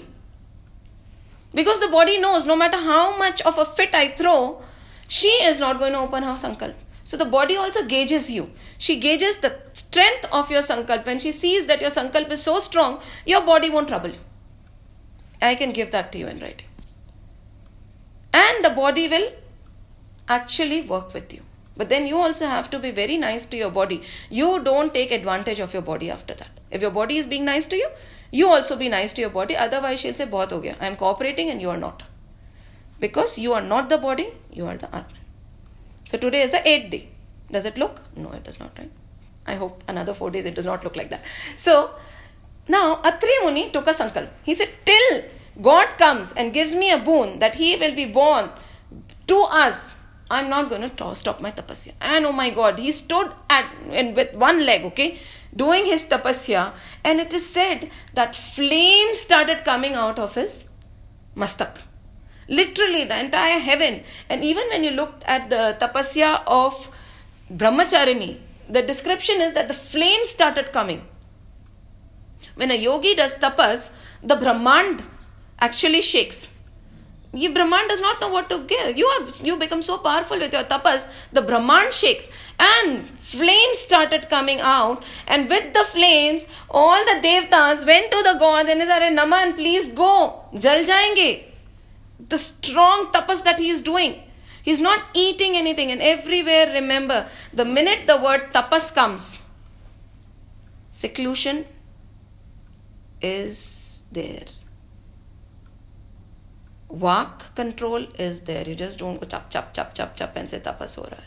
Because 1.54 1.80
the 1.80 1.90
body 1.90 2.20
knows 2.20 2.48
no 2.48 2.56
matter 2.56 2.78
how 2.78 3.16
much 3.20 3.42
of 3.42 3.60
a 3.60 3.66
fit 3.66 3.94
I 3.94 4.16
throw, 4.16 4.64
she 5.08 5.36
is 5.52 5.60
not 5.60 5.78
going 5.78 5.94
to 5.94 6.00
open 6.00 6.24
her 6.24 6.40
sankalp. 6.48 6.74
So 7.06 7.18
the 7.18 7.26
body 7.26 7.56
also 7.56 7.86
gauges 7.86 8.30
you. 8.32 8.49
She 8.80 8.99
gauges 8.99 9.38
the 9.38 9.56
strength 9.74 10.26
of 10.32 10.49
your 10.49 10.64
sankalp. 10.64 11.06
When 11.06 11.20
she 11.20 11.32
sees 11.32 11.68
that 11.68 11.80
your 11.80 11.91
sankalp 11.91 12.32
is 12.32 12.41
so 12.41 12.60
strong, 12.60 12.99
your 13.26 13.41
body 13.41 13.70
won't 13.70 13.88
trouble 13.88 14.10
you. 14.10 14.24
I 15.39 15.53
can 15.53 15.72
give 15.72 15.91
that 15.91 16.12
to 16.12 16.18
you 16.18 16.28
in 16.28 16.39
writing. 16.39 16.68
And 18.34 18.66
the 18.66 18.72
body 18.72 19.08
will 19.08 19.32
actually 20.28 20.82
work 20.82 21.14
with 21.14 21.32
you. 21.32 21.41
But 21.78 21.89
then 21.89 22.08
you 22.08 22.18
also 22.18 22.47
have 22.47 22.72
to 22.72 22.80
be 22.80 22.89
very 22.89 23.18
nice 23.18 23.45
to 23.47 23.58
your 23.58 23.70
body. 23.70 24.01
You 24.30 24.64
don't 24.64 24.93
take 24.93 25.12
advantage 25.12 25.60
of 25.60 25.74
your 25.74 25.84
body 25.84 26.10
after 26.10 26.34
that. 26.34 26.60
If 26.72 26.82
your 26.82 26.91
body 26.91 27.18
is 27.18 27.28
being 27.28 27.45
nice 27.45 27.68
to 27.68 27.76
you, 27.76 27.89
you 28.32 28.47
also 28.47 28.76
be 28.76 28.89
nice 28.89 29.14
to 29.14 29.22
your 29.22 29.30
body. 29.30 29.56
Otherwise, 29.56 29.99
she'll 29.99 30.16
say, 30.16 30.26
Bahut 30.26 30.49
ho 30.49 30.60
gaya. 30.60 30.76
I 30.80 30.88
am 30.88 30.95
cooperating 30.95 31.49
and 31.49 31.62
you 31.62 31.70
are 31.70 31.78
not. 31.78 32.03
Because 32.99 33.38
you 33.38 33.53
are 33.53 33.62
not 33.62 33.89
the 33.89 33.97
body, 33.99 34.30
you 34.51 34.66
are 34.66 34.78
the 34.78 34.88
Atman. 34.88 35.25
So 36.06 36.18
today 36.18 36.43
is 36.43 36.51
the 36.51 36.68
eighth 36.68 36.91
day. 36.91 37.10
Does 37.51 37.66
it 37.66 37.78
look? 37.78 38.01
No, 38.16 38.32
it 38.32 38.43
does 38.43 38.60
not, 38.60 38.78
right? 38.78 38.91
I 39.45 39.56
hope 39.56 39.84
another 39.88 40.14
four 40.14 40.32
days 40.32 40.45
it 40.45 40.56
does 40.56 40.66
not 40.66 40.84
look 40.84 40.95
like 40.95 41.10
that. 41.10 41.24
So 41.56 41.95
now 42.68 43.01
Atri 43.03 43.38
Muni 43.43 43.70
took 43.72 43.88
a 43.88 43.93
sankalp. 43.93 44.30
He 44.43 44.53
said, 44.53 44.70
Till 44.86 45.24
God 45.62 45.97
comes 45.97 46.34
and 46.34 46.53
gives 46.53 46.76
me 46.76 46.91
a 46.91 46.97
boon 46.97 47.39
that 47.39 47.56
he 47.56 47.76
will 47.76 47.95
be 47.95 48.06
born 48.06 48.49
to 49.28 49.41
us, 49.49 49.95
I'm 50.30 50.49
not 50.49 50.70
going 50.70 50.89
to 50.89 51.16
stop 51.16 51.39
my 51.39 51.51
tapasya. 51.51 51.93
And 52.01 52.26
oh 52.26 52.32
my 52.32 52.49
God, 52.49 52.80
he 52.80 52.91
stood 52.91 53.32
at 53.49 53.72
and 53.91 54.16
with 54.16 54.34
one 54.34 54.66
leg, 54.66 54.84
okay, 54.86 55.20
doing 55.56 55.86
his 55.86 56.03
tapasya, 56.06 56.74
and 57.03 57.20
it 57.20 57.34
is 57.34 57.47
said 57.47 57.89
that 58.16 58.36
flames 58.36 59.20
started 59.20 59.64
coming 59.64 59.93
out 59.93 60.18
of 60.18 60.36
his 60.36 60.66
mastak 61.36 61.78
literally 62.48 63.04
the 63.04 63.20
entire 63.20 63.60
heaven. 63.60 64.04
And 64.30 64.43
even 64.43 64.68
when 64.70 64.84
you 64.84 64.91
looked 64.91 65.24
at 65.24 65.50
the 65.50 65.78
tapasya 65.80 66.43
of 66.46 66.89
brahmacharini 67.52 68.39
the 68.70 68.82
description 68.82 69.41
is 69.41 69.54
that 69.54 69.68
the 69.68 69.74
flames 69.74 70.30
started 70.30 70.72
coming. 70.72 71.06
When 72.56 72.72
a 72.72 72.76
yogi 72.76 73.16
does 73.16 73.34
tapas 73.36 73.89
the 74.24 74.36
brahmand 74.36 75.04
actually 75.60 76.02
shakes. 76.02 76.48
You 77.34 77.54
brahman 77.54 77.88
does 77.89 78.00
not 78.00 78.22
know 78.22 78.30
what 78.30 78.50
to 78.50 78.60
give. 78.66 78.98
You 78.98 79.06
are 79.06 79.28
you 79.43 79.58
become 79.58 79.82
so 79.82 79.98
powerful 79.98 80.39
with 80.39 80.54
your 80.54 80.64
tapas 80.64 81.08
the 81.32 81.41
brahman 81.41 81.91
shakes. 81.91 82.28
And 82.60 83.10
flames 83.20 83.80
started 83.80 84.30
coming 84.30 84.62
out. 84.62 85.04
And 85.28 85.50
with 85.50 85.74
the 85.74 85.84
flames 85.86 86.46
all 86.70 87.04
the 87.06 87.20
devtas 87.28 87.86
went 87.86 88.10
to 88.12 88.24
the 88.24 88.36
god 88.39 88.70
and 88.70 88.82
said 88.82 89.12
naman 89.14 89.56
please 89.56 89.89
go. 89.89 90.46
Jal 90.58 90.86
jayenge 90.86 91.43
the 92.30 92.38
strong 92.38 93.12
tapas 93.12 93.44
that 93.44 93.60
he 93.60 93.70
is 93.70 93.82
doing. 93.82 94.24
He's 94.64 94.82
not 94.82 95.04
eating 95.14 95.56
anything, 95.56 95.92
and 95.92 96.02
everywhere, 96.02 96.68
remember, 96.74 97.30
the 97.54 97.66
minute 97.66 98.08
the 98.08 98.18
word 98.18 98.52
tapas 98.52 98.94
comes, 98.94 99.42
seclusion 100.92 101.66
is 103.22 104.04
there. 104.12 104.46
Vak 106.92 107.54
control 107.56 108.08
is 108.18 108.42
there. 108.42 108.68
You 108.68 108.76
just 108.76 108.98
don't 109.00 109.20
go 109.20 109.26
chap, 109.28 109.50
chap, 109.50 109.74
chap, 109.74 109.94
chap, 109.94 110.16
chap 110.16 110.36
and 110.36 110.50
say 110.50 110.60
tapas 110.60 110.96
ho 110.96 111.04
raha. 111.04 111.24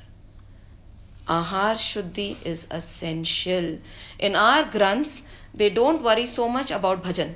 Ahar 1.28 1.74
Shuddhi 1.74 2.36
is 2.44 2.66
essential. 2.70 3.78
In 4.18 4.34
our 4.34 4.64
granths, 4.64 5.20
they 5.54 5.68
don't 5.68 6.02
worry 6.02 6.26
so 6.26 6.48
much 6.48 6.70
about 6.70 7.02
bhajan. 7.02 7.34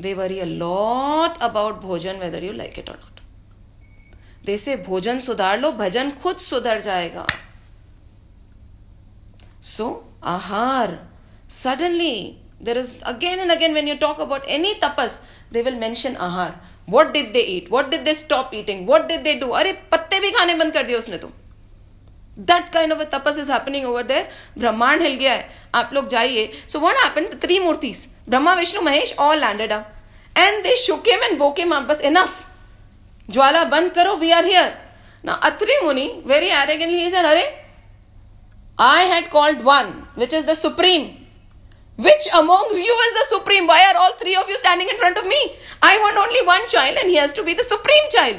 They 0.00 0.12
worry 0.14 0.38
a 0.40 0.44
lot 0.44 1.38
about 1.42 1.80
bhojan 1.80 2.16
whether 2.16 2.44
you 2.44 2.52
like 2.52 2.78
it 2.78 2.90
or 2.90 2.96
not 2.96 3.20
they 4.46 4.56
say 4.58 4.76
भोजन 4.86 5.18
सुधार 5.20 5.60
लो 5.60 5.72
भजन 5.72 6.10
खुद 6.22 6.36
सुधर 6.40 6.80
जाएगा 6.80 7.26
so 9.66 9.88
ahaar 10.26 10.98
suddenly 11.62 12.14
there 12.62 12.78
is 12.78 12.98
again 13.04 13.40
and 13.40 13.50
again 13.50 13.74
when 13.74 13.88
you 13.88 13.94
talk 14.00 14.20
about 14.20 14.44
any 14.56 14.72
tapas 14.82 15.20
they 15.52 15.62
will 15.62 15.74
mention 15.76 16.16
ahaar 16.28 16.54
what 16.88 17.12
did 17.12 17.32
they 17.32 17.40
eat 17.56 17.70
what 17.72 17.88
did 17.90 18.04
they 18.04 18.14
stop 18.14 18.50
eating 18.54 18.88
what 18.88 19.06
did 19.06 19.22
they 19.22 19.34
do 19.34 19.48
अरे, 19.50 19.72
पत्ते 19.92 20.20
भी 20.20 20.30
खाने 20.30 20.54
बंद 20.54 20.72
कर 20.72 20.82
दिए 20.82 20.96
उसने 20.96 21.18
तुम 21.18 21.30
तो. 21.30 21.49
That 22.40 22.68
kind 22.72 22.92
of 22.92 23.00
a 23.00 23.04
tapas 23.12 23.38
is 23.38 23.52
happening 23.52 23.86
over 23.86 24.02
there 24.02 24.28
ब्रह्मांड 24.58 25.02
हिल 25.02 25.14
गया 25.16 25.32
है 25.32 25.48
आप 25.74 25.90
लोग 25.94 26.08
जाइए। 26.08 26.50
So 26.68 26.80
one 26.80 26.96
happen 27.02 27.26
three 27.42 27.58
murtis 27.58 28.06
Brahma 28.28 28.54
Vishnu 28.54 28.82
Mahesh 28.82 29.14
all 29.18 29.40
landed 29.40 29.72
up 29.72 30.38
and 30.38 30.62
they 30.62 30.76
shook 30.76 30.96
shook them 30.96 31.22
and 31.22 31.38
बोकेम 31.38 31.72
आप 31.74 31.82
बस 31.90 32.00
इनफ 32.10 32.42
ज्वाला 33.30 33.64
बंद 33.76 33.90
करो 33.94 34.16
वी 34.16 34.30
आर 34.32 34.44
हियर 34.44 34.72
ना 35.24 35.32
Atri 35.50 35.80
Muni 35.84 36.10
very 36.26 36.48
arrogantly 36.62 37.02
is 37.06 37.16
अरे 37.16 37.48
I 38.90 39.06
had 39.06 39.30
called 39.30 39.62
one 39.62 39.94
which 40.18 40.34
is 40.34 40.46
the 40.50 40.54
supreme 40.66 41.08
Which 42.04 42.26
amongst 42.36 42.78
you 42.82 42.94
is 43.06 43.10
the 43.14 43.24
supreme? 43.30 43.66
Why 43.66 43.74
are 43.86 43.96
all 44.02 44.14
three 44.20 44.34
of 44.34 44.48
you 44.48 44.56
standing 44.58 44.88
in 44.88 44.98
front 45.00 45.18
of 45.18 45.26
me? 45.32 45.40
I 45.82 45.98
want 46.02 46.20
only 46.20 46.40
one 46.46 46.62
child 46.74 47.00
and 47.00 47.10
he 47.10 47.16
has 47.16 47.34
to 47.38 47.42
be 47.48 47.54
the 47.58 47.66
supreme 47.72 48.06
child. 48.14 48.38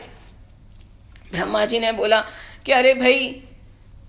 Brahma 1.31 1.65
ji 1.65 1.79
ने 1.79 1.91
बोला 1.99 2.19
कि 2.65 2.71
अरे 2.71 2.93
भाई 2.93 3.19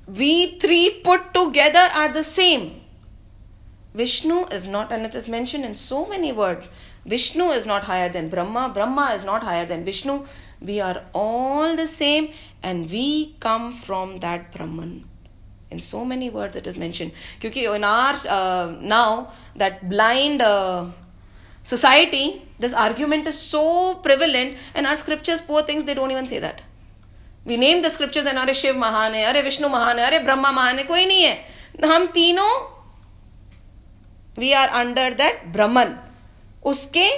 we 0.07 0.59
three 0.59 1.01
put 1.05 1.33
together 1.35 1.91
are 1.93 2.13
the 2.13 2.25
same. 2.25 2.81
Vishnu 3.95 4.47
is 4.47 4.67
not, 4.67 4.91
and 4.91 5.05
it 5.05 5.15
is 5.15 5.29
mentioned 5.29 5.65
in 5.65 5.75
so 5.75 6.07
many 6.07 6.33
words. 6.33 6.71
Vishnu 7.05 7.51
is 7.51 7.67
not 7.67 7.85
higher 7.85 8.09
than 8.09 8.29
Brahma, 8.29 8.71
Brahma 8.73 9.15
is 9.15 9.25
not 9.25 9.43
higher 9.43 9.67
than 9.67 9.85
Vishnu. 9.85 10.25
We 10.61 10.81
are 10.81 11.05
all 11.13 11.77
the 11.77 11.89
same 11.89 12.33
and 12.63 12.89
we 12.89 13.37
come 13.41 13.75
from 13.75 14.21
that 14.21 14.53
Brahman. 14.53 15.09
In 15.71 15.81
so 15.81 16.05
many 16.05 16.31
words 16.31 16.55
it 16.55 16.67
is 16.67 16.77
mentioned. 16.77 17.13
Because 17.41 17.77
in 17.77 17.83
our 17.83 18.15
uh, 18.29 18.77
now 18.81 19.33
that 19.57 19.89
blind 19.89 20.41
uh, 20.41 20.91
society, 21.65 22.43
this 22.59 22.73
argument 22.73 23.27
is 23.27 23.39
so 23.39 23.97
prevalent, 23.97 24.59
and 24.75 24.87
our 24.87 24.97
scriptures, 24.97 25.41
poor 25.41 25.63
things, 25.65 25.85
they 25.85 25.95
don't 25.95 26.11
even 26.11 26.27
say 26.27 26.39
that. 26.39 26.63
We 27.47 27.57
name 27.57 27.83
the 27.83 27.89
scriptures 27.89 28.27
and 28.27 28.39
अरे 28.39 28.55
शिव 28.55 28.79
महान 28.79 29.15
है, 29.15 29.25
अरे 29.25 29.43
विष्णु 29.43 29.69
महान 29.69 29.99
है, 29.99 30.07
अरे 30.07 30.19
ब्रह्मा 30.21 30.51
महान 30.53 30.79
है, 30.79 30.85
कोई 30.85 31.07
नहीं 31.07 31.25
है। 31.25 31.35
हम 31.85 32.07
तीनों 32.15 32.51
we 34.39 34.53
are 34.53 34.69
under 34.81 35.15
that 35.15 35.45
Brahman 35.53 35.95
उसके 36.65 37.09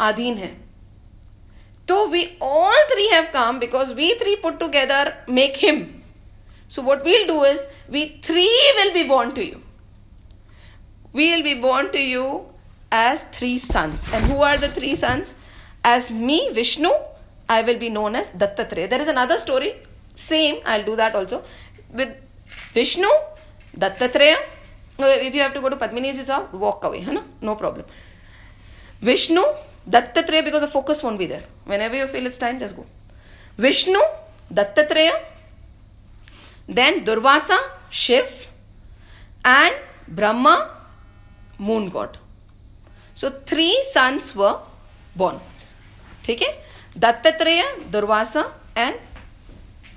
अधीन 0.00 0.36
है। 0.38 0.56
तो 1.88 2.06
we 2.06 2.22
all 2.42 2.84
three 2.90 3.06
have 3.08 3.26
come 3.34 3.58
because 3.58 3.92
we 3.94 4.12
three 4.20 4.34
put 4.36 4.58
together 4.60 5.12
make 5.30 5.56
him 5.56 5.84
so 6.70 6.82
what 6.82 7.04
we'll 7.04 7.26
do 7.26 7.44
is 7.46 7.60
we 7.90 8.04
three 8.26 8.46
will 8.76 8.92
be 8.92 9.04
born 9.04 9.30
to 9.30 9.42
you 9.42 9.60
we 11.14 11.30
will 11.30 11.42
be 11.42 11.54
born 11.60 11.86
to 11.88 11.98
you 11.98 12.24
as 12.94 13.24
three 13.34 13.58
sons 13.58 14.12
and 14.14 14.30
who 14.32 14.42
are 14.42 14.58
the 14.58 14.72
three 14.76 14.94
sons 14.96 15.34
as 15.86 16.12
me 16.12 16.40
Vishnu 16.54 16.90
I 17.48 17.62
will 17.62 17.78
be 17.78 17.88
known 17.88 18.14
as 18.16 18.30
Dattatreya. 18.30 18.90
There 18.90 19.00
is 19.00 19.08
another 19.08 19.38
story, 19.38 19.74
same, 20.14 20.58
I'll 20.64 20.84
do 20.84 20.96
that 20.96 21.14
also. 21.14 21.44
With 21.92 22.14
Vishnu, 22.74 23.08
Dattatreya. 23.76 24.36
If 24.98 25.34
you 25.34 25.40
have 25.42 25.54
to 25.54 25.60
go 25.60 25.68
to 25.68 25.76
Padmini's 25.76 26.26
house, 26.26 26.52
walk 26.52 26.84
away, 26.84 27.02
huh? 27.02 27.22
no 27.40 27.54
problem. 27.54 27.86
Vishnu, 29.00 29.42
Dattatreya, 29.88 30.44
because 30.44 30.62
the 30.62 30.68
focus 30.68 31.02
won't 31.02 31.18
be 31.18 31.26
there. 31.26 31.44
Whenever 31.64 31.96
you 31.96 32.06
feel 32.08 32.26
it's 32.26 32.36
time, 32.38 32.58
just 32.58 32.76
go. 32.76 32.84
Vishnu, 33.56 34.00
Dattatreya, 34.52 35.12
then 36.68 37.04
Durvasa, 37.04 37.58
Shiv, 37.90 38.46
and 39.44 39.74
Brahma, 40.08 40.70
moon 41.58 41.88
god. 41.88 42.18
So 43.14 43.30
three 43.46 43.82
sons 43.92 44.34
were 44.34 44.58
born. 45.16 45.40
ठीक 46.24 46.42
है 46.42 46.67
Dattatreya, 46.96 47.90
Durvasa, 47.90 48.52
and 48.76 48.96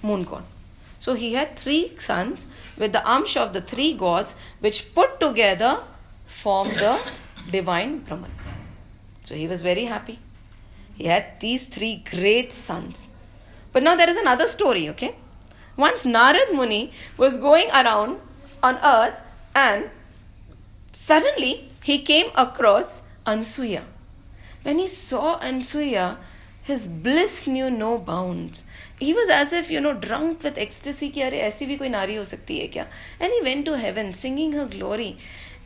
moon 0.01 0.23
god. 0.23 0.43
So 0.99 1.13
he 1.15 1.33
had 1.33 1.57
three 1.57 1.93
sons 1.99 2.45
with 2.77 2.93
the 2.93 2.99
amsha 2.99 3.37
of 3.37 3.53
the 3.53 3.61
three 3.61 3.93
gods, 3.93 4.35
which 4.59 4.93
put 4.93 5.19
together 5.19 5.83
form 6.27 6.69
the 6.69 6.99
divine 7.51 7.99
Brahman. 7.99 8.31
So 9.23 9.35
he 9.35 9.47
was 9.47 9.61
very 9.61 9.85
happy. 9.85 10.19
He 10.95 11.05
had 11.05 11.39
these 11.39 11.65
three 11.65 12.03
great 12.09 12.51
sons. 12.51 13.07
But 13.71 13.83
now 13.83 13.95
there 13.95 14.09
is 14.09 14.17
another 14.17 14.47
story, 14.47 14.89
okay? 14.89 15.15
Once 15.77 16.03
Narad 16.03 16.53
Muni 16.53 16.91
was 17.17 17.37
going 17.37 17.69
around 17.71 18.19
on 18.61 18.77
earth 18.83 19.15
and 19.55 19.89
suddenly 20.93 21.69
he 21.83 22.01
came 22.01 22.27
across 22.35 23.01
Ansuya. 23.25 23.83
When 24.63 24.77
he 24.77 24.87
saw 24.87 25.39
Ansuya, 25.39 26.17
his 26.62 26.86
bliss 26.88 27.46
knew 27.46 27.70
no 27.70 27.96
bounds. 27.96 28.64
He 28.98 29.14
was 29.14 29.28
as 29.28 29.52
if, 29.52 29.70
you 29.70 29.80
know, 29.80 29.92
drunk 29.92 30.42
with 30.42 30.58
ecstasy 30.58 31.10
कि 31.10 31.22
अरे 31.22 31.40
ऐसी 31.40 31.66
भी 31.66 31.76
कोई 31.78 31.88
नारी 31.88 32.16
हो 32.16 32.24
सकती 32.24 32.58
है 32.58 32.66
क्या? 32.66 32.86
And 33.20 33.32
he 33.32 33.42
went 33.42 33.64
to 33.66 33.76
heaven 33.78 34.12
singing 34.12 34.52
her 34.52 34.66
glory. 34.66 35.16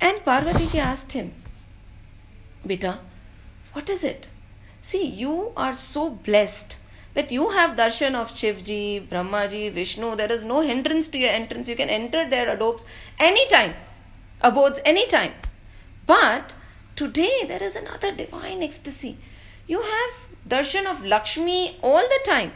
And 0.00 0.24
Parvati 0.24 0.66
ji 0.66 0.78
asked 0.78 1.12
him, 1.12 1.32
Beta, 2.66 2.98
what 3.72 3.88
is 3.88 4.04
it? 4.04 4.26
See, 4.82 5.04
you 5.04 5.52
are 5.56 5.74
so 5.74 6.10
blessed 6.10 6.76
that 7.14 7.32
you 7.32 7.50
have 7.50 7.76
darshan 7.76 8.14
of 8.14 8.32
Shivji, 8.32 9.08
Brahmaji, 9.08 9.72
Vishnu. 9.72 10.16
There 10.16 10.30
is 10.30 10.44
no 10.44 10.60
hindrance 10.60 11.08
to 11.08 11.18
your 11.18 11.30
entrance. 11.30 11.68
You 11.68 11.76
can 11.76 11.88
enter 11.88 12.28
their 12.28 12.48
adobes 12.48 12.84
anytime, 13.18 13.74
abodes 14.40 14.80
anytime. 14.84 15.32
But 16.06 16.52
today 16.94 17.44
there 17.46 17.62
is 17.62 17.74
another 17.74 18.12
divine 18.12 18.62
ecstasy. 18.62 19.16
You 19.66 19.80
have 19.80 20.23
darshan 20.47 20.85
of 20.85 21.03
Lakshmi 21.03 21.77
all 21.81 22.07
the 22.13 22.19
time. 22.25 22.53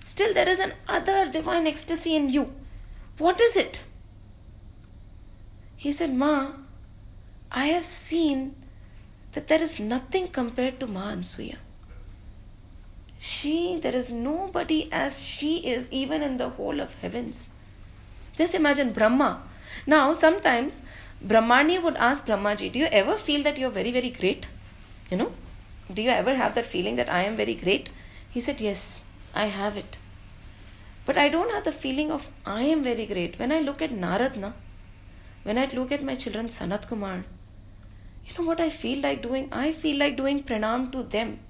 Still, 0.00 0.34
there 0.34 0.48
is 0.48 0.58
another 0.58 1.30
divine 1.30 1.66
ecstasy 1.66 2.16
in 2.16 2.28
you. 2.28 2.52
What 3.18 3.40
is 3.40 3.56
it? 3.56 3.82
He 5.76 5.92
said, 5.92 6.14
Ma, 6.14 6.52
I 7.50 7.66
have 7.66 7.84
seen 7.84 8.56
that 9.32 9.48
there 9.48 9.62
is 9.62 9.78
nothing 9.78 10.28
compared 10.28 10.80
to 10.80 10.86
Ma 10.86 11.12
Ansuya. 11.12 11.56
She, 13.18 13.78
there 13.80 13.94
is 13.94 14.10
nobody 14.10 14.88
as 14.92 15.20
she 15.22 15.58
is, 15.58 15.88
even 15.90 16.22
in 16.22 16.38
the 16.38 16.50
whole 16.50 16.80
of 16.80 16.94
heavens. 16.94 17.48
Just 18.36 18.54
imagine 18.54 18.92
Brahma. 18.92 19.42
Now, 19.86 20.12
sometimes 20.12 20.82
Brahmani 21.24 21.80
would 21.82 21.96
ask 21.96 22.26
Brahmaji, 22.26 22.72
Do 22.72 22.80
you 22.80 22.86
ever 22.86 23.16
feel 23.16 23.42
that 23.44 23.58
you're 23.58 23.70
very, 23.70 23.92
very 23.92 24.10
great? 24.10 24.46
You 25.10 25.18
know, 25.18 25.32
do 25.94 26.02
you 26.02 26.10
ever 26.10 26.34
have 26.36 26.54
that 26.54 26.66
feeling 26.66 26.96
that 26.96 27.10
I 27.10 27.22
am 27.22 27.36
very 27.36 27.54
great? 27.54 27.88
He 28.30 28.40
said, 28.40 28.60
Yes, 28.60 29.00
I 29.34 29.46
have 29.46 29.76
it. 29.76 29.96
But 31.04 31.18
I 31.18 31.28
don't 31.28 31.50
have 31.50 31.64
the 31.64 31.72
feeling 31.72 32.10
of 32.10 32.28
I 32.46 32.62
am 32.62 32.82
very 32.82 33.06
great. 33.06 33.38
When 33.38 33.52
I 33.52 33.60
look 33.60 33.82
at 33.82 33.90
Naradna, 33.90 34.52
when 35.42 35.58
I 35.58 35.66
look 35.72 35.90
at 35.92 36.04
my 36.04 36.14
children, 36.14 36.48
Sanat 36.48 36.88
Kumar, 36.88 37.24
you 38.24 38.34
know 38.38 38.46
what 38.46 38.60
I 38.60 38.68
feel 38.68 39.00
like 39.00 39.22
doing? 39.22 39.48
I 39.50 39.72
feel 39.72 39.98
like 39.98 40.16
doing 40.16 40.44
pranam 40.44 40.92
to 40.92 41.02
them. 41.02 41.40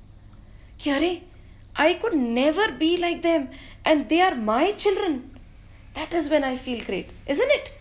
Kyare, 0.78 1.22
I 1.76 1.94
could 1.94 2.14
never 2.14 2.72
be 2.72 2.96
like 2.96 3.22
them, 3.22 3.50
and 3.84 4.08
they 4.08 4.20
are 4.22 4.34
my 4.34 4.72
children. 4.72 5.38
That 5.94 6.14
is 6.14 6.30
when 6.30 6.44
I 6.44 6.56
feel 6.56 6.82
great, 6.84 7.10
isn't 7.26 7.50
it? 7.50 7.72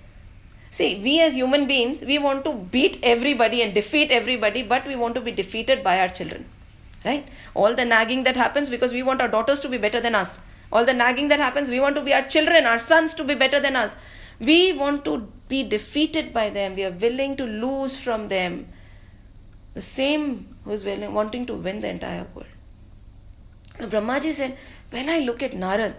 See, 0.71 1.01
we 1.03 1.21
as 1.21 1.35
human 1.35 1.67
beings, 1.67 2.03
we 2.03 2.19
want 2.19 2.45
to 2.45 2.53
beat 2.53 2.99
everybody 3.03 3.63
and 3.63 3.73
defeat 3.73 4.11
everybody, 4.11 4.63
but 4.63 4.87
we 4.87 4.95
want 4.95 5.15
to 5.15 5.21
be 5.21 5.33
defeated 5.33 5.83
by 5.83 6.01
our 6.01 6.09
children. 6.09 6.47
Right? 7.05 7.29
All 7.55 7.75
the 7.75 7.85
nagging 7.85 8.25
that 8.25 8.37
happens 8.37 8.69
because 8.69 8.93
we 8.93 9.03
want 9.03 9.23
our 9.23 9.29
daughters 9.29 9.61
to 9.61 9.69
be 9.69 9.79
better 9.79 10.01
than 10.01 10.15
us. 10.15 10.39
All 10.73 10.85
the 10.85 10.93
nagging 10.93 11.29
that 11.29 11.39
happens, 11.39 11.71
we 11.71 11.81
want 11.81 11.95
to 11.97 12.03
be 12.03 12.13
our 12.13 12.23
children, 12.23 12.67
our 12.67 12.79
sons 12.79 13.15
to 13.15 13.25
be 13.25 13.35
better 13.35 13.61
than 13.61 13.77
us. 13.77 13.97
We 14.39 14.73
want 14.73 15.05
to 15.05 15.29
be 15.49 15.63
defeated 15.63 16.35
by 16.35 16.51
them. 16.51 16.75
We 16.75 16.85
are 16.85 16.91
willing 16.91 17.37
to 17.37 17.45
lose 17.45 17.97
from 17.97 18.29
them. 18.29 18.69
The 19.75 19.83
same 19.83 20.57
who's 20.65 20.85
willing, 20.85 21.15
wanting 21.15 21.47
to 21.47 21.55
win 21.55 21.81
the 21.81 21.89
entire 21.89 22.27
world. 22.35 22.49
So 23.79 23.89
Brahmaji 23.89 24.35
said, 24.35 24.59
when 24.91 25.09
I 25.09 25.21
look 25.21 25.43
at 25.43 25.53
Narad, 25.53 25.95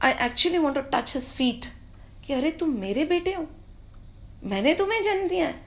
I 0.00 0.12
actually 0.12 0.58
want 0.58 0.76
to 0.76 0.82
touch 0.82 1.12
his 1.12 1.30
feet. 1.30 1.70
कि 2.26 2.34
अरे 2.34 2.50
तुम 2.60 2.70
मेरे 2.80 3.04
बेटे 3.08 3.32
हो 3.34 3.46
मैंने 4.51 4.73
तुम्हें 4.75 5.01
जन्म 5.03 5.27
दिया 5.27 5.47
है 5.47 5.61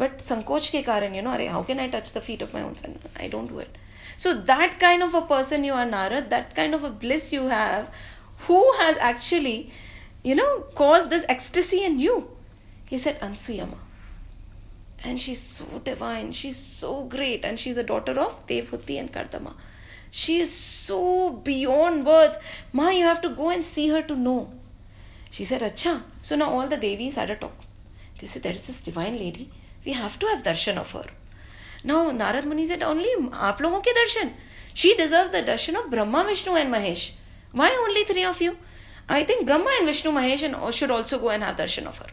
बट 0.00 0.20
संकोच 0.28 0.68
के 0.70 0.82
कारण 0.82 1.14
यू 1.14 1.22
नो 1.22 1.30
अरे 1.30 1.46
how 1.48 1.64
can 1.66 1.80
I 1.80 1.88
touch 1.94 2.12
the 2.16 2.20
feet 2.26 2.42
of 2.42 2.54
my 2.54 2.62
own 2.62 2.74
son 2.74 2.98
I 3.20 3.28
don't 3.28 3.48
do 3.50 3.60
it 3.60 3.78
so 4.22 4.32
that 4.52 4.78
kind 4.80 5.02
of 5.02 5.16
a 5.16 5.20
person 5.30 5.64
you 5.64 5.74
are 5.74 5.86
Narada 5.86 6.24
that 6.30 6.52
kind 6.56 6.74
of 6.74 6.84
a 6.84 6.88
bliss 7.04 7.32
you 7.34 7.46
have 7.48 7.86
who 8.48 8.62
has 8.80 8.98
actually 9.10 9.56
you 10.28 10.34
know 10.38 10.46
caused 10.78 11.12
this 11.12 11.22
ecstasy 11.32 11.78
in 11.84 11.94
you 12.00 12.14
he 12.88 12.96
said 13.04 13.22
ansuyama 13.26 13.78
and 15.10 15.22
she's 15.24 15.44
so 15.52 15.78
divine 15.86 16.26
she's 16.40 16.58
so 16.80 16.90
great 17.14 17.46
and 17.50 17.62
she's 17.62 17.78
a 17.82 17.84
daughter 17.90 18.16
of 18.24 18.34
devhuti 18.50 18.98
and 19.02 19.12
kardama 19.14 19.54
She 20.10 20.40
is 20.40 20.52
so 20.52 21.30
beyond 21.30 22.04
words. 22.04 22.36
Ma, 22.72 22.88
you 22.90 23.04
have 23.04 23.20
to 23.22 23.28
go 23.30 23.50
and 23.50 23.64
see 23.64 23.88
her 23.88 24.02
to 24.02 24.16
know. 24.16 24.50
She 25.30 25.44
said, 25.44 25.62
Acha. 25.62 26.02
So 26.22 26.36
now 26.36 26.50
all 26.52 26.68
the 26.68 26.76
Devis 26.76 27.14
had 27.14 27.30
a 27.30 27.36
talk. 27.36 27.52
They 28.20 28.26
said, 28.26 28.42
There 28.42 28.52
is 28.52 28.66
this 28.66 28.80
divine 28.80 29.18
lady. 29.18 29.50
We 29.84 29.92
have 29.92 30.18
to 30.18 30.26
have 30.26 30.42
darshan 30.42 30.76
of 30.76 30.90
her. 30.92 31.06
Now 31.82 32.10
Narad 32.10 32.44
Muni 32.44 32.66
said, 32.66 32.82
Only 32.82 33.08
aap 33.30 33.60
logon 33.60 33.80
ke 33.80 33.94
darshan. 33.98 34.32
She 34.74 34.94
deserves 34.94 35.30
the 35.30 35.38
darshan 35.38 35.82
of 35.82 35.90
Brahma, 35.90 36.24
Vishnu, 36.24 36.54
and 36.54 36.72
Mahesh. 36.72 37.12
Why 37.52 37.70
only 37.70 38.04
three 38.04 38.24
of 38.24 38.40
you? 38.40 38.56
I 39.08 39.24
think 39.24 39.46
Brahma 39.46 39.70
and 39.78 39.86
Vishnu, 39.86 40.10
Mahesh 40.12 40.42
and 40.42 40.74
should 40.74 40.90
also 40.90 41.18
go 41.18 41.30
and 41.30 41.42
have 41.42 41.56
darshan 41.56 41.86
of 41.86 41.98
her. 41.98 42.06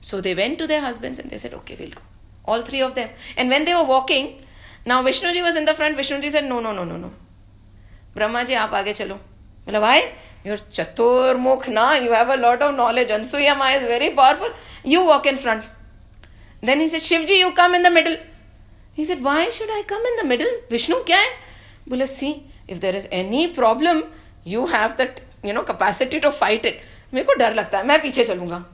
So 0.00 0.20
they 0.20 0.34
went 0.34 0.58
to 0.58 0.66
their 0.66 0.80
husbands 0.80 1.18
and 1.18 1.30
they 1.30 1.38
said, 1.38 1.54
Okay, 1.54 1.76
we'll 1.78 1.90
go. 1.90 2.02
All 2.44 2.62
three 2.62 2.80
of 2.80 2.94
them. 2.94 3.10
And 3.36 3.48
when 3.48 3.64
they 3.64 3.74
were 3.74 3.84
walking, 3.84 4.44
now 4.86 5.02
Vishnuji 5.02 5.42
was 5.42 5.56
in 5.56 5.64
the 5.64 5.74
front. 5.74 5.96
Vishnuji 5.96 6.30
said, 6.30 6.44
No, 6.44 6.60
no, 6.60 6.72
no, 6.72 6.84
no, 6.84 6.96
no. 6.96 7.12
Brahma 8.14 8.44
ji, 8.44 8.54
aap 8.54 8.70
aage 8.70 8.96
chalo. 8.96 9.18
Well, 9.66 9.80
why? 9.80 10.14
Your 10.46 10.58
Chaturmukh 10.74 11.68
ना 11.68 11.92
you 11.94 12.12
have 12.12 12.32
a 12.32 12.36
lot 12.36 12.62
of 12.62 12.74
knowledge 12.74 13.12
Anasuya 13.12 13.54
Mai 13.54 13.76
is 13.76 13.84
very 13.86 14.08
powerful 14.18 14.54
you 14.86 15.02
walk 15.04 15.26
in 15.26 15.36
front 15.36 15.64
then 16.64 16.80
he 16.80 16.88
said 16.88 17.02
Shiva 17.02 17.30
you 17.30 17.50
come 17.56 17.74
in 17.74 17.82
the 17.82 17.92
middle 17.92 18.18
he 18.96 19.04
said 19.04 19.20
why 19.22 19.50
should 19.50 19.70
I 19.70 19.82
come 19.90 20.06
in 20.06 20.22
the 20.22 20.26
middle 20.26 20.58
Vishnu 20.70 21.02
क्या 21.04 21.18
है 21.18 21.30
बोले 21.88 22.06
see 22.06 22.34
if 22.70 22.78
there 22.78 22.96
is 22.96 23.06
any 23.12 23.46
problem 23.56 24.02
you 24.46 24.66
have 24.66 24.94
that 24.98 25.20
you 25.44 25.52
know 25.52 25.62
capacity 25.62 26.18
to 26.20 26.30
fight 26.40 26.66
it 26.66 26.80
मेरे 27.14 27.24
को 27.26 27.34
डर 27.34 27.54
लगता 27.54 27.78
है। 27.78 27.86
मैं 27.86 28.00
पीछे 28.02 28.24
चलूँगा। 28.24 28.64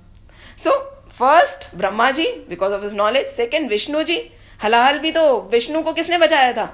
So 0.64 0.71
first 1.19 1.75
Brahma 1.77 2.11
ji 2.11 2.27
because 2.49 2.73
of 2.73 2.85
his 2.85 2.95
knowledge 2.97 3.27
second 3.37 3.69
Vishnu 3.71 4.03
ji 4.03 4.21
हलाहल 4.62 4.99
भी 4.99 5.11
तो 5.12 5.25
विष्णु 5.53 5.83
को 5.83 5.93
किसने 5.93 6.19
बचाया 6.19 6.53
था? 6.53 6.66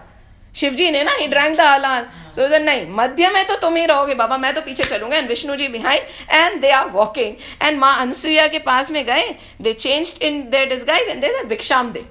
शिवजी 0.57 0.91
ने 0.91 1.03
ना? 1.03 1.13
ही 1.13 1.27
ड्रैंग 1.29 1.57
द 1.57 1.61
हलाल 1.61 2.07
सो 2.35 2.49
so, 2.49 2.61
नहीं 2.61 2.87
मध्य 2.97 3.31
में 3.31 3.45
तो 3.47 3.57
तुम 3.61 3.77
ही 3.77 3.85
रहोगे 3.87 4.15
बाबा 4.15 4.37
मैं 4.39 4.55
तो 4.55 4.61
पीछे 4.61 4.85
चलूँगा 4.85 5.17
and 5.17 5.29
Vishnu 5.29 5.57
ji 5.57 5.69
behind 5.69 6.31
and 6.31 6.61
they 6.61 6.71
are 6.73 6.89
walking 6.91 7.37
and 7.63 7.79
माँ 7.79 7.97
अनसुईया 8.01 8.47
के 8.49 8.59
पास 8.67 8.91
में 8.91 9.05
गए 9.07 9.31
they 9.63 9.73
change 9.73 10.15
in 10.23 10.43
their 10.51 10.69
disguise 10.69 11.09
and 11.09 11.21
they 11.23 11.43
bhiksham 11.47 11.93
they 11.93 12.05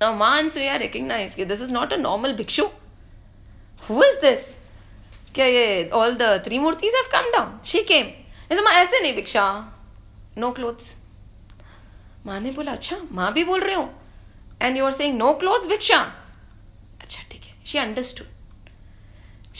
Now, 0.00 0.14
Ma 0.14 0.38
Ansuya 0.38 0.80
recognized 0.80 1.36
that 1.36 1.48
this 1.48 1.60
is 1.60 1.70
not 1.70 1.92
a 1.92 1.96
normal 1.98 2.32
bhikshu. 2.32 2.70
Who 3.82 4.02
is 4.02 4.16
this? 4.22 4.46
क्या 5.34 5.46
ये 5.46 5.90
all 5.92 6.14
the 6.14 6.30
three 6.44 6.58
murtis 6.58 6.96
have 6.98 7.10
come 7.10 7.30
down? 7.34 7.50
She 7.64 7.84
came. 7.84 8.08
ऐसे 8.52 8.62
माँ 8.62 8.72
ऐसे 8.74 9.00
नहीं 9.00 9.14
भिक्षा 9.14 9.42
no 10.38 10.50
clothes 10.52 10.94
माँ 12.26 12.40
ने 12.40 12.50
बोला 12.50 12.72
अच्छा 12.72 12.96
माँ 13.12 13.32
भी 13.32 13.44
बोल 13.44 13.60
रहे 13.60 13.74
हो 13.74 13.88
and 14.62 14.76
you 14.76 14.84
are 14.84 14.92
saying 14.92 15.16
no 15.18 15.32
clothes 15.40 15.66
bhiksha 15.68 15.98
अच्छा 17.00 17.22
ठीक 17.30 17.44
है 17.44 17.54
she 17.66 17.78
understood 17.78 18.39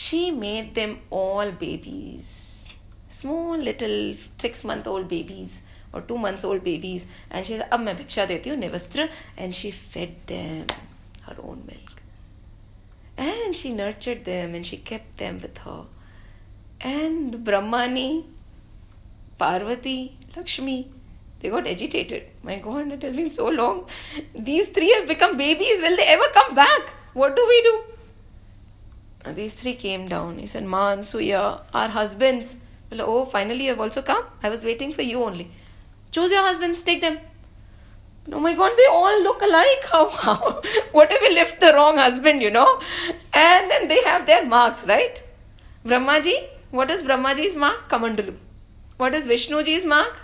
she 0.03 0.19
made 0.31 0.73
them 0.75 0.93
all 1.11 1.51
babies. 1.63 2.29
Small 3.09 3.57
little 3.57 4.15
six 4.43 4.63
month 4.63 4.87
old 4.87 5.07
babies 5.07 5.61
or 5.93 6.01
two 6.01 6.17
months 6.17 6.43
old 6.43 6.63
babies. 6.63 7.05
And 7.29 7.45
she 7.45 7.57
said 7.57 7.67
ab 7.71 7.83
main 7.87 7.97
bhiksha 7.99 9.09
and 9.37 9.55
she 9.59 9.69
fed 9.71 10.15
them 10.31 10.65
her 11.27 11.35
own 11.49 11.61
milk. 11.67 12.01
And 13.17 13.55
she 13.55 13.73
nurtured 13.81 14.25
them 14.25 14.55
and 14.55 14.65
she 14.71 14.77
kept 14.77 15.17
them 15.19 15.39
with 15.45 15.59
her. 15.67 15.83
And 16.93 17.37
brahmani 17.51 18.09
parvati 19.37 20.17
lakshmi 20.35 20.79
they 21.41 21.49
got 21.49 21.67
agitated. 21.67 22.27
My 22.41 22.57
god 22.57 22.91
it 22.91 23.03
has 23.03 23.15
been 23.21 23.29
so 23.29 23.47
long. 23.61 23.85
These 24.33 24.69
three 24.69 24.91
have 24.97 25.07
become 25.15 25.37
babies. 25.37 25.87
Will 25.87 25.95
they 26.03 26.11
ever 26.17 26.29
come 26.41 26.55
back? 26.55 26.93
What 27.13 27.35
do 27.35 27.45
we 27.55 27.61
do? 27.71 27.79
These 29.25 29.53
three 29.53 29.75
came 29.75 30.07
down. 30.07 30.39
He 30.39 30.47
said, 30.47 30.65
Ma 30.65 30.95
Ansuya, 30.95 31.61
our 31.73 31.89
husbands. 31.89 32.55
Well, 32.89 33.01
oh, 33.01 33.25
finally 33.25 33.63
you 33.65 33.69
have 33.69 33.79
also 33.79 34.01
come. 34.01 34.25
I 34.43 34.49
was 34.49 34.63
waiting 34.63 34.93
for 34.93 35.01
you 35.01 35.23
only. 35.23 35.51
Choose 36.11 36.31
your 36.31 36.41
husbands, 36.41 36.81
take 36.81 37.01
them. 37.01 37.19
Oh 38.31 38.39
my 38.39 38.53
god, 38.53 38.73
they 38.77 38.85
all 38.85 39.23
look 39.23 39.41
alike. 39.41 39.83
How, 39.91 40.09
how? 40.09 40.61
What 40.91 41.11
if 41.11 41.21
we 41.21 41.35
left 41.35 41.59
the 41.59 41.73
wrong 41.73 41.97
husband, 41.97 42.41
you 42.41 42.51
know? 42.51 42.79
And 43.33 43.71
then 43.71 43.87
they 43.87 44.01
have 44.03 44.25
their 44.25 44.45
marks, 44.45 44.85
right? 44.85 45.21
Brahmaji, 45.85 46.47
what 46.71 46.91
is 46.91 47.01
Brahmaji's 47.03 47.55
mark? 47.55 47.89
Kamandalu. 47.89 48.35
What 48.97 49.15
is 49.15 49.25
Vishnuji's 49.25 49.85
mark? 49.85 50.17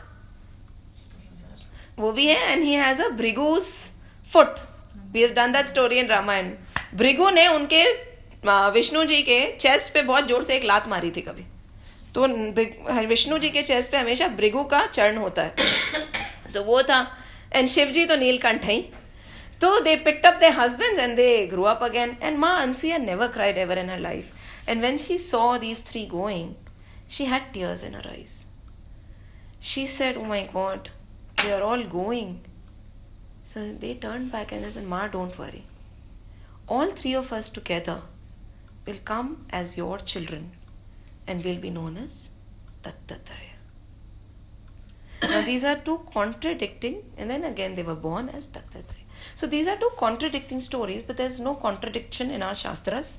वो 1.97 2.15
and 2.15 2.63
he 2.63 2.73
has 2.73 2.99
a 2.99 3.09
has 3.09 3.89
foot. 4.23 4.59
We 5.13 5.21
have 5.21 5.33
done 5.33 5.51
that 5.53 5.67
story 5.67 5.97
in 5.97 5.97
story 5.97 5.99
in 5.99 6.07
Ramayana 6.07 6.55
Bhrigu 6.95 7.85
Vishnu 8.45 9.03
ji 9.05 9.21
के 9.21 9.39
chest 9.59 9.93
पे 9.93 10.01
बहुत 10.01 10.27
ज़ोर 10.27 10.43
से 10.43 10.55
एक 10.55 10.63
लात 10.63 10.87
मारी 10.87 11.11
थी 11.11 11.21
कभी। 11.21 11.45
तो 12.15 12.27
विष्णु 13.07 13.37
जी 13.37 13.49
के 13.49 13.63
चेस्ट 13.63 13.91
पे 13.91 13.97
हमेशा 13.97 14.27
भृगु 14.27 14.63
का 14.63 14.85
चरण 14.85 15.17
होता 15.17 15.41
है। 15.41 15.53
सो 15.57 16.59
so, 16.59 16.65
वो 16.65 16.81
था। 16.83 16.99
एंड 17.53 17.69
शिव 17.69 17.91
जी 17.91 18.05
तो 18.05 18.15
नीलकंठ 18.15 18.65
है 18.65 18.79
तो 19.61 19.79
they 19.79 19.95
picked 19.95 20.25
their 20.39 20.49
husband 20.57 20.99
and 20.99 21.15
they 21.15 21.45
grow 21.47 21.63
up 21.63 21.83
again 21.83 22.17
and 22.21 22.37
Ma 22.39 22.61
Anasuya 22.61 22.97
never 22.97 23.27
cried 23.27 23.57
ever 23.57 23.77
in 23.77 23.89
her 23.89 23.99
life 23.99 24.69
and 24.69 24.81
when 24.81 24.97
she 24.97 25.17
saw 25.17 25.57
these 25.57 25.85
three 25.87 26.05
going 26.05 26.53
she 27.11 27.25
had 27.25 27.51
tears 27.53 27.83
in 27.83 27.95
her 27.95 28.15
Oh 30.17 30.23
my 30.23 30.43
God, 30.53 30.89
they 31.37 31.51
are 31.51 31.63
all 31.63 31.83
going. 31.83 32.41
So 33.45 33.61
they 33.81 33.93
turned 33.95 34.31
back 34.31 34.51
and 34.51 34.63
they 34.63 34.69
said, 34.69 34.85
Ma, 34.85 35.07
don't 35.07 35.37
worry. 35.39 35.63
All 36.67 36.91
three 36.91 37.15
of 37.15 37.33
us 37.33 37.49
together 37.49 37.95
will 38.87 39.01
come 39.11 39.29
as 39.49 39.75
your 39.77 39.97
children 40.13 40.51
and 41.27 41.43
will 41.43 41.61
be 41.67 41.69
known 41.69 41.97
as 42.05 42.29
Dattatreya. 42.83 43.53
now 45.23 45.41
these 45.45 45.63
are 45.63 45.75
two 45.87 45.97
contradicting 46.13 46.97
and 47.17 47.29
then 47.29 47.43
again 47.43 47.75
they 47.75 47.83
were 47.83 47.99
born 48.07 48.29
as 48.29 48.47
Dattatreya. 48.47 49.05
So 49.35 49.47
these 49.47 49.67
are 49.67 49.77
two 49.77 49.91
contradicting 49.99 50.61
stories 50.61 51.03
but 51.05 51.17
there's 51.17 51.39
no 51.39 51.55
contradiction 51.55 52.29
in 52.31 52.43
our 52.43 52.55
Shastras 52.55 53.17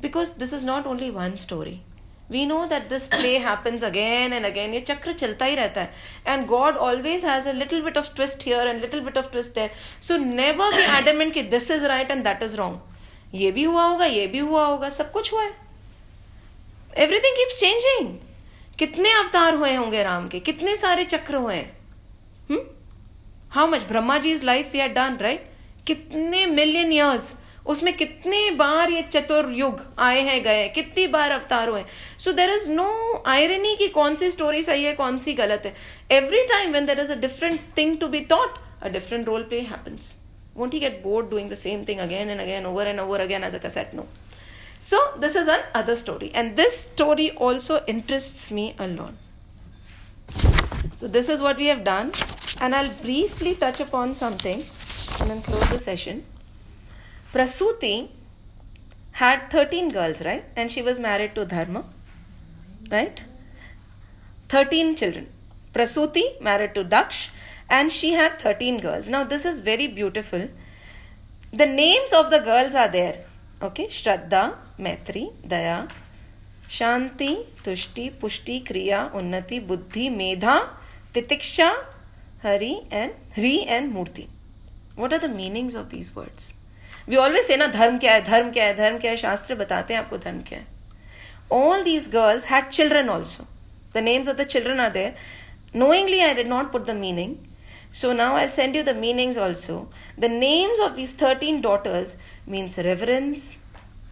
because 0.00 0.32
this 0.42 0.52
is 0.52 0.64
not 0.64 0.86
only 0.86 1.10
one 1.10 1.36
story. 1.36 1.82
We 2.28 2.46
know 2.46 2.68
that 2.68 2.88
this 2.88 3.06
play 3.08 3.38
happens 3.38 3.82
again 3.82 4.32
and 4.32 4.46
again. 4.46 4.72
ये 4.74 4.84
chakra 4.90 5.14
chalta 5.22 5.46
hi 5.46 5.56
रहता 5.56 5.80
है 5.80 5.92
and 6.26 6.46
God 6.46 6.76
always 6.88 7.24
has 7.24 7.48
a 7.48 7.52
little 7.52 7.82
bit 7.82 7.98
of 7.98 8.12
twist 8.16 8.44
here 8.46 8.68
and 8.68 8.80
little 8.80 9.00
bit 9.04 9.18
of 9.18 9.30
twist 9.32 9.54
there 9.54 9.70
so 10.08 10.16
never 10.16 10.76
be 10.76 10.82
adamant 10.98 11.32
कि 11.34 11.42
this 11.56 11.70
is 11.70 11.84
right 11.84 12.10
and 12.10 12.24
that 12.24 12.42
ये 13.34 13.50
भी 13.50 13.62
हुआ 13.64 13.84
होगा, 13.84 14.04
ये 14.04 14.26
भी 14.26 14.38
हुआ 14.38 14.64
होगा, 14.66 14.88
सब 14.90 15.10
कुछ 15.12 15.32
हुआ 15.32 15.42
है। 15.42 15.52
एवरीथिंग 16.98 17.36
कीप्स 17.36 17.58
चेंजिंग 17.60 18.08
कितने 18.78 19.10
अवतार 19.14 19.54
हुए 19.54 19.74
होंगे 19.74 20.02
राम 20.02 20.28
के? 20.28 20.40
कितने 20.40 20.76
सारे 20.76 21.04
चक्र 21.06 21.36
हुए 21.36 21.54
हैं? 21.54 22.60
How 23.52 23.66
much 23.66 23.82
Brahma 23.84 24.18
ji 24.18 24.32
his 24.32 24.44
life 24.44 24.72
we 24.72 24.80
are 24.80 24.88
done 24.88 25.16
right 25.20 25.48
कितने 25.86 26.44
मिलियन 26.46 26.92
ईयर्स 26.92 27.34
उसमें 27.66 27.92
कितने 27.96 28.50
बार 28.52 28.90
ये 28.90 29.02
चतुर्युग 29.04 29.80
आए 29.98 30.20
हैं, 30.20 30.42
गए 30.44 30.68
कितनी 30.68 31.06
बार 31.06 31.30
अवतार 31.30 31.68
हुए 31.68 31.84
so 32.18 32.32
there 32.32 32.50
is 32.50 32.70
no 32.70 33.22
irony 33.26 33.74
की 33.76 33.88
कौन 33.90 34.14
सी 34.14 34.30
स्टोरी 34.30 34.62
सही 34.62 34.84
है, 34.84 34.92
कौन 34.94 35.18
सी 35.18 35.34
गलत 35.34 35.62
है। 35.66 35.74
Every 36.12 36.42
time 36.48 36.72
when 36.72 36.86
there 36.86 37.00
is 37.00 37.12
a 37.12 37.16
different 37.16 37.60
thing 37.78 37.96
to 37.98 38.08
be 38.08 38.20
taught 38.30 38.58
a 38.82 38.88
different 38.88 39.26
role 39.26 39.42
play 39.42 39.60
happens 39.62 40.14
won't 40.60 40.76
he 40.78 40.80
get 40.86 41.02
bored 41.06 41.30
doing 41.34 41.48
the 41.54 41.60
same 41.66 41.84
thing 41.90 42.00
again 42.08 42.34
and 42.34 42.46
again 42.46 42.66
over 42.72 42.86
and 42.92 43.06
over 43.06 43.20
again 43.28 43.48
as 43.50 43.54
a 43.60 43.62
cassette 43.66 43.94
no 44.00 44.06
so, 44.82 44.98
this 45.18 45.36
is 45.36 45.46
another 45.46 45.94
story, 45.94 46.30
and 46.34 46.56
this 46.56 46.80
story 46.80 47.30
also 47.32 47.84
interests 47.86 48.50
me 48.50 48.74
a 48.78 48.86
lot. 48.86 49.14
So, 50.94 51.06
this 51.06 51.28
is 51.28 51.42
what 51.42 51.58
we 51.58 51.66
have 51.66 51.84
done, 51.84 52.12
and 52.60 52.74
I'll 52.74 52.90
briefly 53.02 53.54
touch 53.54 53.80
upon 53.80 54.14
something 54.14 54.64
and 55.20 55.30
then 55.30 55.42
close 55.42 55.68
the 55.68 55.78
session. 55.78 56.24
Prasuti 57.32 58.08
had 59.12 59.50
13 59.50 59.90
girls, 59.90 60.20
right? 60.22 60.44
And 60.56 60.72
she 60.72 60.82
was 60.82 60.98
married 60.98 61.34
to 61.34 61.44
Dharma, 61.44 61.84
right? 62.90 63.22
13 64.48 64.96
children. 64.96 65.28
Prasuti 65.74 66.40
married 66.40 66.74
to 66.74 66.84
Daksh, 66.84 67.28
and 67.69 67.91
she 67.91 68.13
had 68.13 68.39
13 68.39 68.79
girls. 68.79 69.07
Now, 69.07 69.23
this 69.23 69.45
is 69.45 69.59
very 69.59 69.87
beautiful. 69.87 70.47
The 71.53 71.65
names 71.65 72.13
of 72.13 72.29
the 72.29 72.39
girls 72.39 72.75
are 72.75 72.91
there 72.91 73.15
okay 73.63 73.87
श्रद्धा 73.91 74.41
मैत्री 74.85 75.27
दया 75.47 75.77
शांति 76.77 77.35
तुष्टि 77.65 78.07
पुष्टि 78.21 78.59
क्रिया 78.67 79.03
उन्नति 79.15 79.59
बुद्धि 79.69 80.09
मेधा 80.09 80.57
तितिक्षा 81.13 81.69
Hari 82.43 82.73
and 82.91 83.11
Hari 83.37 83.55
and 83.67 83.91
Murthy 83.91 84.27
what 84.97 85.13
are 85.13 85.19
the 85.27 85.29
meanings 85.35 85.75
of 85.75 85.85
these 85.91 86.11
words 86.17 86.51
we 87.09 87.15
always 87.15 87.45
say 87.45 87.57
ना 87.57 87.67
धर्म 87.77 87.97
क्या 87.99 88.13
है 88.13 88.23
धर्म 88.25 88.51
क्या 88.51 88.65
है 88.65 88.75
धर्म 88.77 88.97
क्या 88.99 89.11
है 89.11 89.17
शास्त्र 89.17 89.55
बताते 89.55 89.93
हैं 89.93 90.01
आपको 90.01 90.17
धर्म 90.17 90.41
क्या 90.47 90.59
है 90.59 90.67
all 91.61 91.83
these 91.83 92.09
girls 92.11 92.45
had 92.47 92.69
children 92.69 93.09
also 93.09 93.47
the 93.95 94.03
names 94.03 94.29
of 94.29 94.35
the 94.35 94.45
children 94.55 94.79
are 94.79 94.91
there 94.91 95.15
knowingly 95.75 96.21
i 96.23 96.33
did 96.33 96.47
not 96.47 96.71
put 96.71 96.85
the 96.89 96.93
meaning 96.93 97.31
So 97.91 98.11
now 98.13 98.35
I'll 98.35 98.49
send 98.49 98.75
you 98.75 98.83
the 98.83 98.93
meanings 98.93 99.37
also. 99.37 99.87
The 100.17 100.27
names 100.27 100.79
of 100.79 100.95
these 100.95 101.11
13 101.11 101.61
daughters 101.61 102.17
means 102.45 102.77
reverence. 102.77 103.55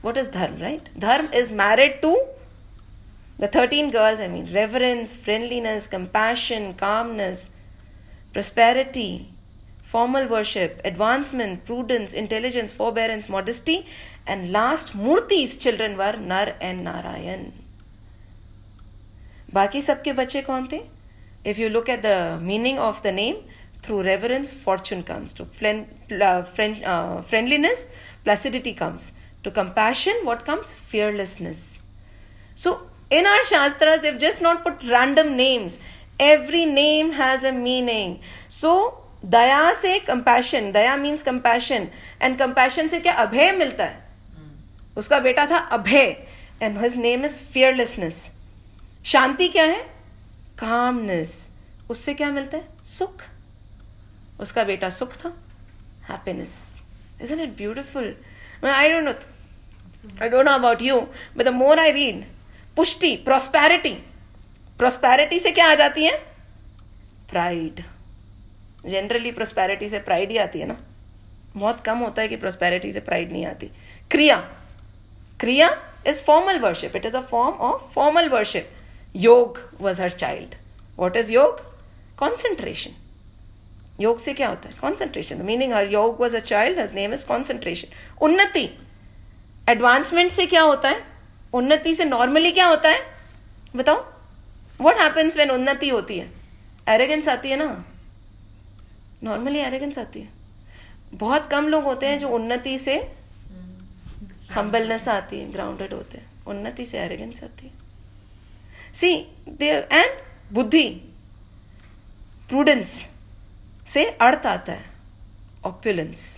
What 0.01 0.17
is 0.17 0.29
dharm, 0.29 0.61
right? 0.61 0.89
Dharm 0.97 1.33
is 1.33 1.51
married 1.51 2.01
to 2.01 2.15
the 3.39 3.47
13 3.47 3.91
girls, 3.91 4.19
I 4.19 4.27
mean, 4.27 4.53
reverence, 4.53 5.15
friendliness, 5.15 5.87
compassion, 5.87 6.73
calmness, 6.75 7.49
prosperity, 8.31 9.33
formal 9.83 10.27
worship, 10.27 10.79
advancement, 10.85 11.65
prudence, 11.65 12.13
intelligence, 12.13 12.71
forbearance, 12.71 13.27
modesty, 13.29 13.85
and 14.25 14.51
last 14.51 14.95
Murti's 14.95 15.57
children 15.57 15.97
were 15.97 16.13
Nar 16.13 16.55
and 16.61 16.83
Narayan. 16.83 17.51
बाकी 19.53 19.81
सबके 19.81 20.13
बच्चे 20.13 20.41
कौन 20.41 20.67
थे 20.71 20.79
if 21.49 21.59
you 21.59 21.67
look 21.69 21.89
at 21.89 22.01
the 22.05 22.39
meaning 22.43 22.79
of 22.79 23.03
the 23.03 23.07
name 23.17 23.35
through 23.88 24.02
reverence 24.02 24.52
fortune 24.52 25.02
comes 25.02 25.32
to 25.32 25.44
uh, 25.44 26.42
friend, 26.44 26.84
uh, 26.84 27.22
friendliness 27.22 27.86
placidity 28.22 28.74
comes 28.74 29.12
to 29.42 29.50
compassion 29.50 30.14
what 30.24 30.44
comes 30.44 30.74
fearlessness 30.74 31.78
so 32.54 32.82
in 33.10 33.26
our 33.26 33.44
shastras 33.46 34.02
they've 34.02 34.18
just 34.18 34.42
not 34.42 34.62
put 34.62 34.82
random 34.90 35.36
names 35.36 35.78
every 36.20 36.64
name 36.66 37.12
has 37.12 37.44
a 37.44 37.52
meaning 37.52 38.16
so 38.60 38.72
दया 39.26 39.72
से 39.74 39.98
compassion 39.98 40.70
daya 40.72 40.96
means 40.96 41.22
compassion 41.22 41.86
and 42.22 42.36
compassion 42.38 42.88
से 42.88 43.00
क्या 43.00 43.12
अभय 43.22 43.50
मिलता 43.52 43.84
है 43.84 44.46
उसका 44.96 45.18
बेटा 45.20 45.46
था 45.50 45.58
Abhaya 45.76 46.06
and 46.62 46.78
his 46.82 46.96
name 46.96 47.24
is 47.24 47.42
fearlessness 47.52 48.20
शांति 49.12 49.48
क्या 49.48 49.64
है 49.64 49.82
कामनेस 50.58 51.34
उससे 51.90 52.14
क्या 52.14 52.30
मिलता 52.30 52.56
है 52.56 52.68
सुख 52.86 53.22
उसका 54.40 54.64
बेटा 54.64 54.90
सुख 54.90 55.16
था 55.24 55.32
happiness 56.08 56.56
is 57.22 57.32
it 57.32 57.56
beautiful 57.56 58.14
I 58.64 58.90
don't 58.90 59.04
know 59.04 59.12
I 60.22 60.28
don't 60.28 60.46
know 60.46 60.52
about 60.52 60.82
you 60.82 61.00
but 61.36 61.44
the 61.44 61.54
more 61.54 61.80
I 61.80 61.90
read 61.92 62.24
pushti 62.76 63.14
prosperity 63.24 63.96
prosperity 64.78 65.38
से 65.38 65.50
क्या 65.50 65.70
आ 65.70 65.74
जाती 65.74 66.04
है? 66.04 66.16
प्राइड 67.30 67.82
जनरली 68.86 69.30
प्रोस्पैरिटी 69.32 69.88
से 69.88 69.98
प्राइड 70.00 70.30
ही 70.30 70.36
आती 70.38 70.58
है 70.58 70.66
ना? 70.66 70.76
बहुत 71.56 71.80
कम 71.84 71.98
होता 71.98 72.22
है 72.22 72.28
कि 72.28 72.36
प्रोस्पैरिटी 72.36 72.92
से 72.92 73.00
प्राइड 73.00 73.32
नहीं 73.32 73.44
आती. 73.46 73.70
Kriya 74.10 74.36
kriya 75.40 75.68
is 76.06 76.22
formal 76.24 76.58
worship 76.58 76.96
it 76.96 77.06
is 77.06 77.16
a 77.16 77.20
form 77.30 77.56
of 77.68 77.82
formal 77.94 78.28
worship 78.28 78.70
Yoga 79.16 79.58
was 79.80 80.02
her 80.02 80.10
child 80.12 80.54
what 80.96 81.16
is 81.16 81.32
yoga 81.32 81.60
concentration 82.18 82.94
योग 84.00 84.18
से 84.18 84.34
क्या 84.34 84.48
होता 84.48 84.68
है? 84.68 84.74
Concentration 84.80 85.42
meaning 85.42 85.72
her 85.72 85.86
Yoga 85.86 86.20
was 86.20 86.36
a 86.36 86.40
child 86.40 86.78
his 86.78 86.94
name 86.94 87.14
is 87.14 87.26
concentration 87.26 87.88
Unnati. 88.22 88.68
Advancement 89.68 90.32
से 90.32 90.46
क्या 90.46 90.62
होता 90.62 90.88
है? 90.88 91.02
उन्नति 91.52 91.94
से 91.94 92.04
नॉर्मली 92.04 92.52
क्या 92.52 92.66
होता 92.66 92.88
है? 92.88 93.00
बताओ. 93.76 94.04
वॉट 94.80 94.96
हैपन्स 94.96 95.36
वेन 95.36 95.50
उन्नति 95.50 95.88
होती 95.88 96.18
है? 96.18 96.30
एरेगेंस 96.88 97.28
आती 97.28 97.50
है 97.50 97.56
ना? 97.56 97.84
नॉर्मली 99.22 99.58
एरेगेंस 99.58 99.98
आती 99.98 100.20
है. 100.20 100.28
बहुत 101.14 101.48
कम 101.50 101.68
लोग 101.68 101.84
होते 101.84 102.06
हैं 102.06 102.18
जो 102.18 102.28
उन्नति 102.28 102.78
से 102.78 103.12
हम्बलनेस 104.50 105.08
आती 105.08 105.38
है 105.40 105.52
ग्राउंडेड 105.52 105.92
होते 105.92 106.18
हैं. 106.18 106.26
उन्नति 106.46 106.86
से 106.86 106.98
एरेगेंस 106.98 107.42
आती 107.44 107.66
है. 107.66 107.72
सी 108.94 109.26
दे 109.48 109.70
एंड 109.92 110.20
बुद्धि. 110.52 110.88
प्रूडेंस 112.48 113.08
से 113.88 114.04
अर्थ 114.22 114.46
आता 114.46 114.72
है 114.72 114.84
ऑप्युलेंस 115.66 116.36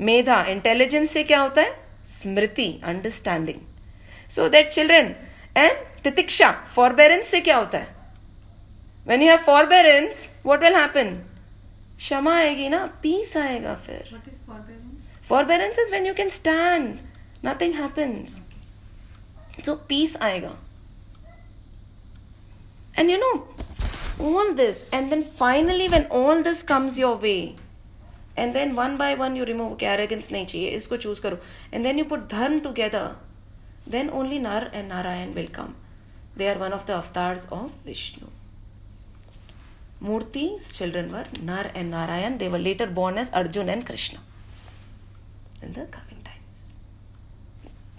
मेधा 0.00 0.42
इंटेलिजेंस 0.44 1.10
से 1.10 1.22
क्या 1.24 1.40
होता 1.40 1.62
है? 1.62 1.74
Smriti 2.06 2.68
understanding 2.84 3.60
so 4.30 4.48
that 4.48 4.68
children 4.68 5.14
and 5.56 5.76
titiksha 6.04 6.50
forbearance 6.74 7.26
से 7.28 7.40
क्या 7.40 7.56
होता 7.56 7.78
है? 7.78 7.88
When 9.06 9.22
you 9.22 9.28
have 9.28 9.38
forbearance 9.46 10.28
what 10.46 10.62
will 10.62 10.74
happen 10.74 11.14
क्षमा 11.96 12.36
आएगी 12.36 12.68
ना 12.68 12.84
पीस 13.02 13.36
आएगा 13.36 13.74
फिर. 13.86 14.20
Forbearance 15.28 15.78
is 15.78 15.92
when 15.92 16.06
you 16.06 16.14
can 16.14 16.30
stand 16.30 16.98
nothing 17.46 17.74
happens 17.74 18.38
तो 19.64 19.74
पीस 19.88 20.16
आएगा. 20.16 20.54
And 22.98 23.10
you 23.10 23.16
know, 23.16 23.53
all 24.18 24.54
this, 24.54 24.88
and 24.92 25.10
then 25.10 25.22
finally, 25.22 25.88
when 25.88 26.06
all 26.06 26.42
this 26.42 26.62
comes 26.62 26.98
your 26.98 27.16
way, 27.16 27.56
and 28.36 28.54
then 28.54 28.74
one 28.74 28.96
by 28.96 29.14
one 29.14 29.36
you 29.36 29.44
remove 29.44 29.72
okay, 29.72 29.86
arrogance 29.86 30.28
nahi 30.28 30.46
chahiye, 30.46 30.74
isko 30.74 31.00
choose 31.00 31.20
karo, 31.20 31.38
and 31.72 31.84
then 31.84 31.98
you 31.98 32.04
put 32.04 32.28
dharm 32.28 32.62
together, 32.62 33.16
then 33.86 34.10
only 34.10 34.38
Nar 34.38 34.70
and 34.72 34.88
Narayan 34.88 35.34
will 35.34 35.48
come. 35.48 35.76
They 36.36 36.48
are 36.48 36.58
one 36.58 36.72
of 36.72 36.86
the 36.86 36.94
avatars 36.94 37.46
of 37.50 37.70
Vishnu. 37.84 38.26
Murti's 40.02 40.72
children 40.72 41.12
were 41.12 41.26
Nar 41.40 41.70
and 41.74 41.90
Narayan. 41.90 42.38
They 42.38 42.48
were 42.48 42.58
later 42.58 42.86
born 42.86 43.18
as 43.18 43.30
Arjun 43.30 43.68
and 43.68 43.86
Krishna 43.86 44.18
in 45.62 45.72
the 45.72 45.86
coming 45.86 46.22
times. 46.24 46.66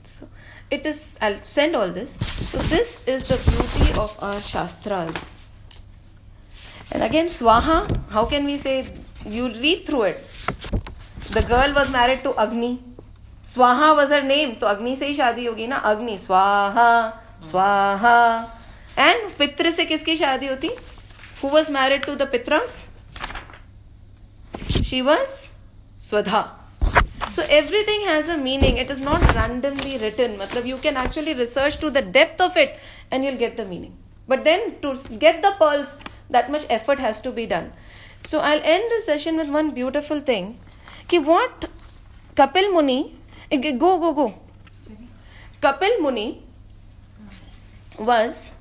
So 0.04 0.28
it 0.70 0.86
is, 0.86 1.18
I'll 1.22 1.40
send 1.44 1.76
all 1.76 1.90
this. 1.90 2.18
So, 2.50 2.58
this 2.60 3.02
is 3.06 3.24
the 3.26 3.38
beauty 3.38 4.00
of 4.00 4.18
our 4.22 4.42
Shastras. 4.42 5.32
And 6.92 7.04
again 7.04 7.28
Swaha 7.30 7.78
how 8.12 8.30
can 8.30 8.46
we 8.46 8.58
say 8.58 8.78
you 9.28 9.48
read 9.48 9.88
through 9.88 10.06
it 10.06 10.18
the 11.32 11.46
girl 11.50 11.72
was 11.74 11.90
married 11.92 12.22
to 12.24 12.30
Agni 12.44 12.78
Swaha 13.54 13.92
was 13.92 14.14
her 14.14 14.24
name 14.24 14.54
तो 14.62 14.68
अग्नि 14.68 14.96
से 14.96 15.08
ही 15.08 15.14
शादी 15.14 15.46
होगी 15.46 15.68
ना? 15.68 15.78
अग्नि 15.90 16.18
स्वाहा 16.18 16.90
स्वाहा 17.50 18.18
and 19.00 19.32
पित्र 19.38 19.72
से 19.72 19.86
किसकी 19.86 20.16
शादी 20.18 20.48
होती? 20.48 20.70
Who 21.44 21.50
was 21.50 21.72
married 21.72 22.06
to 22.06 22.16
the 22.16 22.28
पित्रम्स 22.32 22.84
she 24.90 25.02
was 25.02 25.30
Swadha 26.10 26.42
so 27.36 27.42
everything 27.42 28.08
has 28.08 28.32
a 28.32 28.36
meaning 28.38 28.80
it 28.80 28.92
is 28.92 29.02
not 29.04 29.24
randomly 29.38 29.98
written 29.98 30.38
मतलब 30.42 30.68
you 30.68 30.78
can 30.84 30.98
actually 30.98 31.34
research 31.34 31.80
to 31.82 31.90
the 31.90 32.04
depth 32.14 32.42
of 32.42 32.58
it 32.60 32.78
and 33.14 33.26
you'll 33.26 33.36
get 33.38 33.62
the 33.62 33.68
meaning 33.70 33.94
but 34.30 34.44
then 34.44 34.70
to 34.84 34.94
get 35.18 35.42
the 35.46 35.56
pearls 35.60 35.98
that 36.37 36.51
much 36.51 36.67
effort 36.79 36.99
has 37.07 37.21
to 37.21 37.33
be 37.39 37.47
done 37.47 37.73
so 38.23 38.41
i'll 38.41 38.63
end 38.75 38.95
the 38.95 39.01
session 39.07 39.37
with 39.37 39.49
one 39.49 39.71
beautiful 39.81 40.21
thing 40.21 40.53
ki 41.09 41.19
what 41.31 41.67
kapil 42.43 42.71
muni 42.77 42.99
go 43.85 43.93
go 44.05 44.13
go 44.21 44.29
kapil 45.67 45.99
muni 46.07 46.29
was 48.11 48.53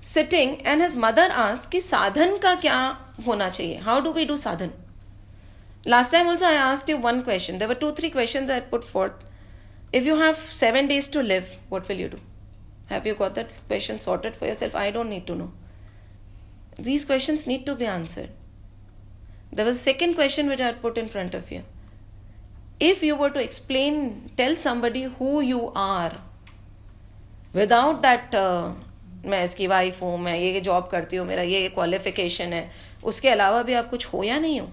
sitting 0.00 0.54
and 0.66 0.82
his 0.82 0.94
mother 1.06 1.26
asked 1.46 1.70
कि 1.72 1.80
साधन 1.80 2.36
का 2.44 2.54
क्या 2.60 2.78
होना 3.26 3.48
चाहिए 3.48 3.76
how 3.88 4.00
do 4.00 4.12
we 4.12 4.24
do 4.24 4.36
साधन 4.36 4.70
Last 5.84 6.12
time 6.12 6.28
also 6.28 6.46
I 6.46 6.52
asked 6.52 6.88
you 6.88 6.96
one 6.96 7.24
question. 7.24 7.58
There 7.58 7.66
were 7.66 7.74
two, 7.74 7.90
three 7.90 8.08
questions 8.08 8.48
I 8.48 8.54
had 8.54 8.70
put 8.70 8.84
forth. 8.84 9.24
If 9.92 10.04
you 10.06 10.14
have 10.16 10.36
seven 10.38 10.86
days 10.86 11.08
to 11.08 11.22
live, 11.22 11.56
what 11.70 11.88
will 11.88 11.96
you 11.96 12.08
do? 12.08 12.20
Have 12.86 13.04
you 13.04 13.14
got 13.14 13.34
that 13.34 13.50
question 13.66 13.98
sorted 13.98 14.36
for 14.36 14.46
yourself? 14.46 14.76
I 14.76 14.92
don't 14.92 15.08
need 15.08 15.26
to 15.26 15.34
know. 15.34 15.50
These 16.78 17.04
questions 17.04 17.46
need 17.46 17.66
to 17.66 17.74
be 17.74 17.86
answered. 17.86 18.30
There 19.52 19.66
was 19.66 19.76
a 19.76 19.80
second 19.80 20.14
question 20.14 20.48
which 20.48 20.60
I 20.60 20.66
had 20.66 20.80
put 20.80 20.96
in 20.96 21.08
front 21.08 21.34
of 21.34 21.50
you. 21.52 21.62
If 22.80 23.02
you 23.02 23.16
were 23.16 23.30
to 23.30 23.42
explain, 23.42 24.30
tell 24.36 24.56
somebody 24.56 25.02
who 25.02 25.40
you 25.40 25.72
are 25.74 26.12
without 27.52 28.02
that 28.02 28.34
uh, 28.34 28.72
मैं 29.24 29.42
इसकी 29.44 29.66
wife 29.66 30.00
हूँ 30.02 30.16
मैं 30.18 30.36
ये 30.38 30.60
job 30.60 30.88
करती 30.92 31.16
हूँ 31.16 31.26
मेरा 31.26 31.42
ये 31.42 31.68
qualification 31.74 32.52
है 32.52 32.70
उसके 33.10 33.28
अलावा 33.28 33.62
भी 33.62 33.72
आप 33.80 33.90
कुछ 33.90 34.06
हो 34.12 34.22
या 34.24 34.38
नहीं 34.38 34.60
हो 34.60 34.70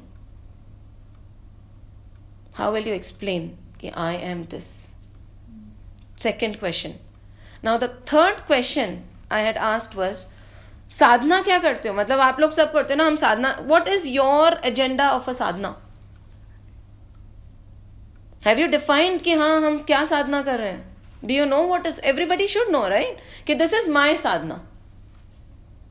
how 2.59 2.72
will 2.74 2.88
you 2.88 2.93
explain 2.93 3.49
कि 3.82 3.91
I 3.93 4.15
am 4.30 4.45
this? 4.53 4.91
Second 6.15 6.59
question. 6.59 6.97
Now 7.63 7.78
the 7.78 7.88
third 8.11 8.45
question 8.45 9.03
I 9.32 9.39
had 9.41 9.57
asked 9.57 9.95
was 9.95 10.26
sadhana 10.99 11.40
क्या 11.42 11.59
करते 11.59 11.88
हो 11.88 11.95
मतलब 11.95 12.20
आप 12.20 12.40
लोग 12.40 12.51
सब 12.51 12.72
करते 12.72 12.95
हो 12.95 12.99
ना 12.99 13.07
हम 13.07 13.16
sadhana 13.16 13.57
what 13.68 13.88
is 13.88 14.09
your 14.09 14.61
agenda 14.64 15.11
of 15.11 15.30
a 15.30 15.32
sadhana 15.32 15.74
have 18.47 18.59
you 18.59 18.66
defined 18.68 19.20
कि 19.22 19.34
हाँ 19.34 19.61
हम 19.61 19.78
क्या 19.86 20.05
साधना 20.05 20.42
कर 20.42 20.59
रहे 20.59 20.70
हैं 20.70 20.97
do 21.24 21.34
you 21.34 21.45
know 21.47 21.62
what 21.66 21.86
is 21.86 22.01
everybody 22.05 22.47
should 22.49 22.70
know 22.72 22.86
right 22.88 23.22
कि 23.47 23.55
दिस 23.55 23.74
इज़ 23.74 23.90
माई 23.90 24.16
साधना 24.18 24.61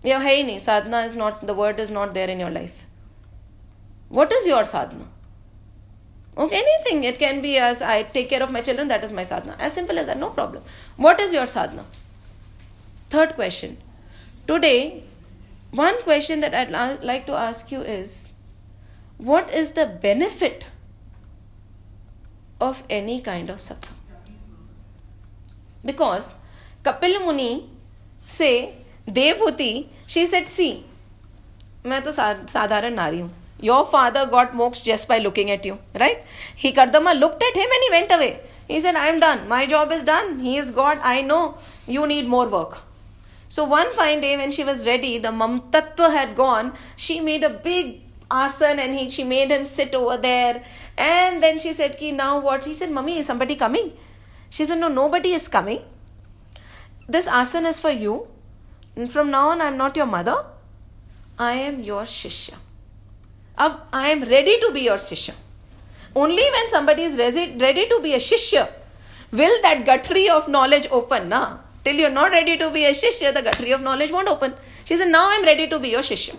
या 0.05 0.17
है 0.19 0.35
ही 0.35 0.43
नहीं 0.43 0.59
sadhana 0.59 1.03
is 1.03 1.17
not 1.19 1.45
the 1.45 1.51
word 1.57 1.79
is 1.79 1.93
not 1.93 2.13
there 2.13 2.29
in 2.29 2.41
your 2.41 2.51
life 2.51 2.85
what 4.11 4.33
is 4.33 4.49
your 4.49 4.65
sadhana 4.65 5.09
Okay, 6.35 6.57
anything. 6.57 7.03
It 7.03 7.19
can 7.19 7.41
be 7.41 7.57
as 7.59 7.81
I 7.83 8.03
take 8.03 8.29
care 8.29 8.41
of 8.41 8.51
my 8.51 8.61
children, 8.61 8.87
that 8.87 9.03
is 9.03 9.11
my 9.11 9.23
sadhana. 9.23 9.55
As 9.59 9.73
simple 9.73 9.99
as 9.99 10.07
that, 10.07 10.17
no 10.17 10.29
problem. 10.31 10.63
What 10.97 11.19
is 11.21 11.33
your 11.33 11.45
sadhana? 11.45 11.85
Third 13.09 13.35
question. 13.35 13.77
Today, 14.47 15.03
one 15.71 16.03
question 16.03 16.41
that 16.41 16.53
I'd 16.53 17.03
like 17.03 17.25
to 17.27 17.33
ask 17.33 17.71
you 17.71 17.81
is 17.81 18.33
what 19.17 19.53
is 19.53 19.71
the 19.71 19.85
benefit 19.85 20.67
of 22.59 22.83
any 22.89 23.21
kind 23.21 23.49
of 23.49 23.57
satsang? 23.57 23.95
Because 25.85 26.35
Kapil 26.83 27.23
Muni 27.25 27.69
say 28.27 28.75
Devhuti. 29.07 29.87
she 30.07 30.25
said, 30.25 30.47
see, 30.47 30.83
मैं 31.85 32.01
तो 32.03 32.11
साधारण 32.11 32.93
नारी 32.93 33.19
हूँ 33.19 33.31
your 33.63 33.83
father 33.91 34.25
got 34.29 34.53
moksha 34.55 34.83
just 34.85 35.09
by 35.09 35.19
looking 35.19 35.49
at 35.49 35.65
you 35.65 35.75
right 35.95 36.23
he 36.57 36.71
Kardama 36.71 37.11
looked 37.11 37.43
at 37.43 37.57
him 37.57 37.73
and 37.73 37.83
he 37.83 37.89
went 37.89 38.11
away 38.11 38.27
he 38.69 38.81
said 38.81 38.97
I 38.97 39.09
am 39.09 39.19
done 39.19 39.45
my 39.49 39.65
job 39.67 39.91
is 39.91 40.03
done 40.05 40.39
he 40.39 40.57
is 40.59 40.73
God. 40.77 40.97
I 41.03 41.23
know 41.23 41.39
you 41.89 42.05
need 42.05 42.27
more 42.27 42.47
work 42.47 42.81
so 43.53 43.63
one 43.65 43.89
fine 43.93 44.19
day 44.19 44.35
when 44.35 44.49
she 44.49 44.63
was 44.63 44.83
ready, 44.83 45.19
the 45.19 45.27
mamtatva 45.29 46.11
had 46.11 46.35
gone. 46.35 46.73
She 46.95 47.19
made 47.19 47.43
a 47.43 47.51
big 47.51 48.01
asan 48.31 48.79
and 48.79 48.95
he 48.95 49.09
she 49.15 49.23
made 49.23 49.51
him 49.51 49.67
sit 49.71 49.93
over 49.93 50.17
there. 50.17 50.63
And 50.97 51.43
then 51.43 51.59
she 51.59 51.71
said, 51.71 51.95
Ki 51.99 52.11
now 52.11 52.39
what? 52.39 52.63
He 52.63 52.73
said, 52.73 52.89
Mummy, 52.89 53.19
is 53.19 53.27
somebody 53.27 53.55
coming? 53.55 53.91
She 54.49 54.65
said, 54.65 54.79
No, 54.79 54.87
nobody 54.87 55.33
is 55.33 55.47
coming. 55.47 55.83
This 57.07 57.27
asan 57.27 57.67
is 57.67 57.79
for 57.79 57.91
you. 57.91 58.27
And 58.95 59.11
from 59.11 59.29
now 59.29 59.49
on, 59.49 59.61
I'm 59.61 59.77
not 59.77 59.95
your 59.95 60.07
mother. 60.07 60.37
I 61.37 61.53
am 61.53 61.79
your 61.81 62.05
shishya. 62.05 62.55
I 63.55 64.07
am 64.15 64.23
ready 64.23 64.59
to 64.61 64.71
be 64.73 64.81
your 64.87 64.97
shishya. 64.97 65.35
Only 66.15 66.47
when 66.55 66.69
somebody 66.69 67.03
is 67.03 67.19
ready 67.19 67.87
to 67.93 67.99
be 68.01 68.15
a 68.15 68.23
shishya 68.29 68.67
will 69.31 69.61
that 69.67 69.85
guttry 69.85 70.27
of 70.37 70.49
knowledge 70.57 70.87
open. 70.89 71.29
Na? 71.29 71.43
Till 71.83 71.95
you're 71.95 72.09
not 72.09 72.31
ready 72.31 72.57
to 72.57 72.69
be 72.69 72.85
a 72.85 72.91
shishya, 72.91 73.33
the 73.33 73.41
guttry 73.41 73.73
of 73.73 73.81
knowledge 73.81 74.11
won't 74.11 74.29
open. 74.29 74.53
She 74.85 74.95
said, 74.95 75.09
Now 75.09 75.29
I'm 75.29 75.43
ready 75.43 75.67
to 75.67 75.79
be 75.79 75.89
your 75.89 76.01
shishya. 76.01 76.35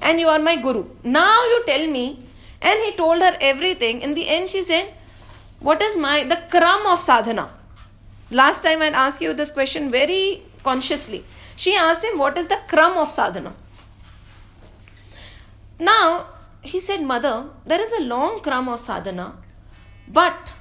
And 0.00 0.20
you 0.20 0.28
are 0.28 0.38
my 0.38 0.56
guru. 0.56 0.86
Now 1.02 1.44
you 1.44 1.64
tell 1.66 1.86
me. 1.86 2.24
And 2.60 2.80
he 2.82 2.92
told 2.96 3.22
her 3.22 3.36
everything. 3.40 4.02
In 4.02 4.14
the 4.14 4.28
end, 4.28 4.50
she 4.50 4.62
said, 4.62 4.92
What 5.60 5.82
is 5.82 5.96
my 5.96 6.24
the 6.24 6.36
kram 6.54 6.92
of 6.92 7.00
sadhana? 7.00 7.50
Last 8.30 8.62
time 8.62 8.82
I'd 8.82 8.94
asked 8.94 9.20
you 9.20 9.32
this 9.32 9.50
question 9.50 9.90
very 9.90 10.42
consciously. 10.62 11.24
She 11.56 11.74
asked 11.74 12.04
him, 12.04 12.18
What 12.18 12.36
is 12.38 12.48
the 12.48 12.58
kram 12.68 12.96
of 12.96 13.10
sadhana? 13.10 13.54
Now, 15.78 16.26
he 16.62 16.80
said, 16.80 17.02
Mother, 17.02 17.46
there 17.64 17.80
is 17.80 17.92
a 17.92 18.02
long 18.02 18.40
kram 18.40 18.68
of 18.68 18.80
sadhana, 18.80 19.34
but 20.06 20.52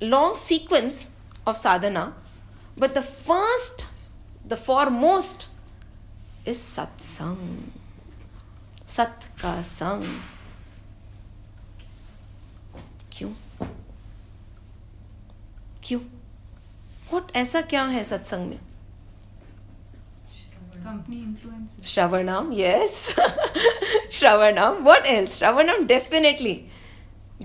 long 0.00 0.36
sequence 0.36 1.10
of 1.46 1.56
sadhana, 1.56 2.14
but 2.78 2.94
the 2.94 3.00
first 3.00 3.86
the 4.46 4.54
foremost 4.88 5.48
is 6.48 6.58
satsang 6.58 7.70
सत 8.88 9.20
का 9.42 9.60
संग 9.62 10.04
क्यों 13.12 13.30
क्यों 15.84 16.00
what 17.12 17.36
ऐसा 17.36 17.60
क्या 17.60 17.84
है 17.84 18.02
सत्संग 18.04 18.48
में? 18.48 18.58
Shravanam 21.84 22.50
yes 22.52 23.14
shravanam 24.12 24.82
what 24.84 25.06
else 25.06 25.36
shravanam 25.38 25.86
definitely 25.86 26.54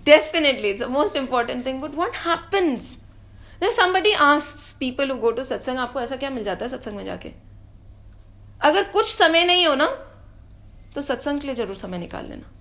definitely 0.06 0.70
it's 0.70 0.84
most 0.90 1.16
important 1.16 1.66
thing 1.66 1.82
but 1.82 1.96
what 1.96 2.16
happens 2.16 2.96
Somebody 3.70 4.14
asks 4.14 4.74
people 4.74 5.08
who 5.08 5.18
go 5.18 5.32
to 5.32 5.44
satsang, 5.44 5.78
आपको 5.78 6.02
ऐसा 6.02 6.16
क्या 6.16 6.30
मिल 6.30 6.44
जाता 6.44 6.66
है 6.66 6.70
सत्संग 6.70 6.96
में 6.96 7.04
जाके? 7.06 7.32
अगर 8.62 8.84
कुछ 8.92 9.14
समय 9.16 9.44
नहीं 9.46 9.66
हो 9.68 9.76
ना 9.76 9.86
तो 10.96 11.02
सत्संग 11.02 11.40
के 11.42 11.48
लिए 11.48 11.56
ज़रूर 11.56 11.76
समय 11.76 11.98
निकाल 11.98 12.26
लेना। 12.26 12.52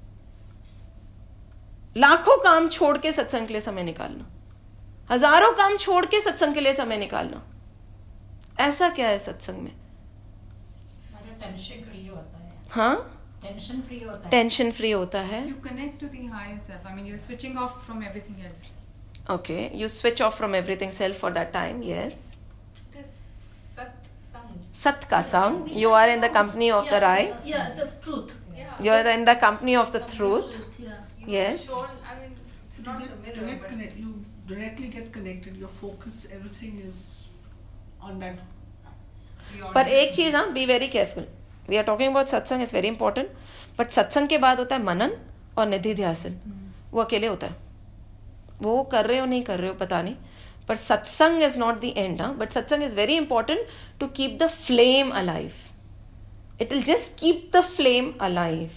लाखों 1.97 2.37
काम 2.45 2.69
छोड़ 2.69 2.97
के 2.99 3.13
सत्संग 3.13 3.47
के 3.47 3.53
लिए 3.53 3.61
समय 3.61 3.83
निकालना। 3.83 4.27
हज़ारों 5.11 5.53
काम 5.53 5.77
छोड़ 5.77 6.05
के 6.07 6.21
सत्संग 6.21 6.55
के 6.55 6.61
लिए 6.61 6.73
समय 6.75 6.97
निकालना। 6.97 7.43
ऐसा 8.61 8.89
क्या 8.89 9.09
है 9.09 9.19
सत्संग 9.19 9.63
में? 9.63 9.73
टेंशन 11.41 11.83
फ्री 11.85 12.07
होता 12.07 12.39
है। 12.39 12.53
हाँ? 12.71 12.95
टेंशन 13.43 13.81
फ्री 13.81 14.01
होता 14.01 14.25
है। 14.25 14.31
टेंशन 14.31 14.71
फ्री 14.71 14.91
होता 14.91 15.21
है। 15.21 15.47
You 15.49 15.57
connect 15.69 15.99
to 16.03 16.09
the 16.09 16.27
higher 16.29 16.61
self. 16.69 16.87
I 16.87 16.95
mean, 16.95 17.07
you're 17.07 17.25
switching 17.29 17.57
off 17.57 17.75
from 17.87 18.03
everything 18.03 18.45
else. 18.51 18.69
Okay, 19.29 19.71
you 19.75 19.89
switch 19.89 20.21
off 20.21 20.37
from 20.37 20.55
everything 20.55 20.91
self 20.91 21.17
for 21.17 21.31
that 21.31 21.53
time, 21.53 21.83
yes. 21.83 22.37
Sat 23.77 23.95
Sang. 24.33 24.59
Sat 24.73 25.09
ka 25.09 25.21
sang, 25.23 25.69
you 25.69 25.91
are 25.91 26.09
in 26.09 26.21
the 26.21 26.29
company 26.29 26.71
of 26.71 26.89
the 26.91 27.01
right. 27.01 27.35
Yeah, 27.45 27.75
the 27.77 27.87
truth. 28.03 28.35
Yeah. 28.57 28.83
You 28.83 28.91
are 28.93 29.09
in 29.09 29.25
the 29.25 29.37
company 29.37 29.77
of 29.77 29.93
the 29.93 30.01
truth. 30.01 30.57
Yeah. 30.79 30.95
You 31.19 31.27
Yes. 31.29 31.67
Shown, 31.69 31.87
I 32.05 32.19
mean, 32.21 32.37
it's 32.69 32.79
You 33.99 34.25
directly 34.47 34.89
get 34.89 35.13
connected. 35.13 35.57
Your 35.57 35.69
focus, 35.69 36.27
everything 36.33 36.81
is 36.89 37.25
on 38.01 38.19
that. 38.21 38.39
पर. 39.75 39.89
एक 39.89 40.13
चीज़ 40.15 40.37
हाँ 40.37 40.51
be 40.53 40.65
very 40.67 40.87
careful 40.89 41.27
we 41.69 41.77
are 41.77 41.83
talking 41.85 42.11
about 42.11 42.27
satsang 42.29 42.63
it's 42.63 42.75
very 42.75 42.89
important 42.89 43.29
but 43.79 43.91
satsang 43.91 44.29
के 44.29 44.39
बाद 44.39 44.59
होता 44.59 44.77
है 44.77 44.83
मनन 44.83 45.13
और 45.59 45.67
निधि 45.69 45.95
ध्यासन 45.95 46.39
वो 46.93 47.01
अकेले 47.03 47.27
होता 47.27 47.47
है 47.47 47.57
वो 48.63 48.83
कर 48.93 49.07
रहे 49.07 49.19
हो, 49.19 49.27
नहीं 49.27 49.43
कर 49.43 49.59
रहे 49.59 49.69
हो, 49.69 49.75
पता 49.75 50.03
नहीं. 50.03 50.15
पर 50.69 50.77
satsang 50.77 51.43
is 51.43 51.59
not 51.59 51.81
the 51.81 51.93
end 51.97 52.21
हाँ 52.21 52.35
but 52.39 52.53
satsang 52.53 52.83
is 52.83 52.97
very 52.97 53.17
important 53.17 53.67
to 54.01 54.07
keep 54.17 54.39
the 54.43 54.47
flame 54.49 55.11
alive 55.11 55.53
it 56.61 56.73
will 56.73 56.83
just 56.83 57.19
keep 57.21 57.51
the 57.57 57.61
flame 57.61 58.13
alive 58.21 58.71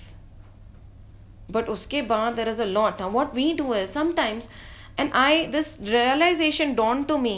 but 1.52 1.70
उसके 1.70 2.02
बाद 2.02 2.36
there 2.36 2.50
is 2.50 2.60
a 2.60 2.66
lot. 2.66 3.02
Now, 3.02 3.10
what 3.16 3.36
we 3.38 3.46
do 3.54 3.74
is 3.74 3.92
sometimes, 3.96 4.48
and 4.98 5.14
I, 5.14 5.46
this 5.56 5.70
realization 5.90 6.74
dawned 6.76 7.08
to 7.10 7.18
me, 7.18 7.36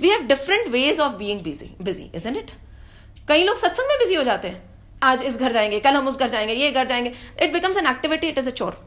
we 0.00 0.10
have 0.10 0.26
different 0.28 0.72
ways 0.74 1.00
of 1.06 1.18
being 1.18 1.42
busy 1.44 1.70
busy, 1.88 2.06
isn't 2.20 2.36
it 2.36 2.50
कई 3.28 3.44
लोग 3.44 3.56
सत्संग 3.56 3.88
में 3.88 3.98
busy 3.98 4.14
हो 4.14 4.22
जाते 4.22 4.48
हैं. 4.48 4.62
आज 5.02 5.22
इस 5.22 5.38
घर 5.38 5.52
जाएँगे, 5.52 5.80
कल 5.80 5.94
हम 5.94 6.08
उस 6.08 6.18
घर 6.18 6.28
जाएँगे, 6.28 6.54
ये 6.54 6.70
घर 6.70 6.86
जाएँगे. 6.86 7.12
It 7.42 7.52
becomes 7.52 7.76
an 7.76 7.86
activity 7.86 8.28
it 8.28 8.38
is 8.38 8.48
a 8.48 8.52
chore 8.52 8.78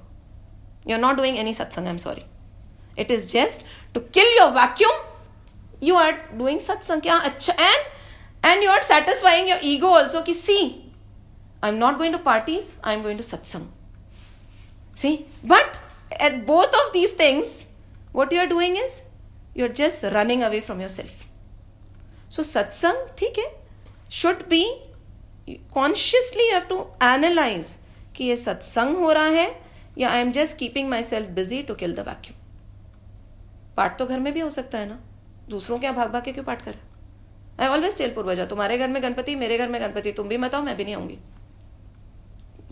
you 0.88 0.96
are 0.96 1.02
not 1.02 1.16
doing 1.18 1.38
any 1.38 1.54
satsang 1.54 1.86
I 1.86 1.92
am 1.92 1.98
sorry 1.98 2.24
it 3.00 3.12
is 3.12 3.28
just 3.30 3.66
to 3.94 4.00
kill 4.14 4.38
your 4.40 4.52
vacuum 4.52 5.02
you 5.84 5.96
are 6.00 6.14
doing 6.40 6.60
satsang 6.66 7.02
अच्छा 7.30 7.54
and 7.70 7.88
and 8.50 8.66
you 8.66 8.70
are 8.70 8.84
satisfying 8.90 9.48
your 9.48 9.60
ego 9.72 9.90
also 9.96 10.22
कि 10.24 10.34
see 10.34 10.92
I'm 11.62 11.80
not 11.80 11.98
going 11.98 12.14
to 12.14 12.20
parties 12.20 12.70
I'm 12.84 13.04
going 13.08 13.18
to 13.18 13.26
satsang 13.30 13.66
see 14.98 15.14
but 15.44 15.78
at 16.20 16.46
both 16.46 16.80
of 16.82 16.94
these 16.94 17.14
things 17.14 17.66
what 18.14 18.32
you 18.32 18.40
are 18.40 18.52
doing 18.54 18.78
is 18.78 19.02
you're 19.56 19.76
just 19.82 20.04
running 20.18 20.44
away 20.44 20.62
from 20.62 20.82
yourself 20.82 21.28
so 22.30 22.48
satsang 22.54 23.04
ठीक 23.18 23.40
है 23.40 23.50
should 24.20 24.48
be 24.50 24.64
consciously 25.78 26.48
you 26.50 26.60
have 26.60 26.70
to 26.70 26.84
analyze 27.14 27.78
कि 28.16 28.24
ये 28.24 28.36
सत्संग 28.36 28.98
हो 28.98 29.12
रहा 29.12 29.28
है 29.36 29.48
या 29.98 30.10
I 30.10 30.20
am 30.22 30.32
just 30.32 30.58
keeping 30.58 30.90
myself 31.04 31.30
busy 31.38 31.62
to 31.70 31.76
kill 31.76 31.94
the 31.96 32.00
vacuum 32.08 32.43
पाठ 33.78 34.00
तो 34.00 34.06
घर 34.06 34.20
में 34.20 34.34
भी 34.34 34.40
हो 34.40 34.50
सकता 34.50 34.78
है 34.78 34.90
ना? 34.90 35.00
दूसरों 35.50 35.80
के 35.80 35.88
यहाँ 35.88 35.98
भाग 35.98 36.12
भाग 36.12 36.24
के 36.24 36.32
क्यों 36.32 36.46
पाठ 36.46 36.62
कर? 36.62 36.76
आई 37.60 37.68
ऑलवेज 37.68 37.98
टेल 37.98 38.14
पूर्वजा, 38.14 38.46
तुम्हारे 38.46 38.78
घर 38.78 38.88
में 38.88 39.04
गणपति, 39.04 39.36
मेरे 39.36 39.58
घर 39.58 39.68
में 39.68 39.82
गणपति, 39.82 40.12
तुम 40.12 40.28
भी 40.28 40.38
मत 40.38 40.56
आओ, 40.56 40.62
मैं 40.62 40.78
भी 40.78 40.84
नहीं 40.84 40.96
आऊँगी. 40.96 41.20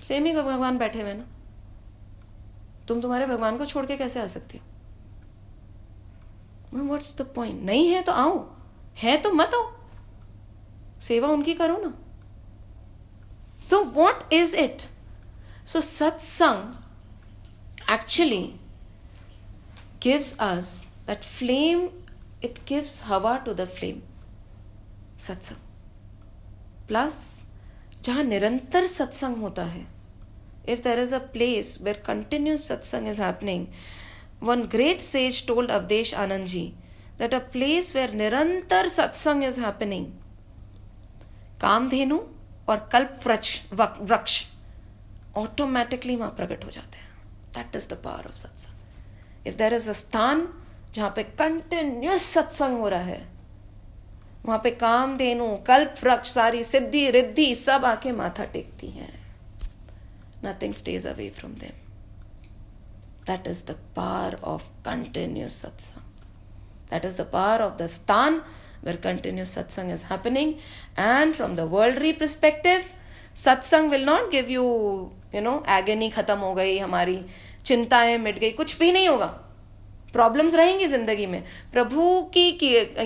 सेम 0.04 0.26
ही 0.26 0.34
भगवान 0.34 0.78
बैठे 0.78 1.02
हुए 1.02 1.14
ना? 1.14 1.26
तुम 2.88 3.02
तुम्हारे 3.02 3.26
भगवान 3.26 3.58
को 3.58 3.66
छोड़ 3.66 3.86
के 3.86 3.98
कैसे 3.98 4.22
आ 4.22 4.28
सकती 4.28 4.58
हो? 4.58 4.64
व्हाट्स 6.80 7.18
द 7.18 7.22
पॉइंट 7.22 7.62
नहीं 7.62 7.88
है 7.88 8.02
तो 8.02 8.12
आओ। 8.12 8.52
है 8.98 9.18
तो 9.18 9.32
मत 9.32 9.52
आओ। 9.54 9.74
सेवा 11.02 11.28
उनकी 11.28 11.54
करो 11.54 11.78
ना। 11.78 11.94
तो 13.70 13.84
what 13.84 14.34
is 14.34 14.56
it 14.56 14.82
so 15.68 15.82
satsang 15.82 16.74
actually 17.90 18.56
gives 20.02 20.30
us 20.40 20.66
that 21.06 21.24
flame, 21.24 21.90
it 22.42 22.66
gives 22.66 23.02
hava 23.02 23.42
to 23.46 23.54
the 23.54 23.68
flame. 23.68 24.02
Satsang 25.22 26.88
plus 26.88 27.16
जहाँ 28.06 28.24
निरंतर 28.24 28.86
सत्संग 28.88 29.36
होता 29.42 29.64
है 29.64 29.86
if 30.70 30.82
there 30.84 31.00
is 31.00 31.14
a 31.16 31.20
place 31.34 31.78
where 31.82 32.02
continuous 32.06 32.68
satsang 32.68 33.08
is 33.08 33.22
happening 33.22 33.66
one 34.44 34.64
great 34.72 35.02
sage 35.02 35.46
told 35.48 35.72
Avdhesh 35.72 36.14
Anand 36.24 36.48
ji 36.54 36.64
that 37.20 37.34
a 37.34 37.40
place 37.54 37.96
where 37.96 38.14
निरंतर 38.24 38.88
satsang 38.90 39.44
is 39.44 39.60
happening 39.62 40.06
Kamdhenu 41.62 42.20
और 42.70 42.88
कल्प 42.94 43.20
वृक्ष 43.28 43.60
वृक्ष 43.74 44.44
ऑटोमेटिकली 45.38 46.16
वहाँ 46.16 46.32
प्रकट 46.38 46.66
हो 46.66 46.72
जाते 46.72 46.98
हैं। 46.98 47.10
That 47.56 47.76
is 47.76 47.88
the 47.90 48.02
power 48.04 48.28
of 48.28 48.38
satsang 48.38 49.48
if 49.48 49.56
there 49.58 49.74
is 49.74 49.90
a 49.90 49.94
स्थान 50.02 50.48
जहाँ 50.94 51.14
पे 51.16 51.24
कंटिन्यूस 51.24 52.22
सत्संग 52.22 52.80
हो 52.80 52.90
रहा 52.90 53.02
है। 53.02 53.28
वहाँ 54.46 54.60
पे 54.64 54.72
काम 54.72 55.18
धेनु 55.18 55.56
कल्प 55.68 55.96
वृक्ष 56.04 56.32
सारी 56.32 56.64
सिद्धि, 56.64 57.10
रिद्धि, 57.12 57.56
सब 57.56 57.86
आके 57.86 58.12
माथा 58.12 58.46
टेकती 58.46 58.88
हैं। 58.88 59.14
Nothing 60.46 60.74
stays 60.74 61.08
away 61.08 61.30
from 61.30 61.54
them 61.54 61.78
that 63.28 63.48
is 63.48 63.66
the 63.66 63.72
power 63.96 64.40
of 64.44 64.64
continuous 64.86 65.62
satsang 65.62 66.90
that 66.92 67.06
is 67.06 67.18
the 67.18 67.22
power 67.22 67.62
of 67.62 67.78
the 67.84 67.88
sthan 67.88 68.42
where 68.84 68.98
continuous 68.98 69.52
satsang 69.56 69.92
is 69.92 70.02
happening. 70.02 70.56
And 70.98 71.36
from 71.36 71.56
the 71.56 71.66
worldly 71.68 72.14
perspective, 72.14 72.94
satsang 73.36 73.92
will 73.92 74.06
not 74.06 74.32
give 74.32 74.50
you 74.50 74.64
you 75.34 75.42
know, 75.42 75.64
agony 75.68 76.12
खत्म 76.12 76.38
हो 76.38 76.54
गई 76.54 76.78
हमारी 76.78 77.26
चिंताएँ 77.66 78.18
मिट 78.18 78.40
गई 78.40 78.50
कुछ 78.52 78.78
भी 78.80 78.92
नहीं 78.92 79.08
होगा 79.10 79.28
प्रॉब्लम्स 80.14 80.56
रहेंगी 80.56 80.88
ज़िंदगी 80.88 81.26
में 81.26 81.44
प्रभु 81.74 82.06
की 82.34 82.48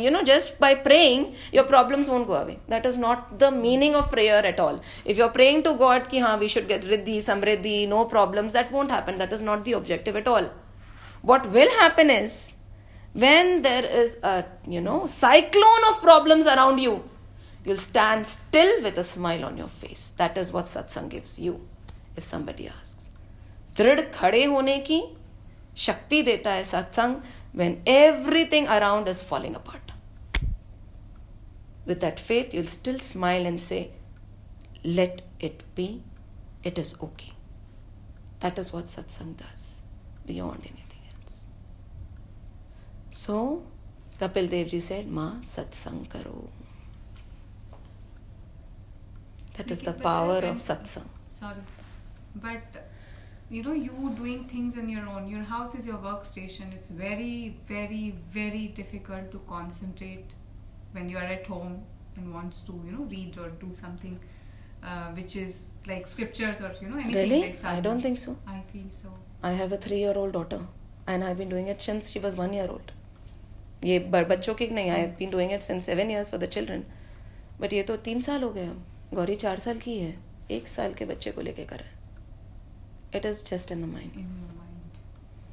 you 0.04 0.12
know 0.12 0.22
just 0.30 0.60
by 0.62 0.76
praying 0.84 1.26
your 1.56 1.66
problems 1.68 2.10
won't 2.10 2.26
go 2.28 2.34
away 2.34 2.58
that 2.70 2.86
is 2.86 3.00
not 3.00 3.34
the 3.40 3.52
meaning 3.54 3.96
of 3.96 4.10
prayer 4.12 4.46
at 4.46 4.60
all 4.60 4.80
if 5.08 5.18
you 5.18 5.26
are 5.26 5.32
praying 5.32 5.64
to 5.64 5.74
God 5.76 6.08
कि 6.08 6.20
हाँ 6.20 6.36
we 6.38 6.48
should 6.50 6.68
get 6.68 6.86
riddhi 6.86 7.22
samriddhi 7.22 7.86
no 7.88 8.04
problems 8.12 8.54
that 8.54 8.72
won't 8.72 8.92
happen 8.92 9.18
that 9.18 9.34
is 9.34 9.44
not 9.46 9.64
the 9.66 9.74
objective 9.74 10.18
at 10.18 10.28
all 10.28 10.50
what 11.26 11.46
will 11.56 11.70
happen 11.82 12.12
is 12.12 12.38
when 13.18 13.62
there 13.62 13.86
is 14.02 14.18
a 14.24 14.42
you 14.70 14.82
know 14.82 15.06
cyclone 15.10 15.84
of 15.90 16.02
problems 16.02 16.48
around 16.48 16.80
you 16.80 17.00
you'll 17.68 17.78
stand 17.80 18.26
still 18.26 18.80
with 18.84 19.00
a 19.00 19.02
smile 19.04 19.44
on 19.44 19.58
your 19.60 19.70
face 19.82 20.12
that 20.18 20.38
is 20.38 20.52
what 20.52 20.66
satsang 20.68 21.10
gives 21.10 21.40
you 21.40 21.54
if 22.18 22.26
somebody 22.26 22.68
ask 22.68 23.12
दृढ़ 23.78 24.02
खड़े 24.14 24.44
होने 24.46 24.78
की 24.80 25.02
शक्ति 25.78 26.22
देता 26.22 26.52
है 26.52 26.64
satsang 26.64 27.16
when 27.56 27.78
everything 27.88 28.68
around 28.68 29.08
is 29.08 29.24
falling 29.26 29.56
apart 29.56 29.92
with 31.88 31.96
that 31.96 32.20
faith 32.20 32.56
you'll 32.56 32.66
still 32.68 33.00
smile 33.00 33.48
and 33.48 33.60
say 33.60 33.80
let 34.86 35.22
it 35.44 35.64
be 35.76 35.88
it 36.66 36.80
is 36.80 36.96
okay 37.04 37.32
that 38.42 38.60
is 38.60 38.72
what 38.74 38.86
satsang 38.88 39.36
does 39.36 39.64
beyond 40.28 40.66
anything 40.66 41.06
else 41.06 41.44
so 43.18 43.38
Kapil 44.22 44.48
Dev 44.50 44.68
ji 44.68 44.82
से 44.82 45.04
माँ 45.12 45.32
सत्संग 45.46 46.06
करो 46.12 46.50
that 49.58 49.72
is 49.72 49.84
the 49.84 50.00
power 50.04 50.46
of 50.46 50.58
satsang 50.62 51.30
sorry 51.40 51.62
but 52.40 52.78
you 53.51 53.63
know, 53.63 53.73
you 53.73 54.11
doing 54.17 54.45
things 54.49 54.77
on 54.83 54.89
your 54.89 55.07
own. 55.13 55.29
Your 55.29 55.43
house 55.43 55.75
is 55.75 55.87
your 55.87 55.99
workstation. 55.99 56.73
It's 56.75 56.89
very, 56.89 57.57
very, 57.69 58.15
very 58.35 58.67
difficult 58.69 59.31
to 59.33 59.41
concentrate 59.49 60.37
when 60.93 61.09
you 61.09 61.19
are 61.19 61.31
at 61.39 61.47
home 61.47 61.81
and 62.17 62.33
wants 62.35 62.61
to, 62.69 62.73
you 62.85 62.93
know, 62.93 63.05
read 63.17 63.39
or 63.39 63.49
do 63.65 63.73
something 63.81 64.19
uh, 64.83 65.09
which 65.19 65.37
is 65.37 65.55
like 65.87 66.07
scriptures 66.07 66.61
or 66.61 66.71
you 66.81 66.89
know 66.89 66.97
anything 66.97 67.15
Really? 67.15 67.41
like 67.43 67.65
I 67.65 67.81
don't 67.81 68.01
think 68.01 68.19
so. 68.19 68.37
I 68.47 68.63
feel 68.73 68.89
so. 68.91 69.09
I 69.43 69.53
have 69.53 69.73
a 69.73 69.77
three 69.77 69.99
year 69.99 70.15
old 70.15 70.33
daughter 70.33 70.61
and 71.07 71.25
I've 71.25 71.39
been 71.39 71.49
doing 71.49 71.69
it 71.69 71.81
since 71.81 72.11
she 72.11 72.19
was 72.29 72.37
one 72.37 72.53
year 72.53 72.69
old. 72.71 72.93
ये 73.85 73.99
ब- 73.99 74.27
बच्चों 74.31 74.55
की 74.55 74.67
नहीं 74.69 74.91
I 74.91 75.01
have 75.01 75.15
been 75.19 75.31
doing 75.31 75.53
it 75.53 75.63
since 75.63 75.87
seven 75.87 76.11
years 76.11 76.31
for 76.31 76.41
the 76.41 76.45
children 76.57 76.83
but 77.61 77.73
ये 77.73 77.83
तो 77.91 77.97
तीन 78.09 78.21
साल 78.27 78.43
हो 78.43 78.51
गए 78.53 78.65
हम 78.65 78.83
गौरी 79.15 79.37
चार 79.43 79.59
साल 79.59 79.79
की 79.85 79.99
है 79.99 80.15
एक 80.57 80.69
साल 80.69 80.95
के 80.99 81.05
बच्चे 81.13 81.31
को 81.33 81.41
लेके 81.47 81.65
कर 81.73 81.85
it 83.18 83.24
is 83.24 83.42
just 83.42 83.72
in 83.72 83.80
the 83.82 83.88
mind. 83.88 84.12
In 84.14 84.28
mind. 84.62 84.96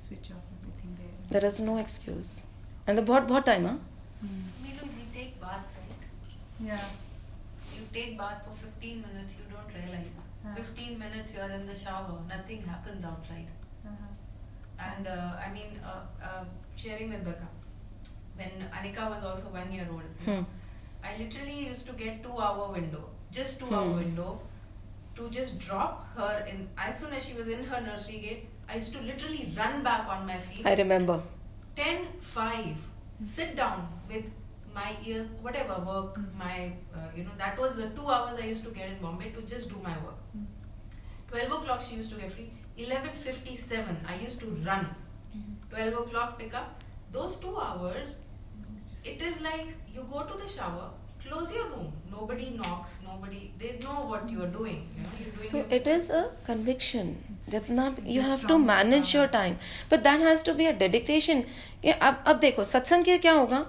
Switch 0.04 0.30
off 0.36 0.46
everything 0.58 0.96
there. 0.98 1.40
There 1.40 1.48
is 1.48 1.60
no 1.60 1.76
excuse. 1.82 2.42
And 2.86 2.98
the 2.98 3.02
bahut 3.10 3.28
bahut 3.28 3.44
time, 3.44 3.66
huh? 3.70 3.76
Mm. 4.24 4.40
We 4.64 5.04
take 5.14 5.40
bath, 5.40 5.68
right? 5.78 6.70
Yeah. 6.70 6.84
You 7.76 7.86
take 7.92 8.18
bath 8.18 8.42
for 8.46 8.56
15 8.64 9.04
minutes, 9.06 9.34
you 9.38 9.46
don't 9.54 9.70
realize. 9.78 10.10
Uh-huh. 10.44 10.56
15 10.56 10.98
minutes 10.98 11.32
you 11.34 11.40
are 11.40 11.50
in 11.50 11.66
the 11.66 11.78
shower, 11.78 12.18
nothing 12.28 12.62
happens 12.62 13.04
outside. 13.04 13.48
Uh-huh. 13.86 14.90
And 14.90 15.06
uh, 15.06 15.32
I 15.46 15.52
mean, 15.54 15.80
uh, 15.84 16.02
uh 16.30 16.44
sharing 16.74 17.10
with 17.10 17.24
Becca, 17.24 17.48
when 18.36 18.68
Anika 18.78 19.08
was 19.14 19.24
also 19.32 19.52
one 19.60 19.70
year 19.70 19.86
old, 19.88 20.08
hmm. 20.24 20.42
I 21.04 21.16
literally 21.16 21.58
used 21.66 21.86
to 21.86 21.92
get 21.92 22.24
two 22.24 22.38
hour 22.46 22.72
window, 22.72 23.04
just 23.30 23.60
two 23.60 23.66
hmm. 23.66 23.74
hour 23.74 23.92
window 24.04 24.40
to 25.16 25.28
just 25.30 25.58
drop 25.58 26.06
her 26.16 26.46
in 26.48 26.68
as 26.76 26.98
soon 26.98 27.12
as 27.12 27.24
she 27.24 27.34
was 27.34 27.48
in 27.48 27.64
her 27.64 27.80
nursery 27.80 28.18
gate 28.18 28.48
i 28.68 28.76
used 28.76 28.92
to 28.92 29.00
literally 29.00 29.52
run 29.56 29.82
back 29.82 30.08
on 30.08 30.26
my 30.26 30.38
feet. 30.38 30.66
I 30.66 30.74
remember. 30.74 31.20
10 31.76 32.06
5 32.20 32.76
sit 33.34 33.56
down 33.56 33.88
with 34.08 34.24
my 34.74 34.96
ears 35.04 35.26
whatever 35.42 35.76
work 35.86 36.16
mm. 36.18 36.34
my 36.42 36.72
uh, 36.94 37.08
you 37.16 37.24
know 37.24 37.36
that 37.38 37.58
was 37.58 37.76
the 37.76 37.88
2 38.00 38.08
hours 38.16 38.40
i 38.42 38.46
used 38.46 38.64
to 38.64 38.70
get 38.70 38.90
in 38.90 38.98
bombay 39.04 39.30
to 39.30 39.42
just 39.42 39.68
do 39.68 39.76
my 39.82 39.96
work. 40.04 40.18
Mm. 40.36 40.46
12 41.28 41.52
o'clock 41.60 41.82
she 41.88 41.96
used 41.96 42.10
to 42.10 42.16
get 42.16 42.32
free. 42.32 42.50
11:57 42.78 43.96
i 44.06 44.16
used 44.24 44.40
to 44.40 44.46
run. 44.70 44.88
Mm. 45.36 45.54
12 45.70 46.00
o'clock 46.06 46.38
pick 46.38 46.54
up. 46.54 46.82
Those 47.12 47.36
2 47.36 47.56
hours 47.58 48.16
it 49.04 49.20
is 49.20 49.40
like 49.40 49.66
you 49.94 50.06
go 50.10 50.22
to 50.22 50.38
the 50.42 50.48
shower 50.48 50.90
close 51.24 51.52
your 51.56 51.66
room 51.70 51.92
nobody 52.10 52.48
knocks 52.60 52.96
nobody 53.04 53.40
they 53.58 53.70
know 53.84 53.98
what 54.12 54.28
you 54.28 54.42
are 54.46 54.52
doing 54.56 54.80
you 54.96 55.02
know 55.04 55.12
doing 55.36 55.50
So 55.50 55.64
it 55.76 55.86
is 55.86 56.08
a 56.10 56.22
conviction. 56.48 57.14
जितना 57.50 57.86
you 58.06 58.20
have 58.22 58.46
to 58.46 58.58
manage 58.58 59.12
your 59.14 59.26
time, 59.26 59.58
but 59.88 60.04
that 60.04 60.20
has 60.20 60.42
to 60.48 60.54
be 60.54 60.66
a 60.66 60.72
dedication. 60.72 61.44
ये 61.84 61.92
अब 61.92 62.24
अब 62.26 62.38
देखो 62.40 62.64
सत्संग 62.64 63.04
के 63.04 63.16
क्या 63.18 63.32
होगा 63.32 63.64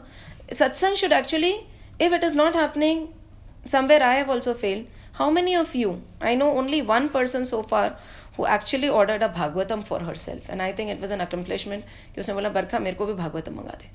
सत्संग 0.59 0.97
should 1.01 1.15
actually 1.19 1.53
if 2.07 2.13
it 2.19 2.27
is 2.29 2.35
not 2.41 2.59
happening 2.61 3.01
somewhere 3.75 4.03
I 4.03 4.13
have 4.19 4.29
also 4.35 4.53
failed. 4.53 4.85
How 5.21 5.29
many 5.39 5.55
of 5.55 5.73
you? 5.75 5.89
I 6.21 6.35
know 6.35 6.51
only 6.59 6.81
one 6.91 7.09
person 7.17 7.45
so 7.45 7.63
far 7.73 7.87
who 8.37 8.45
actually 8.57 8.89
ordered 8.99 9.23
a 9.23 9.29
Bhagavatam 9.29 9.83
for 9.89 9.99
herself, 10.05 10.47
and 10.49 10.61
I 10.67 10.71
think 10.71 10.89
it 10.89 11.03
was 11.07 11.11
an 11.17 11.21
accomplishment. 11.27 11.83
कि 12.15 12.21
उसने 12.21 12.35
बोला 12.35 12.49
बरखा 12.55 12.79
मेरे 12.79 12.95
को 13.01 13.05
भी 13.05 13.13
भागवतम 13.23 13.55
मंगा 13.59 13.77
दे. 13.81 13.91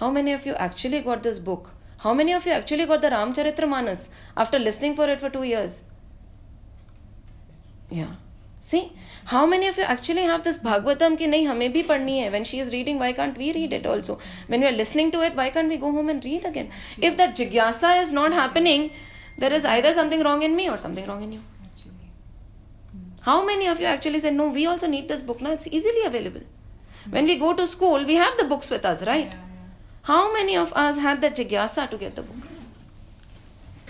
How 0.00 0.10
many 0.10 0.32
of 0.38 0.46
you 0.46 0.54
actually 0.68 1.00
got 1.10 1.22
this 1.28 1.38
book? 1.50 1.70
How 1.98 2.14
many 2.14 2.32
of 2.32 2.46
you 2.46 2.52
actually 2.52 2.86
got 2.86 3.02
the 3.02 3.10
Ramcharitramanas 3.10 4.08
after 4.36 4.58
listening 4.58 4.94
for 4.94 5.08
it 5.08 5.20
for 5.20 5.30
two 5.30 5.42
years? 5.42 5.82
Yeah. 7.90 8.12
See, 8.60 8.92
how 9.24 9.46
many 9.46 9.66
of 9.66 9.76
you 9.78 9.84
actually 9.84 10.22
have 10.22 10.44
this 10.44 10.58
Bhagavatam 10.58 11.18
ki 11.18 11.26
nahi 11.26 11.46
hame 11.46 11.72
bhi 11.72 11.86
padni 11.86 12.22
hai? 12.22 12.30
When 12.30 12.44
she 12.44 12.60
is 12.60 12.72
reading, 12.72 12.98
why 12.98 13.12
can't 13.12 13.36
we 13.36 13.52
read 13.52 13.72
it 13.72 13.86
also? 13.86 14.18
When 14.46 14.60
we 14.60 14.66
are 14.66 14.72
listening 14.72 15.10
to 15.12 15.22
it, 15.22 15.34
why 15.34 15.50
can't 15.50 15.68
we 15.68 15.76
go 15.76 15.90
home 15.90 16.08
and 16.08 16.24
read 16.24 16.44
again? 16.44 16.70
If 16.98 17.16
that 17.16 17.36
jigyasa 17.36 18.00
is 18.02 18.12
not 18.12 18.32
happening, 18.32 18.90
there 19.36 19.52
is 19.52 19.64
either 19.64 19.92
something 19.92 20.22
wrong 20.22 20.42
in 20.42 20.54
me 20.54 20.68
or 20.68 20.76
something 20.76 21.06
wrong 21.06 21.22
in 21.22 21.32
you. 21.32 21.42
How 23.22 23.44
many 23.44 23.66
of 23.66 23.80
you 23.80 23.86
actually 23.86 24.20
said, 24.20 24.34
no, 24.34 24.48
we 24.48 24.66
also 24.66 24.86
need 24.86 25.08
this 25.08 25.20
book 25.20 25.40
now? 25.40 25.50
It's 25.50 25.66
easily 25.66 26.04
available. 26.04 26.42
When 27.10 27.24
we 27.24 27.36
go 27.36 27.54
to 27.54 27.66
school, 27.66 28.04
we 28.04 28.14
have 28.14 28.36
the 28.38 28.44
books 28.44 28.70
with 28.70 28.84
us, 28.84 29.04
right? 29.06 29.32
Yeah 29.32 29.47
how 30.08 30.32
many 30.32 30.56
of 30.56 30.72
us 30.72 30.96
had 30.96 31.20
that 31.20 31.36
jigyasa 31.36 31.90
to 31.90 31.98
get 31.98 32.14
the 32.16 32.22
book? 32.22 32.48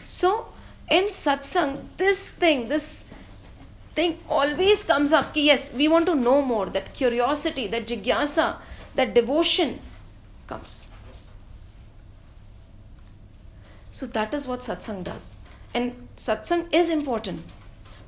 So, 0.05 0.47
in 0.91 1.05
satsang, 1.05 1.83
this 1.97 2.33
thing, 2.33 2.69
this 2.69 3.05
thing 3.95 4.19
always 4.29 4.83
comes 4.83 5.13
up. 5.13 5.33
Ki 5.33 5.43
yes, 5.43 5.73
we 5.73 5.87
want 5.87 6.07
to 6.07 6.17
know 6.17 6.43
more. 6.43 6.67
That 6.67 6.93
curiosity, 6.93 7.69
that 7.69 7.87
jigyasa, 7.87 8.57
that 8.97 9.15
devotion 9.15 9.79
comes. 10.49 10.89
So, 13.93 14.07
that 14.07 14.35
is 14.35 14.49
what 14.49 14.61
satsang 14.61 15.05
does. 15.05 15.37
And 15.73 16.09
satsang 16.17 16.67
is 16.73 16.91
important. 16.91 17.45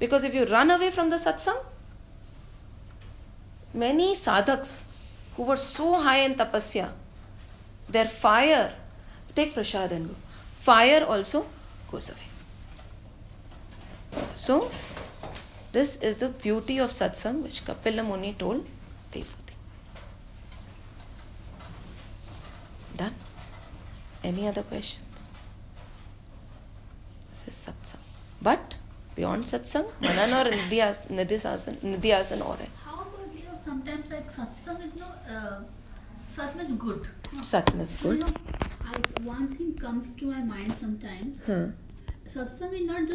Because 0.01 0.25
if 0.25 0.35
you 0.35 0.47
run 0.47 0.73
away 0.73 0.91
from 0.91 1.11
the 1.11 1.17
satsang, 1.17 1.63
many 3.73 4.17
sadhaks 4.17 4.83
who 5.37 5.45
were 5.45 5.57
so 5.57 5.95
high 5.95 6.19
in 6.31 6.35
tapasya, 6.35 6.91
their 7.91 8.07
fire, 8.07 8.73
take 9.35 9.55
prasad 9.55 9.93
and 9.93 10.09
go, 10.09 10.15
fire 10.59 11.05
also 11.05 11.47
goes 11.91 12.11
away. 12.11 12.29
So, 14.35 14.71
this 15.73 15.97
is 15.99 16.19
the 16.19 16.29
beauty 16.29 16.79
of 16.79 16.91
satsang 16.91 17.43
which 17.43 17.65
Kapila 17.65 18.03
Muni 18.03 18.35
told 18.35 18.67
Devhuti. 19.13 19.55
Done? 22.97 23.15
Any 24.25 24.49
other 24.49 24.63
questions? 24.63 25.29
This 27.31 27.55
is 27.55 27.67
satsang. 27.67 28.01
But 28.43 28.75
beyond 29.15 29.45
satsang, 29.45 29.87
manan 30.01 30.31
निधियास 30.51 31.07
निधिसासन 31.11 31.77
निधियासन 31.85 32.43
और 32.43 32.67
How 32.85 33.01
about 33.01 33.33
you 33.35 33.45
know 33.45 33.59
sometimes 33.65 34.11
like 34.11 34.31
satsang 34.33 34.85
is 34.85 34.95
no 34.97 35.07
uh, 35.29 35.61
sat 36.33 36.57
means 36.57 36.73
good. 36.73 37.07
सत 37.39 37.71
is 37.81 37.91
You 38.03 38.11
good. 38.11 38.21
know, 38.21 38.33
I, 38.85 38.95
one 39.23 39.49
thing 39.49 39.75
comes 39.75 40.15
to 40.17 40.27
my 40.27 40.43
mind 40.43 40.73
sometimes. 40.73 41.43
Hmm. 41.47 41.71
Satsang 42.27 42.73
is 42.73 42.87
not 42.87 42.99
just 42.99 43.09